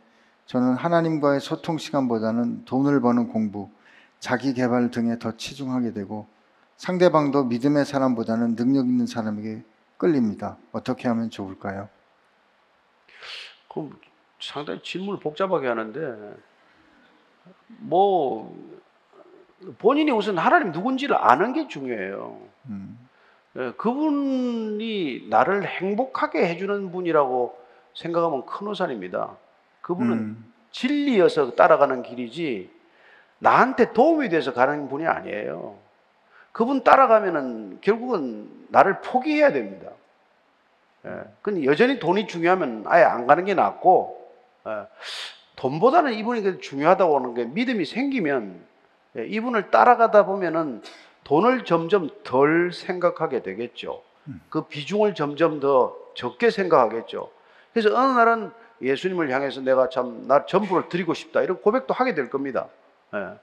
저는 0.47 0.77
하나님과의 0.77 1.41
소통 1.41 1.77
시간보다는 1.77 2.65
돈을 2.65 3.03
버는 3.03 3.29
공부, 3.29 3.69
자기 4.19 4.55
개발 4.55 4.91
등에 4.91 5.19
더 5.19 5.37
치중하게 5.37 5.93
되고 5.93 6.27
상대방도 6.79 7.45
믿음의 7.45 7.85
사람보다는 7.85 8.57
능력 8.57 8.87
있는 8.87 9.07
사람에게 9.07 9.63
끌립니다. 9.99 10.57
어떻게 10.73 11.07
하면 11.09 11.29
좋을까요? 11.29 11.91
그 13.73 13.91
상당히 14.41 14.83
질문을 14.83 15.21
복잡하게 15.21 15.69
하는데 15.69 16.37
뭐 17.67 18.57
본인이 19.79 20.11
우선 20.13 20.39
하나님 20.39 20.73
누군지를 20.73 21.17
아는 21.17 21.53
게 21.53 21.69
중요해요. 21.69 22.41
음, 22.71 22.99
예, 22.99 23.04
그분이 23.77 25.27
나를 25.31 25.67
행복하게 25.67 26.47
해주는 26.49 26.91
분이라고 26.91 27.57
생각하면 27.95 28.47
큰 28.47 28.67
오산입니다. 28.67 29.37
그분은 29.81 30.13
음, 30.13 30.53
진리여서 30.73 31.53
따라가는 31.53 32.03
길이지 32.03 32.71
나한테 33.39 33.93
도움이 33.93 34.29
돼서 34.29 34.53
가는 34.53 34.89
분이 34.89 35.07
아니에요. 35.07 35.77
그분 36.51 36.83
따라가면은 36.83 37.79
결국은 37.81 38.49
나를 38.69 39.01
포기해야 39.01 39.53
됩니다. 39.53 39.91
예. 41.07 41.11
근데 41.43 41.65
여전히 41.65 41.99
돈이 41.99 42.27
중요하면 42.27 42.85
아예 42.87 43.05
안 43.05 43.27
가는 43.27 43.45
게 43.45 43.55
낫고 43.55 44.31
예. 44.67 44.87
돈보다는 45.57 46.15
이분이 46.15 46.43
그 46.43 46.61
중요하다고 46.61 47.17
하는 47.17 47.35
게 47.35 47.45
믿음이 47.45 47.85
생기면 47.85 48.65
예, 49.17 49.27
이분을 49.27 49.71
따라가다 49.71 50.27
보면은 50.27 50.83
돈을 51.25 51.65
점점 51.65 52.11
덜 52.23 52.73
생각하게 52.73 53.43
되겠죠. 53.43 54.03
그 54.49 54.63
비중을 54.63 55.15
점점 55.15 55.61
더 55.61 55.97
적게 56.15 56.51
생각하겠죠. 56.51 57.31
그래서 57.73 57.95
어느 57.95 58.13
날은 58.13 58.51
예수님을 58.83 59.31
향해서 59.31 59.61
내가 59.61 59.89
참 59.89 60.27
나 60.27 60.47
전부를 60.47 60.89
드리고 60.89 61.15
싶다 61.15 61.43
이런 61.43 61.61
고백도 61.61 61.93
하게 61.95 62.15
될 62.15 62.31
겁니다. 62.31 62.69
예. 63.15 63.39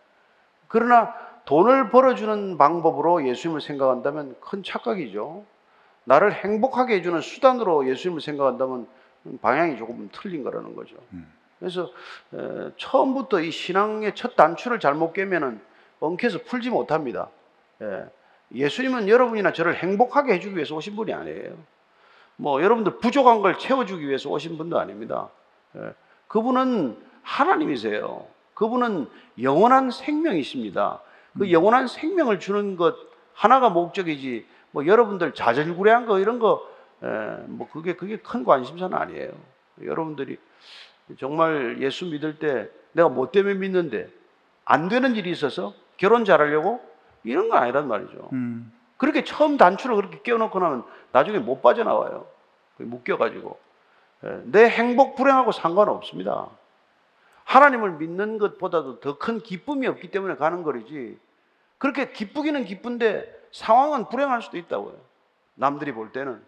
그러나 0.67 1.13
돈을 1.45 1.89
벌어주는 1.89 2.57
방법으로 2.57 3.27
예수님을 3.27 3.61
생각한다면 3.61 4.36
큰 4.39 4.63
착각이죠. 4.63 5.43
나를 6.05 6.34
행복하게 6.34 6.95
해주는 6.95 7.19
수단으로 7.21 7.88
예수님을 7.88 8.21
생각한다면 8.21 8.88
방향이 9.41 9.77
조금 9.77 10.09
틀린 10.11 10.43
거라는 10.43 10.75
거죠. 10.75 10.95
그래서 11.59 11.91
에, 12.34 12.71
처음부터 12.77 13.41
이 13.41 13.51
신앙의 13.51 14.15
첫 14.15 14.36
단추를 14.36 14.79
잘못 14.79 15.13
깨면은 15.13 15.61
엉켜서 15.99 16.39
풀지 16.43 16.69
못합니다. 16.71 17.29
예. 17.82 18.05
예수님은 18.53 19.07
여러분이나 19.07 19.53
저를 19.53 19.75
행복하게 19.75 20.34
해주기 20.34 20.55
위해서 20.55 20.75
오신 20.75 20.95
분이 20.95 21.13
아니에요. 21.13 21.55
뭐 22.36 22.61
여러분들 22.61 22.99
부족한 22.99 23.41
걸 23.41 23.57
채워주기 23.57 24.07
위해서 24.07 24.29
오신 24.29 24.57
분도 24.57 24.79
아닙니다. 24.79 25.29
예. 25.75 25.93
그분은 26.27 26.97
하나님이세요. 27.23 28.25
그분은 28.53 29.07
영원한 29.41 29.91
생명이십니다. 29.91 31.01
그 31.38 31.51
영원한 31.51 31.88
생명을 31.88 32.39
주는 32.39 32.75
것 32.75 32.95
하나가 33.34 33.69
목적이지. 33.69 34.45
뭐 34.71 34.86
여러분들 34.86 35.34
자질구레한 35.34 36.05
거 36.05 36.19
이런 36.19 36.39
거 36.39 36.71
뭐 37.47 37.67
그게 37.71 37.95
그게 37.95 38.17
큰 38.17 38.43
관심사는 38.43 38.95
아니에요. 38.95 39.32
여러분들이 39.84 40.38
정말 41.19 41.77
예수 41.82 42.05
믿을 42.05 42.38
때 42.38 42.69
내가 42.91 43.09
뭐 43.09 43.32
때문에 43.32 43.55
믿는데 43.55 44.09
안 44.65 44.88
되는 44.88 45.15
일이 45.15 45.32
있어서 45.32 45.73
결혼 45.97 46.25
잘하려고 46.25 46.79
이런 47.24 47.49
건 47.49 47.57
아니란 47.61 47.88
말이죠. 47.88 48.30
음. 48.34 48.72
그렇게 48.97 49.24
처음 49.24 49.57
단추를 49.57 49.95
그렇게 49.95 50.22
끼워놓고 50.22 50.59
나면 50.59 50.84
나중에 51.11 51.39
못 51.39 51.61
빠져나와요. 51.61 52.26
묶여가지고. 52.78 53.59
예, 54.26 54.41
내 54.45 54.69
행복, 54.69 55.15
불행하고 55.15 55.51
상관없습니다. 55.51 56.47
하나님을 57.45 57.93
믿는 57.93 58.38
것보다도 58.38 58.99
더 58.99 59.17
큰 59.17 59.39
기쁨이 59.39 59.88
없기 59.88 60.11
때문에 60.11 60.36
가는 60.36 60.63
거리지. 60.63 61.17
그렇게 61.80 62.11
기쁘기는 62.11 62.63
기쁜데 62.65 63.39
상황은 63.51 64.09
불행할 64.09 64.41
수도 64.41 64.57
있다고요. 64.57 64.95
남들이 65.55 65.91
볼 65.93 66.11
때는. 66.11 66.41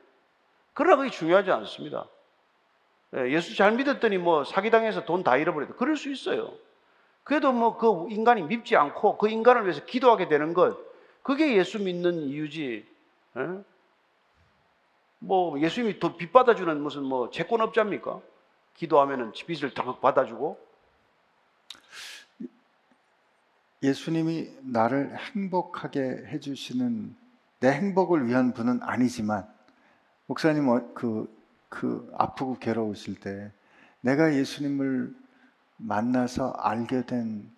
그러나 0.74 0.98
그게 0.98 1.10
중요하지 1.10 1.52
않습니다. 1.52 2.06
예, 3.16 3.32
예수 3.32 3.56
잘 3.56 3.72
믿었더니 3.74 4.18
뭐 4.18 4.44
사기당해서 4.44 5.06
돈 5.06 5.24
다 5.24 5.38
잃어버렸다. 5.38 5.74
그럴 5.76 5.98
수 5.98 6.12
있어요. 6.12 6.52
그래도 7.24 7.52
뭐 7.54 7.78
그 7.78 8.08
인간이 8.12 8.42
밉지 8.44 8.76
않고 8.76 9.18
그 9.18 9.30
인간을 9.30 9.64
위해서 9.64 9.86
기도하게 9.86 10.28
되는 10.28 10.54
것, 10.54 10.78
그게 11.22 11.56
예수 11.58 11.80
믿는 11.80 12.14
이유지. 12.24 12.86
예? 13.38 13.64
뭐 15.20 15.60
예수님이 15.60 16.00
더 16.00 16.18
빚 16.18 16.34
받아주는 16.34 16.82
무슨 16.82 17.04
뭐 17.04 17.30
채권업자입니까? 17.30 18.20
기도하면은 18.76 19.32
빚을 19.32 19.74
다 19.74 19.84
받아주고 20.00 20.60
예수님이 23.82 24.50
나를 24.62 25.16
행복하게 25.18 26.26
해주시는 26.28 27.16
내 27.60 27.72
행복을 27.72 28.28
위한 28.28 28.54
분은 28.54 28.82
아니지만 28.82 29.48
목사님 30.26 30.68
어, 30.70 30.94
그, 30.94 31.34
그 31.70 32.10
아프고 32.18 32.58
괴로우실 32.60 33.20
때 33.20 33.52
내가 34.02 34.34
예수님을 34.34 35.14
만나서 35.84 36.52
알게 36.58 37.06
된 37.06 37.54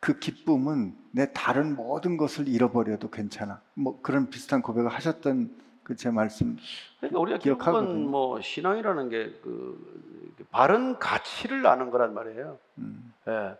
그 0.00 0.18
기쁨은 0.18 0.96
내 1.12 1.30
다른 1.32 1.76
모든 1.76 2.16
것을 2.16 2.48
잃어버려도 2.48 3.10
괜찮아. 3.10 3.60
뭐 3.74 4.00
그런 4.00 4.30
비슷한 4.30 4.62
고백을 4.62 4.90
하셨던 4.90 5.60
그 5.82 5.94
제 5.94 6.10
말씀. 6.10 6.56
그러니까 7.00 7.20
우리가 7.20 7.38
기억하거든요. 7.38 7.86
결국은 7.86 8.10
뭐 8.10 8.40
신앙이라는 8.40 9.08
게 9.10 9.40
그 9.42 10.36
바른 10.50 10.98
가치를 10.98 11.66
아는 11.66 11.90
거란 11.90 12.14
말이에요. 12.14 12.58
음, 12.78 13.12
예. 13.28 13.54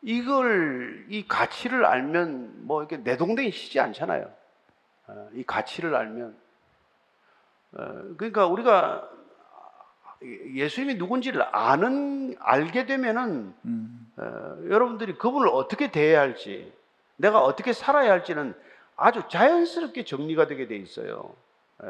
이걸 0.00 1.04
이 1.10 1.26
가치를 1.28 1.84
알면 1.84 2.66
뭐 2.66 2.80
이렇게 2.80 2.96
내동댕이 2.96 3.52
치지 3.52 3.78
않잖아요. 3.78 4.32
어, 5.08 5.28
이 5.34 5.42
가치를 5.42 5.94
알면 5.94 6.34
어, 7.72 8.14
그러니까 8.16 8.46
우리가 8.46 9.08
예수님이 10.54 10.94
누군지를 10.94 11.44
아는 11.52 12.36
알게 12.38 12.86
되면은 12.86 13.54
음, 13.64 14.12
어, 14.16 14.58
여러분들이 14.68 15.14
그분을 15.18 15.48
어떻게 15.48 15.90
대해야 15.90 16.20
할지, 16.20 16.72
내가 17.16 17.42
어떻게 17.42 17.72
살아야 17.72 18.10
할지는 18.10 18.54
아주 18.96 19.22
자연스럽게 19.28 20.04
정리가 20.04 20.46
되게 20.46 20.66
돼 20.66 20.76
있어요. 20.76 21.34
예. 21.84 21.88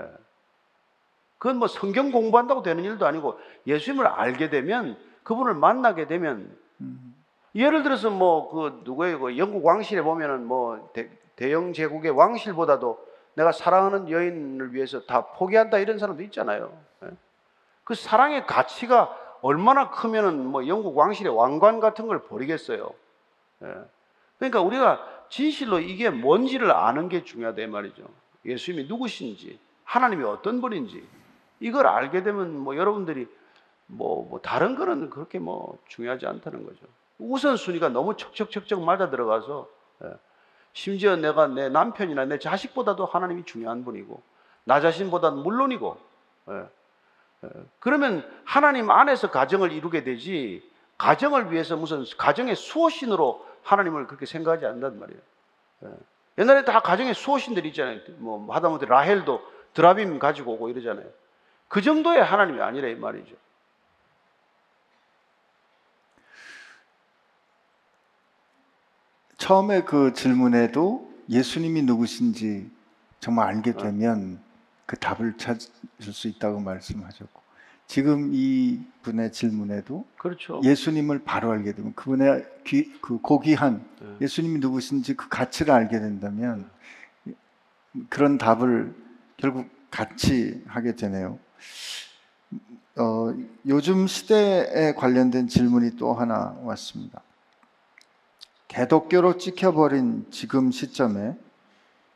그건 1.38 1.56
뭐 1.58 1.66
성경 1.68 2.12
공부한다고 2.12 2.62
되는 2.62 2.84
일도 2.84 3.04
아니고 3.04 3.38
예수님을 3.66 4.06
알게 4.06 4.48
되면 4.48 4.96
그분을 5.24 5.54
만나게 5.54 6.06
되면 6.06 6.56
음, 6.80 7.14
예를 7.54 7.82
들어서 7.82 8.10
뭐 8.10 8.50
그 8.50 8.82
누구예요? 8.84 9.18
그 9.20 9.36
영국 9.38 9.64
왕실에 9.64 10.02
보면은 10.02 10.46
뭐 10.46 10.90
대, 10.94 11.10
대영 11.36 11.72
제국의 11.72 12.12
왕실보다도 12.12 13.06
내가 13.34 13.50
사랑하는 13.50 14.08
여인을 14.10 14.74
위해서 14.74 15.00
다 15.00 15.26
포기한다 15.26 15.78
이런 15.78 15.98
사람도 15.98 16.22
있잖아요. 16.24 16.72
예. 17.04 17.08
그 17.84 17.94
사랑의 17.94 18.46
가치가 18.46 19.16
얼마나 19.40 19.90
크면은 19.90 20.46
뭐 20.46 20.66
영국 20.68 20.96
왕실의 20.96 21.34
왕관 21.34 21.80
같은 21.80 22.06
걸 22.06 22.22
버리겠어요. 22.22 22.90
예. 23.64 23.74
그러니까 24.38 24.60
우리가 24.60 25.26
진실로 25.28 25.80
이게 25.80 26.10
뭔지를 26.10 26.70
아는 26.70 27.08
게 27.08 27.24
중요하다 27.24 27.62
이 27.62 27.66
말이죠. 27.66 28.04
예수님이 28.44 28.88
누구신지, 28.88 29.58
하나님이 29.84 30.24
어떤 30.24 30.60
분인지 30.60 31.06
이걸 31.60 31.86
알게 31.86 32.22
되면 32.22 32.56
뭐 32.56 32.76
여러분들이 32.76 33.28
뭐, 33.86 34.26
뭐 34.28 34.40
다른 34.40 34.74
거는 34.76 35.10
그렇게 35.10 35.38
뭐 35.38 35.78
중요하지 35.88 36.26
않다는 36.26 36.64
거죠. 36.64 36.86
우선순위가 37.18 37.90
너무 37.90 38.16
척척척척 38.16 38.82
맞아 38.82 39.10
들어가서 39.10 39.68
예. 40.04 40.12
심지어 40.72 41.16
내가 41.16 41.48
내 41.48 41.68
남편이나 41.68 42.24
내 42.24 42.38
자식보다도 42.38 43.06
하나님이 43.06 43.44
중요한 43.44 43.84
분이고 43.84 44.22
나 44.64 44.80
자신보다는 44.80 45.38
물론이고 45.38 45.98
예. 46.50 46.66
예. 47.44 47.48
그러면 47.80 48.28
하나님 48.44 48.90
안에서 48.90 49.30
가정을 49.30 49.72
이루게 49.72 50.04
되지 50.04 50.62
가정을 50.98 51.52
위해서 51.52 51.76
무슨 51.76 52.04
가정의 52.16 52.54
수호신으로 52.54 53.46
하나님을 53.62 54.06
그렇게 54.06 54.26
생각하지 54.26 54.66
않는단 54.66 54.98
말이에요. 54.98 55.20
예. 55.84 55.88
옛날에 56.38 56.64
다 56.64 56.80
가정의 56.80 57.14
수호신들이 57.14 57.68
있잖아요. 57.70 58.00
뭐 58.18 58.52
하다못해 58.54 58.86
라헬도 58.86 59.42
드라빔 59.74 60.18
가지고 60.18 60.52
오고 60.54 60.70
이러잖아요. 60.70 61.06
그 61.68 61.80
정도의 61.82 62.22
하나님이 62.22 62.60
아니라 62.60 62.88
이 62.88 62.94
말이죠. 62.94 63.34
처음에 69.38 69.82
그 69.82 70.12
질문에도 70.12 71.10
예수님이 71.28 71.82
누구신지 71.82 72.70
정말 73.18 73.48
알게 73.48 73.72
네. 73.72 73.82
되면 73.82 74.40
그 74.92 74.98
답을 74.98 75.38
찾을 75.38 76.12
수 76.12 76.28
있다고 76.28 76.60
말씀하셨고 76.60 77.40
지금 77.86 78.28
이 78.34 78.78
분의 79.00 79.32
질문에도 79.32 80.04
그렇죠. 80.18 80.60
예수님을 80.62 81.22
바로 81.24 81.50
알게 81.50 81.72
되면 81.72 81.94
그분의 81.94 82.44
귀, 82.66 82.92
그 83.00 83.18
고귀한 83.18 83.86
네. 84.02 84.16
예수님이 84.20 84.58
누구신지 84.58 85.14
그 85.14 85.30
가치를 85.30 85.72
알게 85.72 85.98
된다면 85.98 86.68
그런 88.10 88.36
답을 88.36 88.94
결국 89.38 89.66
같이 89.90 90.62
하게 90.66 90.94
되네요. 90.94 91.38
어, 92.96 93.34
요즘 93.66 94.06
시대에 94.06 94.92
관련된 94.94 95.48
질문이 95.48 95.96
또 95.96 96.12
하나 96.12 96.54
왔습니다. 96.64 97.22
개독교로 98.68 99.38
찍혀버린 99.38 100.26
지금 100.30 100.70
시점에 100.70 101.34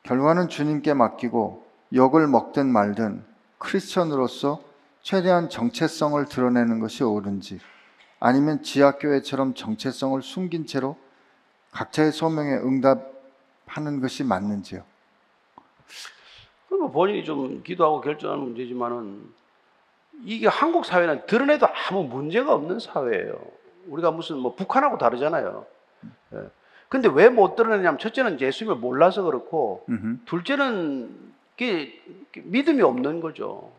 결과는 0.03 0.51
주님께 0.51 0.93
맡기고 0.93 1.66
욕을 1.95 2.27
먹든 2.27 2.67
말든 2.67 3.25
크리스천으로서 3.59 4.61
최대한 5.03 5.49
정체성을 5.49 6.25
드러내는 6.27 6.81
것이 6.81 7.05
옳은지 7.05 7.61
아니면 8.19 8.63
지하교회처럼 8.63 9.55
정체성을 9.55 10.21
숨긴 10.23 10.67
채로 10.67 10.97
각자의 11.71 12.13
소명에 12.13 12.55
응답하는 12.55 14.01
것이 14.01 14.25
맞는지요? 14.25 14.83
그리고 16.69 16.91
본인이 16.91 17.25
좀 17.25 17.63
기도하고 17.63 18.01
결정하는 18.01 18.43
문제지만은 18.45 19.23
이게 20.25 20.49
한국 20.49 20.85
사회는 20.85 21.27
드러내도 21.27 21.67
아무 21.89 22.05
문제가 22.05 22.55
없는 22.55 22.81
사회예요. 22.81 23.39
우리가 23.89 24.11
무슨 24.11 24.39
뭐 24.39 24.55
북한하고 24.55 24.99
다르잖아요. 24.99 25.67
예. 26.35 26.39
근데 26.89 27.09
왜 27.09 27.29
못 27.29 27.55
드러내냐면 27.57 27.99
첫째는 27.99 28.41
예수님을 28.41 28.77
몰라서 28.79 29.23
그렇고 29.23 29.85
음흠. 29.89 30.25
둘째는 30.25 31.26
이게 31.57 31.99
믿음이 32.45 32.83
없는 32.83 33.21
거죠. 33.21 33.73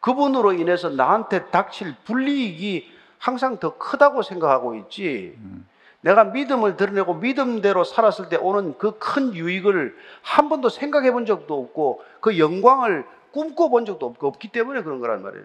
그분으로 0.00 0.52
인해서 0.52 0.88
나한테 0.88 1.46
닥칠 1.46 1.94
불이익이 2.04 2.88
항상 3.18 3.58
더 3.58 3.76
크다고 3.76 4.22
생각하고 4.22 4.76
있지. 4.76 5.34
음. 5.38 5.66
내가 6.00 6.22
믿음을 6.22 6.76
드러내고 6.76 7.14
믿음대로 7.14 7.82
살았을 7.82 8.28
때 8.28 8.36
오는 8.36 8.78
그 8.78 8.98
큰 9.00 9.34
유익을 9.34 9.96
한 10.22 10.48
번도 10.48 10.68
생각해 10.68 11.10
본 11.10 11.26
적도 11.26 11.60
없고 11.60 12.04
그 12.20 12.38
영광을 12.38 13.04
꿈꿔 13.32 13.68
본 13.68 13.84
적도 13.84 14.14
없기 14.20 14.48
때문에 14.48 14.82
그런 14.82 15.00
거란 15.00 15.22
말이에요. 15.22 15.44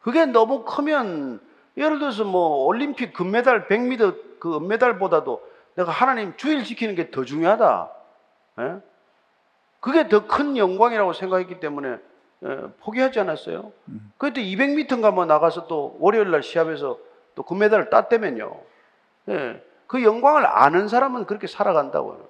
그게 0.00 0.26
너무 0.26 0.64
크면 0.64 1.40
예를 1.76 2.00
들어서 2.00 2.24
뭐 2.24 2.66
올림픽 2.66 3.12
금메달, 3.12 3.68
100m 3.68 4.40
그 4.40 4.56
은메달보다도 4.56 5.40
내가 5.76 5.90
하나님 5.92 6.36
주일 6.36 6.64
지키는 6.64 6.94
게 6.96 7.10
더 7.12 7.24
중요하다. 7.24 7.90
예? 8.60 8.76
그게 9.84 10.08
더 10.08 10.26
큰 10.26 10.56
영광이라고 10.56 11.12
생각했기 11.12 11.60
때문에 11.60 11.98
예, 12.46 12.60
포기하지 12.80 13.20
않았어요. 13.20 13.70
음. 13.88 14.12
그때 14.16 14.42
200m인가 14.42 15.12
뭐 15.12 15.26
나가서 15.26 15.66
또 15.66 15.98
월요일 16.00 16.30
날 16.30 16.42
시합에서 16.42 16.98
또 17.34 17.42
금메달을 17.42 17.90
땄다면요. 17.90 18.62
예, 19.28 19.62
그 19.86 20.02
영광을 20.02 20.46
아는 20.46 20.88
사람은 20.88 21.26
그렇게 21.26 21.46
살아간다고요. 21.46 22.26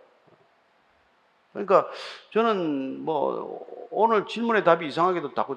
그러니까 1.53 1.87
저는 2.33 3.05
뭐 3.05 3.65
오늘 3.93 4.27
질문의 4.27 4.65
답이 4.65 4.89
이상하게도 4.89 5.35
자꾸 5.35 5.57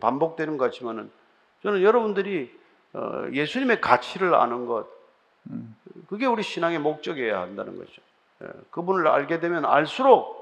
반복되는 0.00 0.58
것 0.58 0.64
같지만은 0.64 1.08
저는 1.62 1.82
여러분들이 1.82 2.52
어, 2.94 3.28
예수님의 3.32 3.80
가치를 3.80 4.34
아는 4.34 4.66
것 4.66 4.88
그게 6.08 6.26
우리 6.26 6.42
신앙의 6.42 6.80
목적이어야 6.80 7.40
한다는 7.40 7.78
거죠. 7.78 8.02
예, 8.42 8.48
그분을 8.72 9.06
알게 9.06 9.38
되면 9.38 9.64
알수록 9.64 10.36
어, 10.36 10.37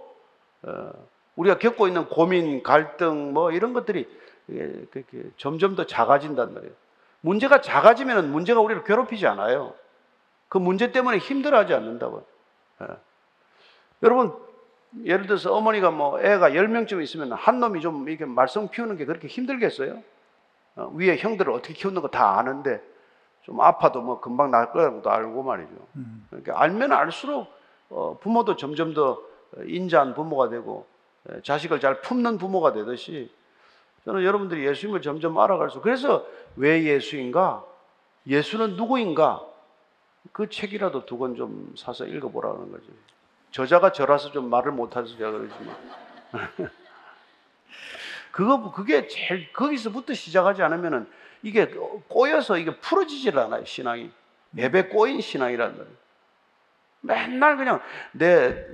우리가 1.37 1.59
겪고 1.59 1.87
있는 1.89 2.09
고민, 2.09 2.63
갈등 2.63 3.33
뭐 3.33 3.51
이런 3.53 3.73
것들이 3.73 4.09
점점 5.37 5.75
더 5.77 5.85
작아진단 5.87 6.55
말이에요. 6.55 6.73
문제가 7.21 7.61
작아지면 7.61 8.31
문제가 8.31 8.61
우리를 8.61 8.85
괴롭히지 8.85 9.27
않아요. 9.27 9.75
그 10.49 10.59
문제 10.59 10.93
때문에 10.93 11.19
힘들어하지 11.19 11.75
않는다고. 11.75 12.25
예. 12.83 12.87
여러분 14.03 14.33
예를 15.05 15.27
들어서 15.27 15.53
어머니가 15.55 15.91
뭐 15.91 16.21
애가 16.21 16.51
10명쯤 16.51 17.03
있으면 17.03 17.33
한 17.33 17.59
놈이 17.61 17.81
좀 17.81 18.09
이렇게 18.09 18.25
말썽 18.25 18.71
피우는 18.71 18.97
게 18.97 19.05
그렇게 19.05 19.27
힘들겠어요? 19.29 20.03
어, 20.77 20.93
위에 20.95 21.17
형들을 21.17 21.53
어떻게 21.53 21.75
키우는 21.75 22.01
거 22.03 22.09
다 22.09 22.39
아는데 22.39 22.81
좀 23.43 23.61
아파도 23.61 24.01
뭐 24.03 24.21
금방 24.21 24.51
날 24.51 24.71
거라고도 24.73 25.11
알고 25.11 25.43
말이죠. 25.43 25.71
그러니까 26.31 26.61
알면 26.61 26.93
알수록 26.93 27.49
어, 27.91 28.19
부모도 28.21 28.57
점점 28.57 28.95
더 28.95 29.21
인자한 29.65 30.15
부모가 30.15 30.49
되고 30.49 30.87
에, 31.31 31.41
자식을 31.43 31.81
잘 31.81 32.01
품는 32.01 32.39
부모가 32.39 32.73
되듯이 32.73 33.31
저는 34.05 34.23
여러분들이 34.23 34.65
예수님을 34.67 35.03
점점 35.03 35.39
알아갈수록 35.39 35.83
그래서 35.83 36.27
왜 36.57 36.85
예수인가? 36.85 37.65
예수는 38.27 38.77
누구인가? 38.77 39.45
그 40.33 40.49
책이라도 40.49 41.07
두 41.07 41.19
권 41.19 41.37
좀 41.37 41.75
사서 41.77 42.07
읽어보라는 42.07 42.71
거지. 42.73 42.87
저자가 43.53 43.93
저라서 43.93 44.31
좀 44.33 44.51
말을 44.51 44.73
못해서 44.73 45.07
제가 45.17 45.31
그러지만. 45.31 45.77
그거, 48.31 48.71
그게 48.73 49.07
제일, 49.09 49.53
거기서부터 49.53 50.13
시작하지 50.15 50.63
않으면은 50.63 51.09
이게 51.43 51.67
꼬여서 52.09 52.59
이게 52.59 52.77
풀어지질 52.77 53.39
않아요, 53.39 53.65
신앙이. 53.65 54.11
맵에 54.51 54.89
꼬인 54.89 55.21
신앙이란 55.21 55.77
말이에요. 55.77 55.97
맨날 57.01 57.57
그냥 57.57 57.81
내, 58.13 58.67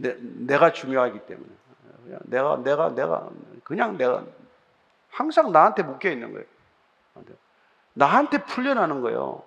내, 0.00 0.16
내가 0.20 0.72
중요하기 0.72 1.26
때문에. 1.26 1.48
그냥 2.04 2.20
내가, 2.24 2.56
내가, 2.62 2.94
내가, 2.94 3.30
그냥 3.64 3.96
내가 3.96 4.24
항상 5.08 5.52
나한테 5.52 5.82
묶여 5.82 6.10
있는 6.10 6.32
거예요. 6.32 6.46
나한테 7.94 8.44
풀려나는 8.44 9.00
거예요. 9.00 9.42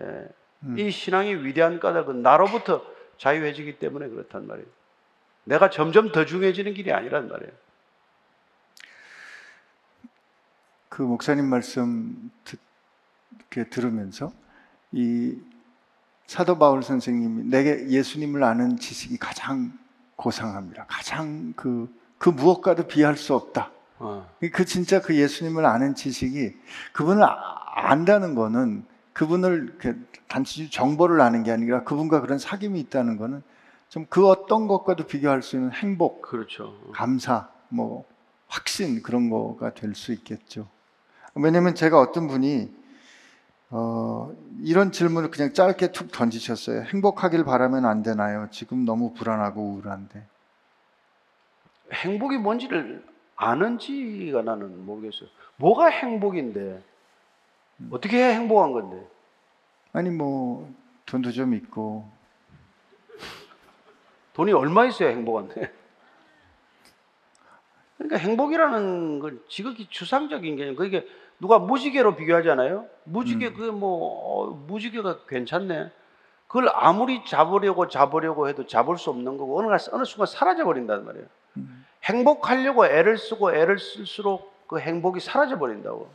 예. 0.00 0.28
이 0.76 0.90
신앙의 0.90 1.44
위대한 1.44 1.78
까닭은 1.78 2.22
나로부터 2.22 2.84
자유해지기 3.16 3.78
때문에 3.78 4.08
그렇단 4.08 4.46
말이에요. 4.46 4.68
내가 5.44 5.70
점점 5.70 6.12
더 6.12 6.24
중요해지는 6.24 6.74
길이 6.74 6.92
아니란 6.92 7.28
말이에요. 7.28 7.52
그 10.88 11.02
목사님 11.02 11.46
말씀 11.46 12.30
듣, 12.44 12.58
이렇게 13.36 13.68
들으면서 13.70 14.32
이 14.92 15.40
사도 16.28 16.58
바울 16.58 16.82
선생님이 16.82 17.44
내게 17.44 17.88
예수님을 17.88 18.44
아는 18.44 18.76
지식이 18.76 19.16
가장 19.16 19.72
고상합니다. 20.16 20.84
가장 20.86 21.54
그, 21.56 21.88
그 22.18 22.28
무엇과도 22.28 22.86
비할 22.86 23.16
수 23.16 23.34
없다. 23.34 23.70
어. 23.98 24.28
그 24.52 24.66
진짜 24.66 25.00
그 25.00 25.16
예수님을 25.16 25.64
아는 25.64 25.94
지식이 25.94 26.52
그분을 26.92 27.22
아- 27.24 27.88
안다는 27.90 28.34
거는 28.34 28.84
그분을 29.14 29.78
단지 30.28 30.70
정보를 30.70 31.20
아는 31.22 31.44
게 31.44 31.50
아니라 31.50 31.82
그분과 31.82 32.20
그런 32.20 32.36
사귐이 32.38 32.76
있다는 32.76 33.16
거는 33.16 33.42
좀 33.88 34.04
그 34.10 34.28
어떤 34.28 34.68
것과도 34.68 35.06
비교할 35.06 35.40
수 35.42 35.56
있는 35.56 35.72
행복, 35.72 36.20
그렇죠. 36.20 36.78
감사, 36.92 37.48
뭐 37.70 38.04
확신 38.48 39.02
그런 39.02 39.30
거가 39.30 39.72
될 39.72 39.94
수 39.94 40.12
있겠죠. 40.12 40.68
왜냐면 41.34 41.74
제가 41.74 41.98
어떤 41.98 42.28
분이 42.28 42.70
어, 43.70 44.34
이런 44.62 44.92
질문을 44.92 45.30
그냥 45.30 45.52
짧게 45.52 45.92
툭 45.92 46.10
던지셨어요. 46.10 46.82
행복하길 46.82 47.44
바라면 47.44 47.84
안 47.84 48.02
되나요? 48.02 48.48
지금 48.50 48.84
너무 48.84 49.12
불안하고 49.12 49.60
우울한데. 49.62 50.24
행복이 51.92 52.38
뭔지를 52.38 53.04
아는지가 53.36 54.42
나는 54.42 54.84
모르겠어요. 54.84 55.28
뭐가 55.56 55.86
행복인데? 55.86 56.82
어떻게 57.90 58.18
해야 58.18 58.28
행복한 58.30 58.72
건데? 58.72 59.06
아니 59.92 60.10
뭐 60.10 60.72
돈도 61.06 61.32
좀 61.32 61.54
있고 61.54 62.10
돈이 64.34 64.52
얼마 64.52 64.86
있어야 64.86 65.10
행복한데? 65.10 65.72
그러니까 67.96 68.16
행복이라는 68.18 69.18
건 69.18 69.42
지극히 69.48 69.86
추상적인 69.88 70.56
개념. 70.56 70.76
그게 70.76 71.06
누가 71.40 71.58
무지개로 71.58 72.16
비교하잖아요. 72.16 72.86
무지개 73.04 73.52
그뭐 73.52 74.64
무지개가 74.66 75.20
괜찮네. 75.28 75.90
그걸 76.46 76.70
아무리 76.72 77.24
잡으려고 77.24 77.88
잡으려고 77.88 78.48
해도 78.48 78.66
잡을 78.66 78.96
수 78.96 79.10
없는 79.10 79.36
거고 79.36 79.58
어느 79.58 79.66
날 79.66 79.78
어느 79.92 80.04
순간 80.04 80.26
사라져 80.26 80.64
버린단 80.64 81.04
말이에요. 81.04 81.26
행복하려고 82.04 82.86
애를 82.86 83.18
쓰고 83.18 83.54
애를 83.54 83.78
쓸수록 83.78 84.52
그 84.66 84.78
행복이 84.78 85.20
사라져 85.20 85.58
버린다고. 85.58 86.08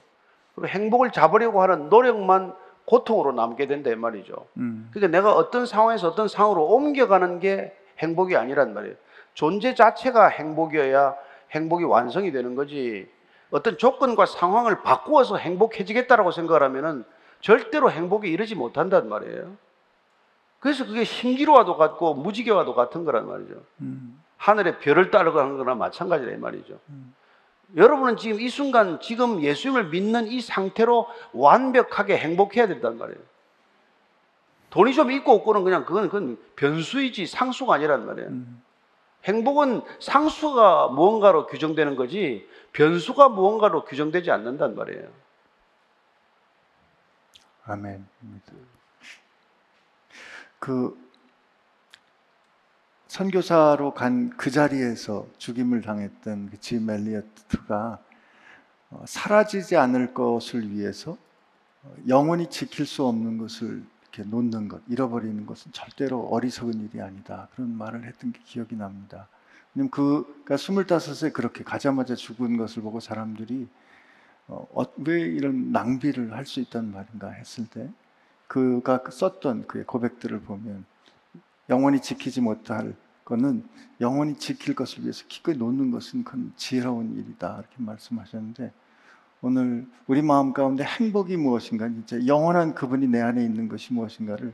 그리고 0.55 0.67
행복을 0.67 1.11
잡으려고 1.11 1.61
하는 1.61 1.89
노력만 1.89 2.53
고통으로 2.85 3.31
남게 3.31 3.67
된다 3.67 3.89
이 3.89 3.95
말이죠. 3.95 4.47
음, 4.57 4.89
그러니까 4.91 5.17
내가 5.17 5.33
어떤 5.33 5.65
상황에서 5.65 6.09
어떤 6.09 6.27
상황으로 6.27 6.65
옮겨가는 6.65 7.39
게 7.39 7.75
행복이 7.99 8.35
아니란 8.35 8.73
말이에요. 8.73 8.95
존재 9.33 9.73
자체가 9.73 10.27
행복이어야 10.27 11.15
행복이 11.51 11.85
완성이 11.85 12.31
되는 12.31 12.55
거지. 12.55 13.09
어떤 13.51 13.77
조건과 13.77 14.25
상황을 14.25 14.81
바꾸어서 14.81 15.37
행복해지겠다라고 15.37 16.31
생각을 16.31 16.63
하면은 16.63 17.05
절대로 17.41 17.91
행복에 17.91 18.27
이르지 18.29 18.55
못한단 18.55 19.09
말이에요. 19.09 19.55
그래서 20.59 20.85
그게 20.85 21.03
신기루와도 21.03 21.75
같고 21.75 22.13
무지개와도 22.13 22.73
같은 22.73 23.03
거란 23.03 23.27
말이죠. 23.27 23.61
음, 23.81 24.23
하늘의 24.37 24.79
별을 24.79 25.11
따르는 25.11 25.57
거나 25.57 25.75
마찬가지다 25.75 26.31
이 26.31 26.37
말이죠. 26.37 26.79
여러분은 27.75 28.17
지금 28.17 28.39
이 28.39 28.47
순간 28.47 28.99
지금 29.01 29.41
예수님을 29.41 29.89
믿는 29.89 30.27
이 30.27 30.39
상태로 30.39 31.07
완벽하게 31.33 32.17
행복해야 32.17 32.67
된단 32.67 32.97
말이에요. 32.97 33.19
돈이 34.69 34.93
좀 34.93 35.11
있고 35.11 35.33
없고는 35.33 35.63
그냥 35.63 35.85
그건 35.85 36.09
그건 36.09 36.37
변수이지 36.55 37.27
상수가 37.27 37.75
아니란 37.75 38.05
말이에요. 38.05 38.29
음. 38.29 38.63
행복은 39.25 39.81
상수가 39.99 40.89
무언가로 40.89 41.47
규정되는 41.47 41.95
거지 41.95 42.47
변수가 42.73 43.29
무언가로 43.29 43.85
규정되지 43.85 44.31
않는단 44.31 44.75
말이에요. 44.75 45.07
아멘. 47.65 48.05
그 50.59 50.97
선교사로 53.07 53.93
간 53.93 54.31
그 54.37 54.49
자리에서 54.49 55.27
죽임을 55.37 55.81
당했던 55.81 56.49
그짐 56.49 56.89
엘리어트가 56.89 57.99
어, 58.89 59.03
사라지지 59.07 59.77
않을 59.77 60.13
것을 60.13 60.69
위해서 60.71 61.17
어, 61.83 61.95
영원히 62.07 62.49
지킬 62.49 62.85
수 62.85 63.05
없는 63.05 63.37
것을 63.37 63.83
이렇게 64.13 64.29
놓는 64.29 64.67
것, 64.67 64.81
잃어버리는 64.87 65.45
것은 65.45 65.71
절대로 65.71 66.27
어리석은 66.27 66.81
일이 66.81 67.01
아니다. 67.01 67.47
그런 67.55 67.75
말을 67.75 68.05
했던 68.05 68.31
게 68.31 68.39
기억이 68.45 68.75
납니다. 68.75 69.27
왜냐면 69.73 69.89
그가 69.89 70.55
스물다섯에 70.55 71.31
그렇게 71.31 71.63
가자마자 71.63 72.13
죽은 72.13 72.57
것을 72.57 72.83
보고 72.83 72.99
사람들이 72.99 73.67
어, 74.47 74.67
어, 74.73 74.83
왜 74.97 75.21
이런 75.21 75.71
낭비를 75.71 76.33
할 76.33 76.45
수 76.45 76.59
있다는 76.59 76.91
말인가 76.91 77.31
했을 77.31 77.65
때 77.67 77.89
그가 78.47 79.03
썼던 79.09 79.67
그의 79.67 79.85
고백들을 79.85 80.41
보면 80.41 80.85
영원히 81.69 82.01
지키지 82.01 82.41
못할 82.41 82.93
거는 83.25 83.67
영원히 84.01 84.35
지킬 84.35 84.75
것을 84.75 85.03
위해서 85.03 85.23
기꺼이 85.27 85.55
놓는 85.55 85.91
것은 85.91 86.23
큰 86.23 86.51
지혜로운 86.57 87.17
일이다 87.17 87.55
이렇게 87.59 87.75
말씀하셨는데 87.77 88.71
오늘 89.45 89.85
우리 90.07 90.21
마음 90.21 90.53
가운데 90.53 90.85
행복이 90.85 91.35
무엇인가 91.35 91.87
이제 91.87 92.25
영원한 92.27 92.73
그분이 92.73 93.07
내 93.07 93.19
안에 93.19 93.43
있는 93.43 93.67
것이 93.67 93.93
무엇인가를 93.93 94.53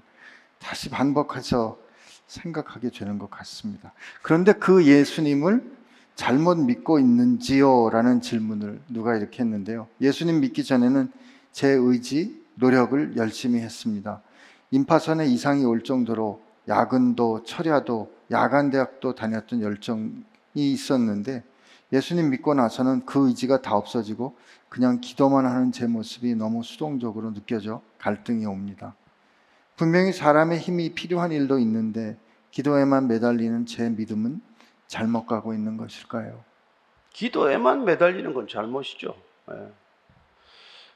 다시 0.57 0.89
반복해서 0.89 1.77
생각하게 2.25 2.89
되는 2.89 3.19
것 3.19 3.29
같습니다. 3.29 3.93
그런데 4.23 4.51
그 4.51 4.83
예수님을 4.83 5.77
잘못 6.15 6.57
믿고 6.57 6.97
있는지요? 6.97 7.91
라는 7.91 8.19
질문을 8.19 8.81
누가 8.89 9.15
이렇게 9.15 9.43
했는데요. 9.43 9.87
예수님 10.01 10.41
믿기 10.41 10.63
전에는 10.63 11.11
제 11.51 11.67
의지, 11.67 12.43
노력을 12.55 13.15
열심히 13.15 13.59
했습니다. 13.59 14.23
임파선에 14.71 15.27
이상이 15.27 15.65
올 15.65 15.83
정도로 15.83 16.41
야근도, 16.67 17.43
철야도, 17.43 18.11
야간 18.31 18.71
대학도 18.71 19.13
다녔던 19.13 19.61
열정이 19.61 20.23
있었는데 20.55 21.43
예수님 21.91 22.29
믿고 22.29 22.53
나서는 22.53 23.05
그 23.05 23.27
의지가 23.27 23.61
다 23.61 23.75
없어지고 23.75 24.35
그냥 24.69 25.01
기도만 25.01 25.45
하는 25.45 25.71
제 25.71 25.87
모습이 25.87 26.35
너무 26.35 26.61
수동적으로 26.63 27.33
느껴져 27.33 27.81
갈등이 27.97 28.45
옵니다. 28.45 28.95
분명히 29.75 30.11
사람의 30.11 30.59
힘이 30.59 30.93
필요한 30.93 31.31
일도 31.31 31.57
있는데 31.59 32.17
기도에만 32.51 33.07
매달리는 33.07 33.65
제 33.65 33.89
믿음은 33.89 34.41
잘못 34.87 35.25
가고 35.25 35.53
있는 35.53 35.77
것일까요? 35.77 36.43
기도에만 37.13 37.85
매달리는 37.85 38.33
건 38.33 38.47
잘못이죠. 38.47 39.15
예. 39.51 39.71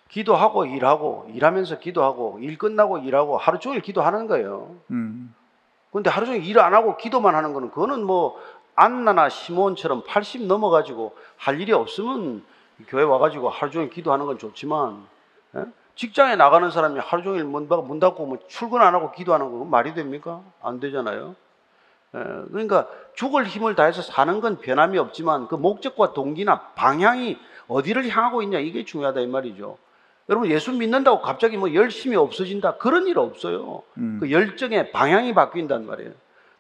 기도하고 0.10 0.66
일하고 0.66 1.28
일하면서 1.34 1.80
기도하고 1.80 2.38
일 2.40 2.58
끝나고 2.60 3.00
일하고 3.00 3.38
하루 3.38 3.58
종일 3.60 3.82
기도하는 3.82 4.28
거예요. 4.28 4.76
음, 4.92 5.34
근데 5.92 6.10
하루 6.10 6.26
종일 6.28 6.44
일 6.46 6.60
안 6.60 6.74
하고 6.74 6.98
기도만 6.98 7.34
하는 7.36 7.54
거는 7.54 7.70
그거는 7.72 8.04
뭐 8.04 8.36
안나나 8.76 9.30
시몬처럼 9.30 10.04
80 10.08 10.44
넘어가지고 10.48 11.16
할 11.38 11.60
일이 11.62 11.72
없으면 11.74 12.44
교회 12.88 13.04
와가지고 13.04 13.50
하루 13.50 13.72
종일 13.72 13.90
기도하는 13.90 14.26
건 14.26 14.38
좋지만 14.38 15.06
예? 15.56 15.66
직장에 15.96 16.36
나가는 16.36 16.70
사람이 16.72 17.00
하루 17.00 17.22
종일 17.24 17.44
문, 17.44 17.68
닫- 17.68 17.82
문 17.86 18.00
닫고 18.00 18.26
뭐 18.26 18.40
출근 18.48 18.82
안 18.82 18.96
하고 18.96 19.12
기도하는 19.12 19.52
거 19.52 19.64
말이 19.66 19.94
됩니까? 19.94 20.42
안 20.62 20.80
되잖아요. 20.80 21.36
예, 22.16 22.20
그러니까 22.52 22.88
죽을 23.16 23.46
힘을 23.46 23.76
다해서 23.76 24.02
사는 24.02 24.40
건 24.42 24.60
변함이 24.60 24.98
없지만 24.98 25.48
그 25.48 25.56
목적과 25.56 26.14
동기나 26.14 26.60
방향이 26.76 27.38
어디를 27.68 28.08
향하고 28.10 28.42
있냐 28.44 28.60
이게 28.60 28.86
중요하다 28.86 29.22
이 29.22 29.28
말이죠. 29.28 29.78
여러분 30.30 30.50
예수 30.50 30.72
믿는다고 30.72 31.22
갑자기 31.22 31.58
뭐 31.58 31.74
열심히 31.74 32.16
없어진다 32.16 32.78
그런 32.78 33.08
일 33.08 33.20
없어요. 33.20 33.84
음. 33.98 34.18
그 34.20 34.32
열정의 34.32 34.92
방향이 34.92 35.34
바뀐단 35.34 35.86
말이에요. 35.86 36.12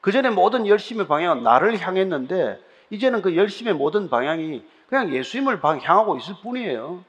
그 0.04 0.12
전에 0.12 0.30
모든 0.32 0.68
열심의 0.68 1.08
방향은 1.08 1.44
나를 1.44 1.80
향했는데 1.80 2.60
이제는 2.90 3.22
그 3.22 3.38
열심의 3.38 3.74
모든 3.74 4.10
방향이 4.10 4.62
그냥 4.90 5.14
예수님을 5.14 5.62
방- 5.62 5.80
향하고 5.80 6.18
있을 6.18 6.36
뿐이에요. 6.44 7.06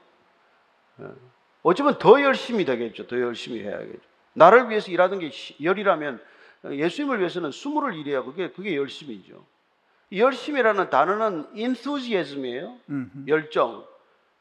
예. 1.01 1.05
어쩌면 1.61 1.97
더 1.99 2.21
열심히 2.21 2.63
되겠죠. 2.63 3.05
더 3.07 3.19
열심히 3.19 3.61
해야겠죠. 3.65 3.99
나를 4.31 4.69
위해서 4.69 4.89
일하는 4.91 5.19
게 5.19 5.29
시- 5.29 5.61
열이라면 5.61 6.21
예수님을 6.71 7.19
위해서는 7.19 7.51
스물을 7.51 7.95
일해야 7.95 8.23
그게 8.23 8.49
그게 8.51 8.77
열심이죠. 8.77 9.43
이 10.11 10.21
열심이라는 10.21 10.89
단어는 10.89 11.47
enthusiasm이에요. 11.53 12.77
음, 12.87 13.25
열정. 13.27 13.85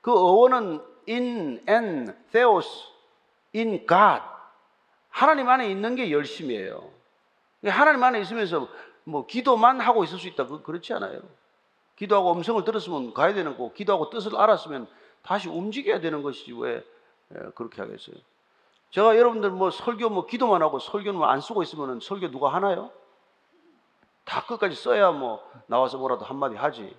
그 0.00 0.12
어원은 0.12 0.80
in 1.09 1.61
and 1.68 2.12
theos, 2.30 2.68
in 3.52 3.84
God. 3.88 4.22
하나님 5.09 5.48
안에 5.48 5.68
있는 5.68 5.96
게 5.96 6.12
열심이에요. 6.12 6.93
하나님 7.70 8.02
안에 8.02 8.20
있으면서 8.20 8.68
뭐 9.04 9.26
기도만 9.26 9.80
하고 9.80 10.04
있을 10.04 10.18
수 10.18 10.28
있다. 10.28 10.46
그 10.46 10.62
그렇지 10.62 10.92
않아요. 10.94 11.20
기도하고 11.96 12.32
음성을 12.32 12.64
들었으면 12.64 13.14
가야 13.14 13.34
되는 13.34 13.52
거고, 13.52 13.72
기도하고 13.72 14.10
뜻을 14.10 14.36
알았으면 14.36 14.88
다시 15.22 15.48
움직여야 15.48 16.00
되는 16.00 16.22
것이지 16.22 16.52
왜 16.54 16.84
예, 17.34 17.38
그렇게 17.54 17.80
하겠어요? 17.80 18.16
제가 18.90 19.16
여러분들 19.16 19.50
뭐 19.50 19.70
설교 19.70 20.08
뭐 20.10 20.26
기도만 20.26 20.62
하고 20.62 20.78
설교는 20.78 21.18
뭐 21.18 21.28
안 21.28 21.40
쓰고 21.40 21.62
있으면 21.62 22.00
설교 22.00 22.30
누가 22.30 22.52
하나요? 22.52 22.90
다 24.24 24.44
끝까지 24.46 24.74
써야 24.74 25.10
뭐 25.10 25.42
나와서 25.66 25.98
뭐라도 25.98 26.24
한마디 26.24 26.56
하지. 26.56 26.94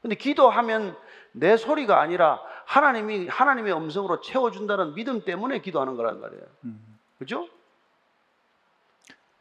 근데 0.00 0.16
기도하면 0.16 0.96
내 1.30 1.56
소리가 1.56 2.00
아니라 2.00 2.42
하나님이 2.66 3.28
하나님의 3.28 3.72
음성으로 3.72 4.20
채워준다는 4.20 4.94
믿음 4.94 5.24
때문에 5.24 5.60
기도하는 5.60 5.96
거란 5.96 6.20
말이에요. 6.20 6.42
음. 6.64 6.98
그죠? 7.20 7.48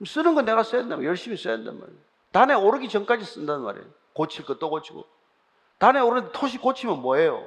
쓰는 0.06 0.36
건 0.36 0.45
내가 0.45 0.64
써야 0.64 0.84
말이에요. 0.84 1.08
열심히 1.08 1.38
써야 1.38 1.56
된단 1.58 1.80
말이에요. 1.80 1.97
단에 2.32 2.54
오르기 2.54 2.89
전까지 2.89 3.26
쓴단 3.26 3.62
말이에요. 3.62 3.86
고칠 4.14 4.45
거 4.45 4.58
또 4.58 4.70
고치고. 4.70 5.06
단에 5.78 5.99
오르는데 5.99 6.32
토시 6.38 6.58
고치면 6.58 7.02
뭐예요? 7.02 7.43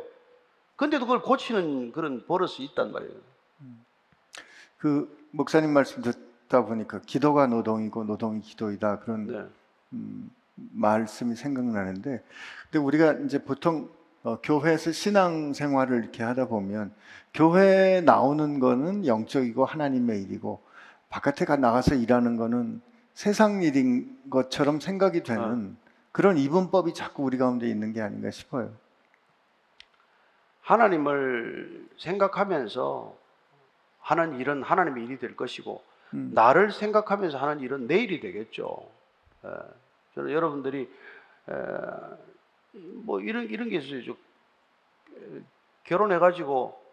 근데도 0.77 1.07
그걸 1.07 1.23
고치는 1.23 1.93
그런 1.93 2.27
버릇이 2.27 2.57
있단 2.61 2.93
말이에요. 2.93 3.15
그 4.79 5.27
목사님 5.31 5.71
말씀 5.73 6.03
듣다 6.03 6.65
보니까 6.67 7.01
기도가 7.07 7.47
노동이고 7.47 8.05
노동이 8.05 8.41
기도이다 8.41 9.01
그런 9.01 9.27
네. 9.27 9.45
음, 9.93 10.31
말씀이 10.57 11.35
생각나는데, 11.37 12.23
근데 12.65 12.79
우리가 12.79 13.13
이제 13.25 13.43
보통 13.43 13.89
어, 14.25 14.39
교회에서 14.43 14.93
신앙 14.93 15.53
생활을 15.53 16.03
이렇게 16.03 16.23
하다 16.23 16.49
보면 16.49 16.93
교회에 17.35 18.01
나오는 18.01 18.59
거는 18.59 19.07
영적이고 19.07 19.65
하나님의 19.65 20.23
일이고 20.23 20.63
바깥에 21.15 21.45
가 21.45 21.55
나가서 21.55 21.95
일하는 21.95 22.37
거는 22.37 22.83
세상 23.13 23.63
일인 23.63 24.19
것처럼 24.31 24.81
생각이 24.81 25.23
되는 25.23 25.77
그런 26.11 26.37
이분법이 26.37 26.93
자꾸 26.93 27.23
우리 27.23 27.39
가운데 27.39 27.69
있는 27.69 27.93
게 27.93 28.01
아닌가 28.01 28.33
싶어요. 28.33 28.73
하나님을 30.63 31.87
생각하면서 31.99 33.17
하는 34.01 34.41
일은 34.41 34.65
하나님의 34.65 35.05
일이 35.05 35.19
될 35.21 35.37
것이고 35.37 35.85
음. 36.15 36.33
나를 36.35 36.73
생각하면서 36.73 37.39
하는 37.39 37.61
일은 37.61 37.87
내 37.87 37.99
일이 37.99 38.19
되겠죠. 38.19 38.85
예, 39.45 39.51
저는 40.17 40.33
여러분들이 40.33 40.91
에, 41.49 41.55
뭐 43.05 43.21
이런 43.21 43.45
이런 43.45 43.69
게 43.69 43.77
있어요. 43.77 44.03
저, 44.05 44.13
에, 44.13 45.43
결혼해가지고 45.85 46.77
이 46.77 46.84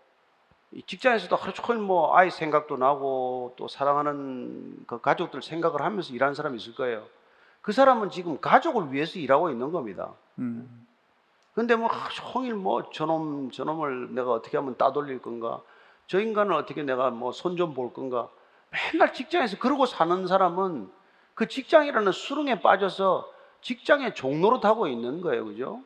직장에서도 0.87 1.35
하루 1.35 1.53
종일 1.53 1.81
뭐 1.81 2.15
아이 2.15 2.31
생각도 2.31 2.77
나고 2.77 3.53
또 3.57 3.67
사랑하는 3.67 4.85
그 4.87 5.01
가족들 5.01 5.41
생각을 5.41 5.81
하면서 5.81 6.13
일하는 6.13 6.33
사람이 6.33 6.57
있을 6.57 6.75
거예요. 6.75 7.05
그 7.61 7.71
사람은 7.73 8.09
지금 8.09 8.39
가족을 8.39 8.91
위해서 8.93 9.19
일하고 9.19 9.49
있는 9.49 9.71
겁니다. 9.71 10.13
음, 10.39 10.87
근데 11.53 11.75
뭐 11.75 11.89
하루 11.89 12.13
종일 12.15 12.55
뭐 12.55 12.89
저놈 12.91 13.51
저놈을 13.51 14.15
내가 14.15 14.31
어떻게 14.31 14.57
하면 14.57 14.77
따돌릴 14.77 15.21
건가? 15.21 15.61
저 16.07 16.19
인간을 16.21 16.53
어떻게 16.53 16.83
내가 16.83 17.09
뭐 17.11 17.31
손 17.31 17.57
좀 17.57 17.73
볼 17.73 17.93
건가? 17.93 18.29
맨날 18.93 19.13
직장에서 19.13 19.57
그러고 19.59 19.85
사는 19.85 20.25
사람은 20.27 20.89
그 21.33 21.47
직장이라는 21.47 22.11
수렁에 22.13 22.61
빠져서 22.61 23.29
직장의 23.61 24.15
종로로 24.15 24.61
타고 24.61 24.87
있는 24.87 25.21
거예요. 25.21 25.45
그죠 25.45 25.81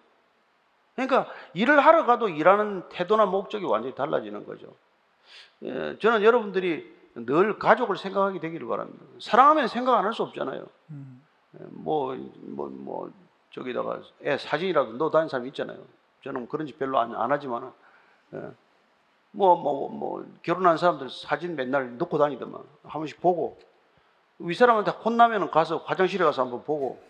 그러니까 0.96 1.28
일을 1.54 1.80
하러 1.80 2.06
가도 2.06 2.30
일하는 2.30 2.88
태도나 2.90 3.26
목적이 3.26 3.66
완전히 3.66 3.94
달라지는 3.96 4.46
거죠 4.46 4.68
예, 5.64 5.98
저는 6.00 6.24
여러분들이 6.24 6.94
늘 7.16 7.58
가족을 7.60 7.98
생각하게 7.98 8.40
되기를 8.40 8.68
바랍니다 8.68 9.04
사랑하면 9.20 9.68
생각 9.68 9.98
안 9.98 10.06
할 10.06 10.14
수 10.14 10.24
없잖아요 10.24 10.66
음, 10.92 11.22
뭐, 11.70 12.16
뭐, 12.42 12.68
뭐, 12.70 13.12
저기다가 13.52 14.02
애 14.24 14.38
사진이라도 14.38 14.94
넣어 14.94 15.10
다니는 15.10 15.30
사람이 15.30 15.48
있잖아요. 15.50 15.78
저는 16.26 16.50
그런 16.50 16.68
짓 16.68 16.78
별로 16.78 17.00
안, 17.00 17.16
안 17.16 17.32
하지만, 17.32 17.72
예. 18.34 18.42
뭐, 19.32 19.56
뭐, 19.56 19.88
뭐, 19.90 20.26
결혼한 20.44 20.78
사람들 20.78 21.10
사진 21.10 21.56
맨날 21.56 21.98
넣고 21.98 22.18
다니더만. 22.18 22.62
한 22.84 22.92
번씩 22.92 23.22
보고. 23.22 23.58
윗사람한테 24.40 24.92
혼나면 24.92 25.50
가서 25.52 25.78
화장실에 25.78 26.26
가서 26.26 26.42
한번 26.42 26.66
보고. 26.66 27.02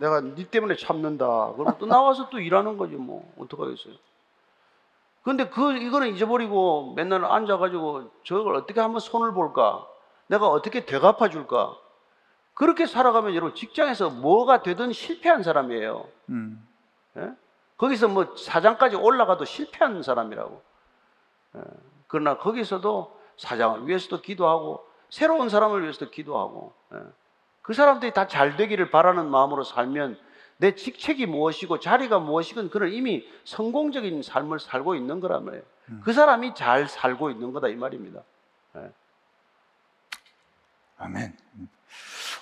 내가 0.00 0.20
니 0.20 0.44
때문에 0.44 0.76
참는다. 0.76 1.52
그럼 1.56 1.76
또 1.78 1.86
나와서 1.86 2.28
또 2.30 2.38
일하는 2.38 2.76
거지, 2.76 2.94
뭐. 2.94 3.32
어떡하겠어요. 3.38 3.94
근데 5.22 5.48
그, 5.48 5.76
이거는 5.76 6.14
잊어버리고 6.14 6.94
맨날 6.94 7.24
앉아가지고 7.24 8.10
저걸 8.24 8.54
어떻게 8.54 8.80
한번 8.80 9.00
손을 9.00 9.32
볼까? 9.32 9.86
내가 10.28 10.48
어떻게 10.48 10.84
되갚아 10.84 11.28
줄까? 11.30 11.76
그렇게 12.54 12.86
살아가면 12.86 13.34
여러분 13.34 13.54
직장에서 13.54 14.10
뭐가 14.10 14.62
되든 14.62 14.92
실패한 14.92 15.42
사람이에요. 15.42 16.08
음, 16.30 16.66
예? 17.18 17.32
거기서 17.76 18.08
뭐 18.08 18.34
사장까지 18.36 18.96
올라가도 18.96 19.44
실패한 19.44 20.02
사람이라고. 20.02 20.62
예. 21.56 21.60
그러나 22.06 22.38
거기서도 22.38 23.14
사장을 23.36 23.86
위해서도 23.86 24.22
기도하고 24.22 24.86
새로운 25.10 25.48
사람을 25.48 25.82
위해서도 25.82 26.10
기도하고 26.10 26.72
예. 26.94 26.98
그 27.66 27.74
사람들이 27.74 28.12
다 28.14 28.28
잘 28.28 28.56
되기를 28.56 28.90
바라는 28.92 29.28
마음으로 29.28 29.64
살면 29.64 30.16
내 30.58 30.74
직책이 30.76 31.26
무엇이고 31.26 31.80
자리가 31.80 32.20
무엇이건 32.20 32.70
그는 32.70 32.92
이미 32.92 33.26
성공적인 33.44 34.22
삶을 34.22 34.60
살고 34.60 34.94
있는 34.94 35.18
거란 35.20 35.44
말이에요. 35.44 35.64
그 36.02 36.12
사람이 36.12 36.54
잘 36.54 36.88
살고 36.88 37.30
있는 37.30 37.52
거다 37.52 37.68
이 37.68 37.74
말입니다. 37.74 38.22
아멘. 40.98 41.36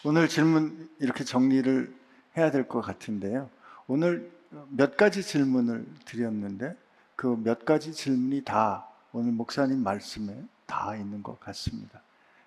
오늘 0.05 0.29
질문 0.29 0.89
이렇게 1.01 1.25
정리를 1.25 1.95
해야 2.37 2.51
될 2.51 2.68
것 2.68 2.81
같은데요. 2.83 3.49
오늘 3.87 4.31
몇 4.68 4.97
가지 4.97 5.22
질문을 5.22 5.85
드렸는데 6.05 6.77
그 7.16 7.35
몇 7.37 7.64
가지 7.64 7.93
질문이 7.93 8.43
다 8.43 8.87
오늘 9.12 9.33
목사님 9.33 9.83
말씀에 9.83 10.37
다 10.66 10.95
있는 10.97 11.22
것 11.22 11.41
같습니다. 11.41 12.01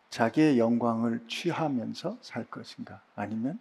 자기의 0.09 0.57
영광을 0.59 1.21
취하면서 1.27 2.17
살 2.21 2.45
것인가? 2.45 3.01
아니면 3.15 3.59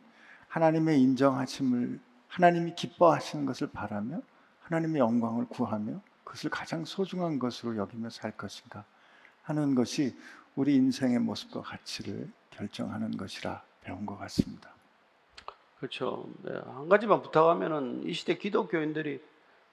하나님의 0.48 1.00
인정하심을 1.02 2.00
하나님이 2.28 2.74
기뻐하시는 2.74 3.46
것을 3.46 3.68
바라며 3.72 4.20
하나님의 4.60 5.00
영광을 5.00 5.46
구하며 5.46 6.00
그것을 6.24 6.50
가장 6.50 6.84
소중한 6.84 7.38
것으로 7.38 7.76
여기며 7.76 8.10
살 8.10 8.32
것인가 8.32 8.84
하는 9.42 9.74
것이 9.74 10.16
우리 10.54 10.74
인생의 10.74 11.18
모습과 11.20 11.62
가치를 11.62 12.30
결정하는 12.50 13.16
것이라 13.16 13.62
배운 13.82 14.06
것 14.06 14.18
같습니다. 14.18 14.70
그렇죠. 15.78 16.28
네, 16.42 16.52
한 16.52 16.88
가지만 16.88 17.22
부탁하면은 17.22 18.08
이 18.08 18.12
시대 18.12 18.36
기독교인들이 18.38 19.20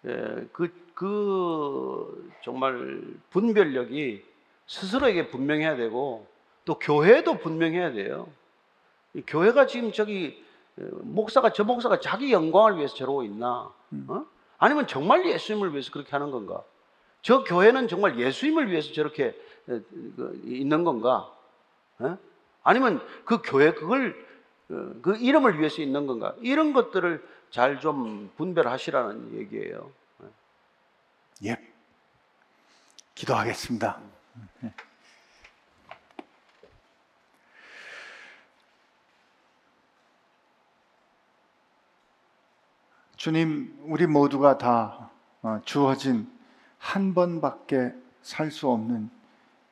예, 0.06 0.48
그, 0.52 0.74
그 0.94 2.32
정말 2.44 3.02
분별력이 3.30 4.24
스스로에게 4.68 5.30
분명해야 5.30 5.78
되고 5.78 6.28
또 6.66 6.80
교회도 6.80 7.40
분명해야 7.40 7.92
돼요. 7.92 8.28
이 9.14 9.22
교회가 9.26 9.68
지금 9.68 9.92
저기 9.92 10.44
어, 10.78 10.84
목사가 11.02 11.52
저 11.54 11.64
목사가 11.64 12.00
자기 12.00 12.32
영광을 12.32 12.78
위해서 12.78 12.96
저러고 12.96 13.24
있나? 13.24 13.72
어? 14.08 14.26
아니면 14.58 14.88
정말 14.88 15.26
예수님을 15.26 15.72
위해서 15.72 15.92
그렇게 15.92 16.10
하는 16.12 16.32
건가? 16.32 16.64
저 17.22 17.44
교회는 17.44 17.88
정말 17.88 18.18
예수님을 18.20 18.72
위해서 18.72 18.92
저렇게 18.94 19.30
어, 19.68 19.80
그, 20.16 20.42
있는 20.46 20.84
건가? 20.84 21.32
어? 22.00 22.18
아니면 22.64 23.06
그 23.26 23.42
교회 23.44 23.74
그걸 23.74 24.16
어, 24.70 24.94
그 25.02 25.18
이름을 25.18 25.60
위해서 25.60 25.82
있는 25.82 26.08
건가? 26.08 26.34
이런 26.42 26.74
것들을 26.74 27.34
잘 27.52 27.80
좀 27.80 28.32
분별하시라는 28.36 29.38
얘기예요. 29.38 29.92
예. 31.46 31.56
기도하겠습니다. 33.14 34.00
주님, 43.24 43.74
우리 43.84 44.06
모두가 44.06 44.58
다 44.58 45.10
어, 45.44 45.62
주어진 45.64 46.30
한 46.78 47.14
번밖에 47.14 47.96
살 48.22 48.52
수 48.52 48.70
없는 48.70 49.10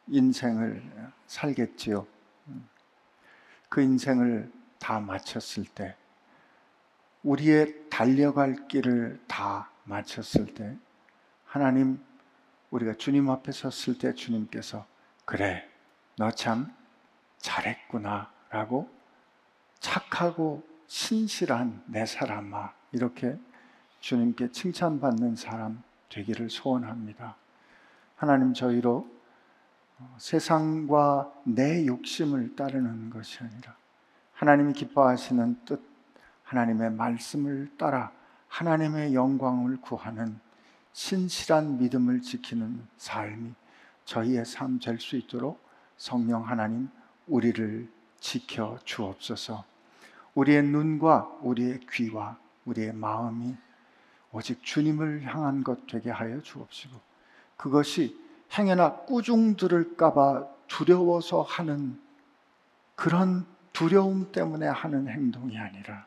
인생을 0.07 1.11
살겠지요. 1.27 2.07
그 3.67 3.81
인생을 3.81 4.49
다 4.79 5.01
마쳤을 5.01 5.65
때, 5.65 5.97
우리의 7.23 7.89
달려갈 7.89 8.69
길을 8.69 9.19
다 9.27 9.69
마쳤을 9.83 10.53
때, 10.53 10.77
하나님, 11.43 12.01
우리가 12.69 12.93
주님 12.93 13.29
앞에 13.29 13.51
섰을 13.51 13.97
때 13.97 14.13
주님께서, 14.15 14.85
그래, 15.25 15.69
너 16.15 16.31
참 16.31 16.73
잘했구나, 17.39 18.31
라고 18.49 18.89
착하고 19.81 20.65
신실한 20.87 21.83
내 21.87 22.05
사람아, 22.05 22.79
이렇게 22.91 23.37
주님께 23.99 24.51
칭찬받는 24.51 25.35
사람 25.35 25.81
되기를 26.09 26.49
소원합니다. 26.49 27.35
하나님 28.15 28.53
저희로 28.53 29.07
어, 29.99 30.15
세상과 30.19 31.31
내 31.45 31.85
욕심을 31.85 32.55
따르는 32.55 33.09
것이 33.09 33.39
아니라 33.43 33.75
하나님이 34.33 34.73
기뻐하시는 34.73 35.65
뜻, 35.65 35.81
하나님의 36.43 36.91
말씀을 36.91 37.71
따라 37.77 38.11
하나님의 38.47 39.13
영광을 39.13 39.79
구하는 39.79 40.39
신실한 40.93 41.77
믿음을 41.77 42.21
지키는 42.21 42.85
삶이 42.97 43.53
저희의 44.05 44.45
삶 44.45 44.79
될 44.79 44.99
수 44.99 45.15
있도록 45.15 45.61
성령 45.95 46.47
하나님 46.47 46.89
우리를 47.27 47.89
지켜 48.19 48.77
주옵소서. 48.83 49.63
우리의 50.35 50.63
눈과 50.63 51.37
우리의 51.41 51.79
귀와 51.91 52.37
우리의 52.65 52.93
마음이 52.93 53.55
오직 54.31 54.63
주님을 54.63 55.23
향한 55.23 55.63
것 55.63 55.87
되게 55.87 56.09
하여 56.09 56.41
주옵시고 56.41 56.99
그것이 57.57 58.19
행여나 58.57 59.01
꾸중 59.01 59.55
들을까봐 59.55 60.47
두려워서 60.67 61.41
하는 61.41 61.99
그런 62.95 63.45
두려움 63.73 64.31
때문에 64.31 64.67
하는 64.67 65.07
행동이 65.07 65.57
아니라 65.57 66.05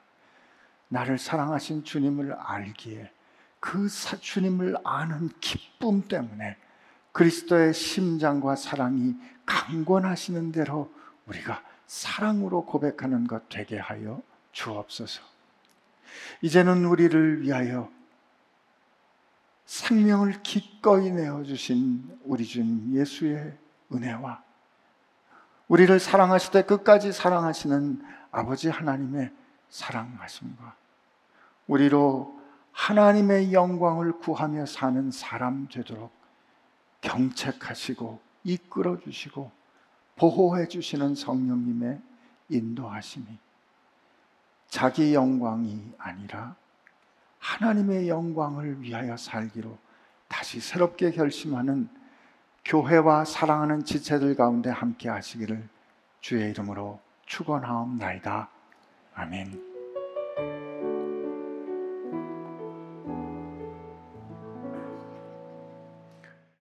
나를 0.89 1.19
사랑하신 1.19 1.85
주님을 1.85 2.33
알기에 2.35 3.11
그 3.61 3.89
사- 3.89 4.17
주님을 4.17 4.77
아는 4.85 5.31
기쁨 5.41 6.03
때문에 6.03 6.57
그리스도의 7.13 7.73
심장과 7.73 8.57
사랑이 8.57 9.15
강권하시는 9.47 10.53
대로 10.53 10.93
우리가 11.27 11.63
사랑으로 11.87 12.65
고백하는 12.67 13.27
것 13.27 13.49
되게 13.49 13.79
하여 13.79 14.21
주옵소서. 14.53 15.34
이제는 16.43 16.85
우리를 16.85 17.43
위하여 17.43 17.91
생명을 19.67 20.43
기꺼이 20.43 21.11
내어주신 21.11 22.19
우리 22.25 22.45
주님 22.45 22.95
예수의 22.95 23.57
은혜와 23.93 24.43
우리를 25.69 25.99
사랑하실 25.99 26.53
때 26.53 26.63
끝까지 26.63 27.13
사랑하시는 27.13 28.03
아버지 28.31 28.69
하나님의 28.69 29.33
사랑하심과 29.71 30.77
우리로 31.67 32.39
하나님의 32.73 33.53
영광을 33.53 34.19
구하며 34.19 34.67
사는 34.67 35.11
사람 35.11 35.69
되도록 35.69 36.13
경책하시고 37.01 38.21
이끌어 38.45 38.99
주시고 39.01 39.51
보호해 40.17 40.69
주시는 40.69 41.15
성령님의 41.15 42.01
인도하심이 42.51 43.27
자기 44.75 45.15
영광이 45.15 45.93
아니라 45.99 46.57
하나님의 47.39 48.09
영광을 48.09 48.83
위하여 48.83 49.17
살기로 49.17 49.79
다시 50.27 50.59
새롭게 50.59 51.13
결심하는 51.13 51.89
교회와 52.65 53.25
사랑하는 53.25 53.85
지체들 53.85 54.35
가운데 54.35 54.71
함께 54.71 55.09
하시기를 55.09 55.69
주의 56.21 56.51
이름으로 56.51 56.99
축원하옵나이다. 57.27 58.49
아멘. 59.15 59.74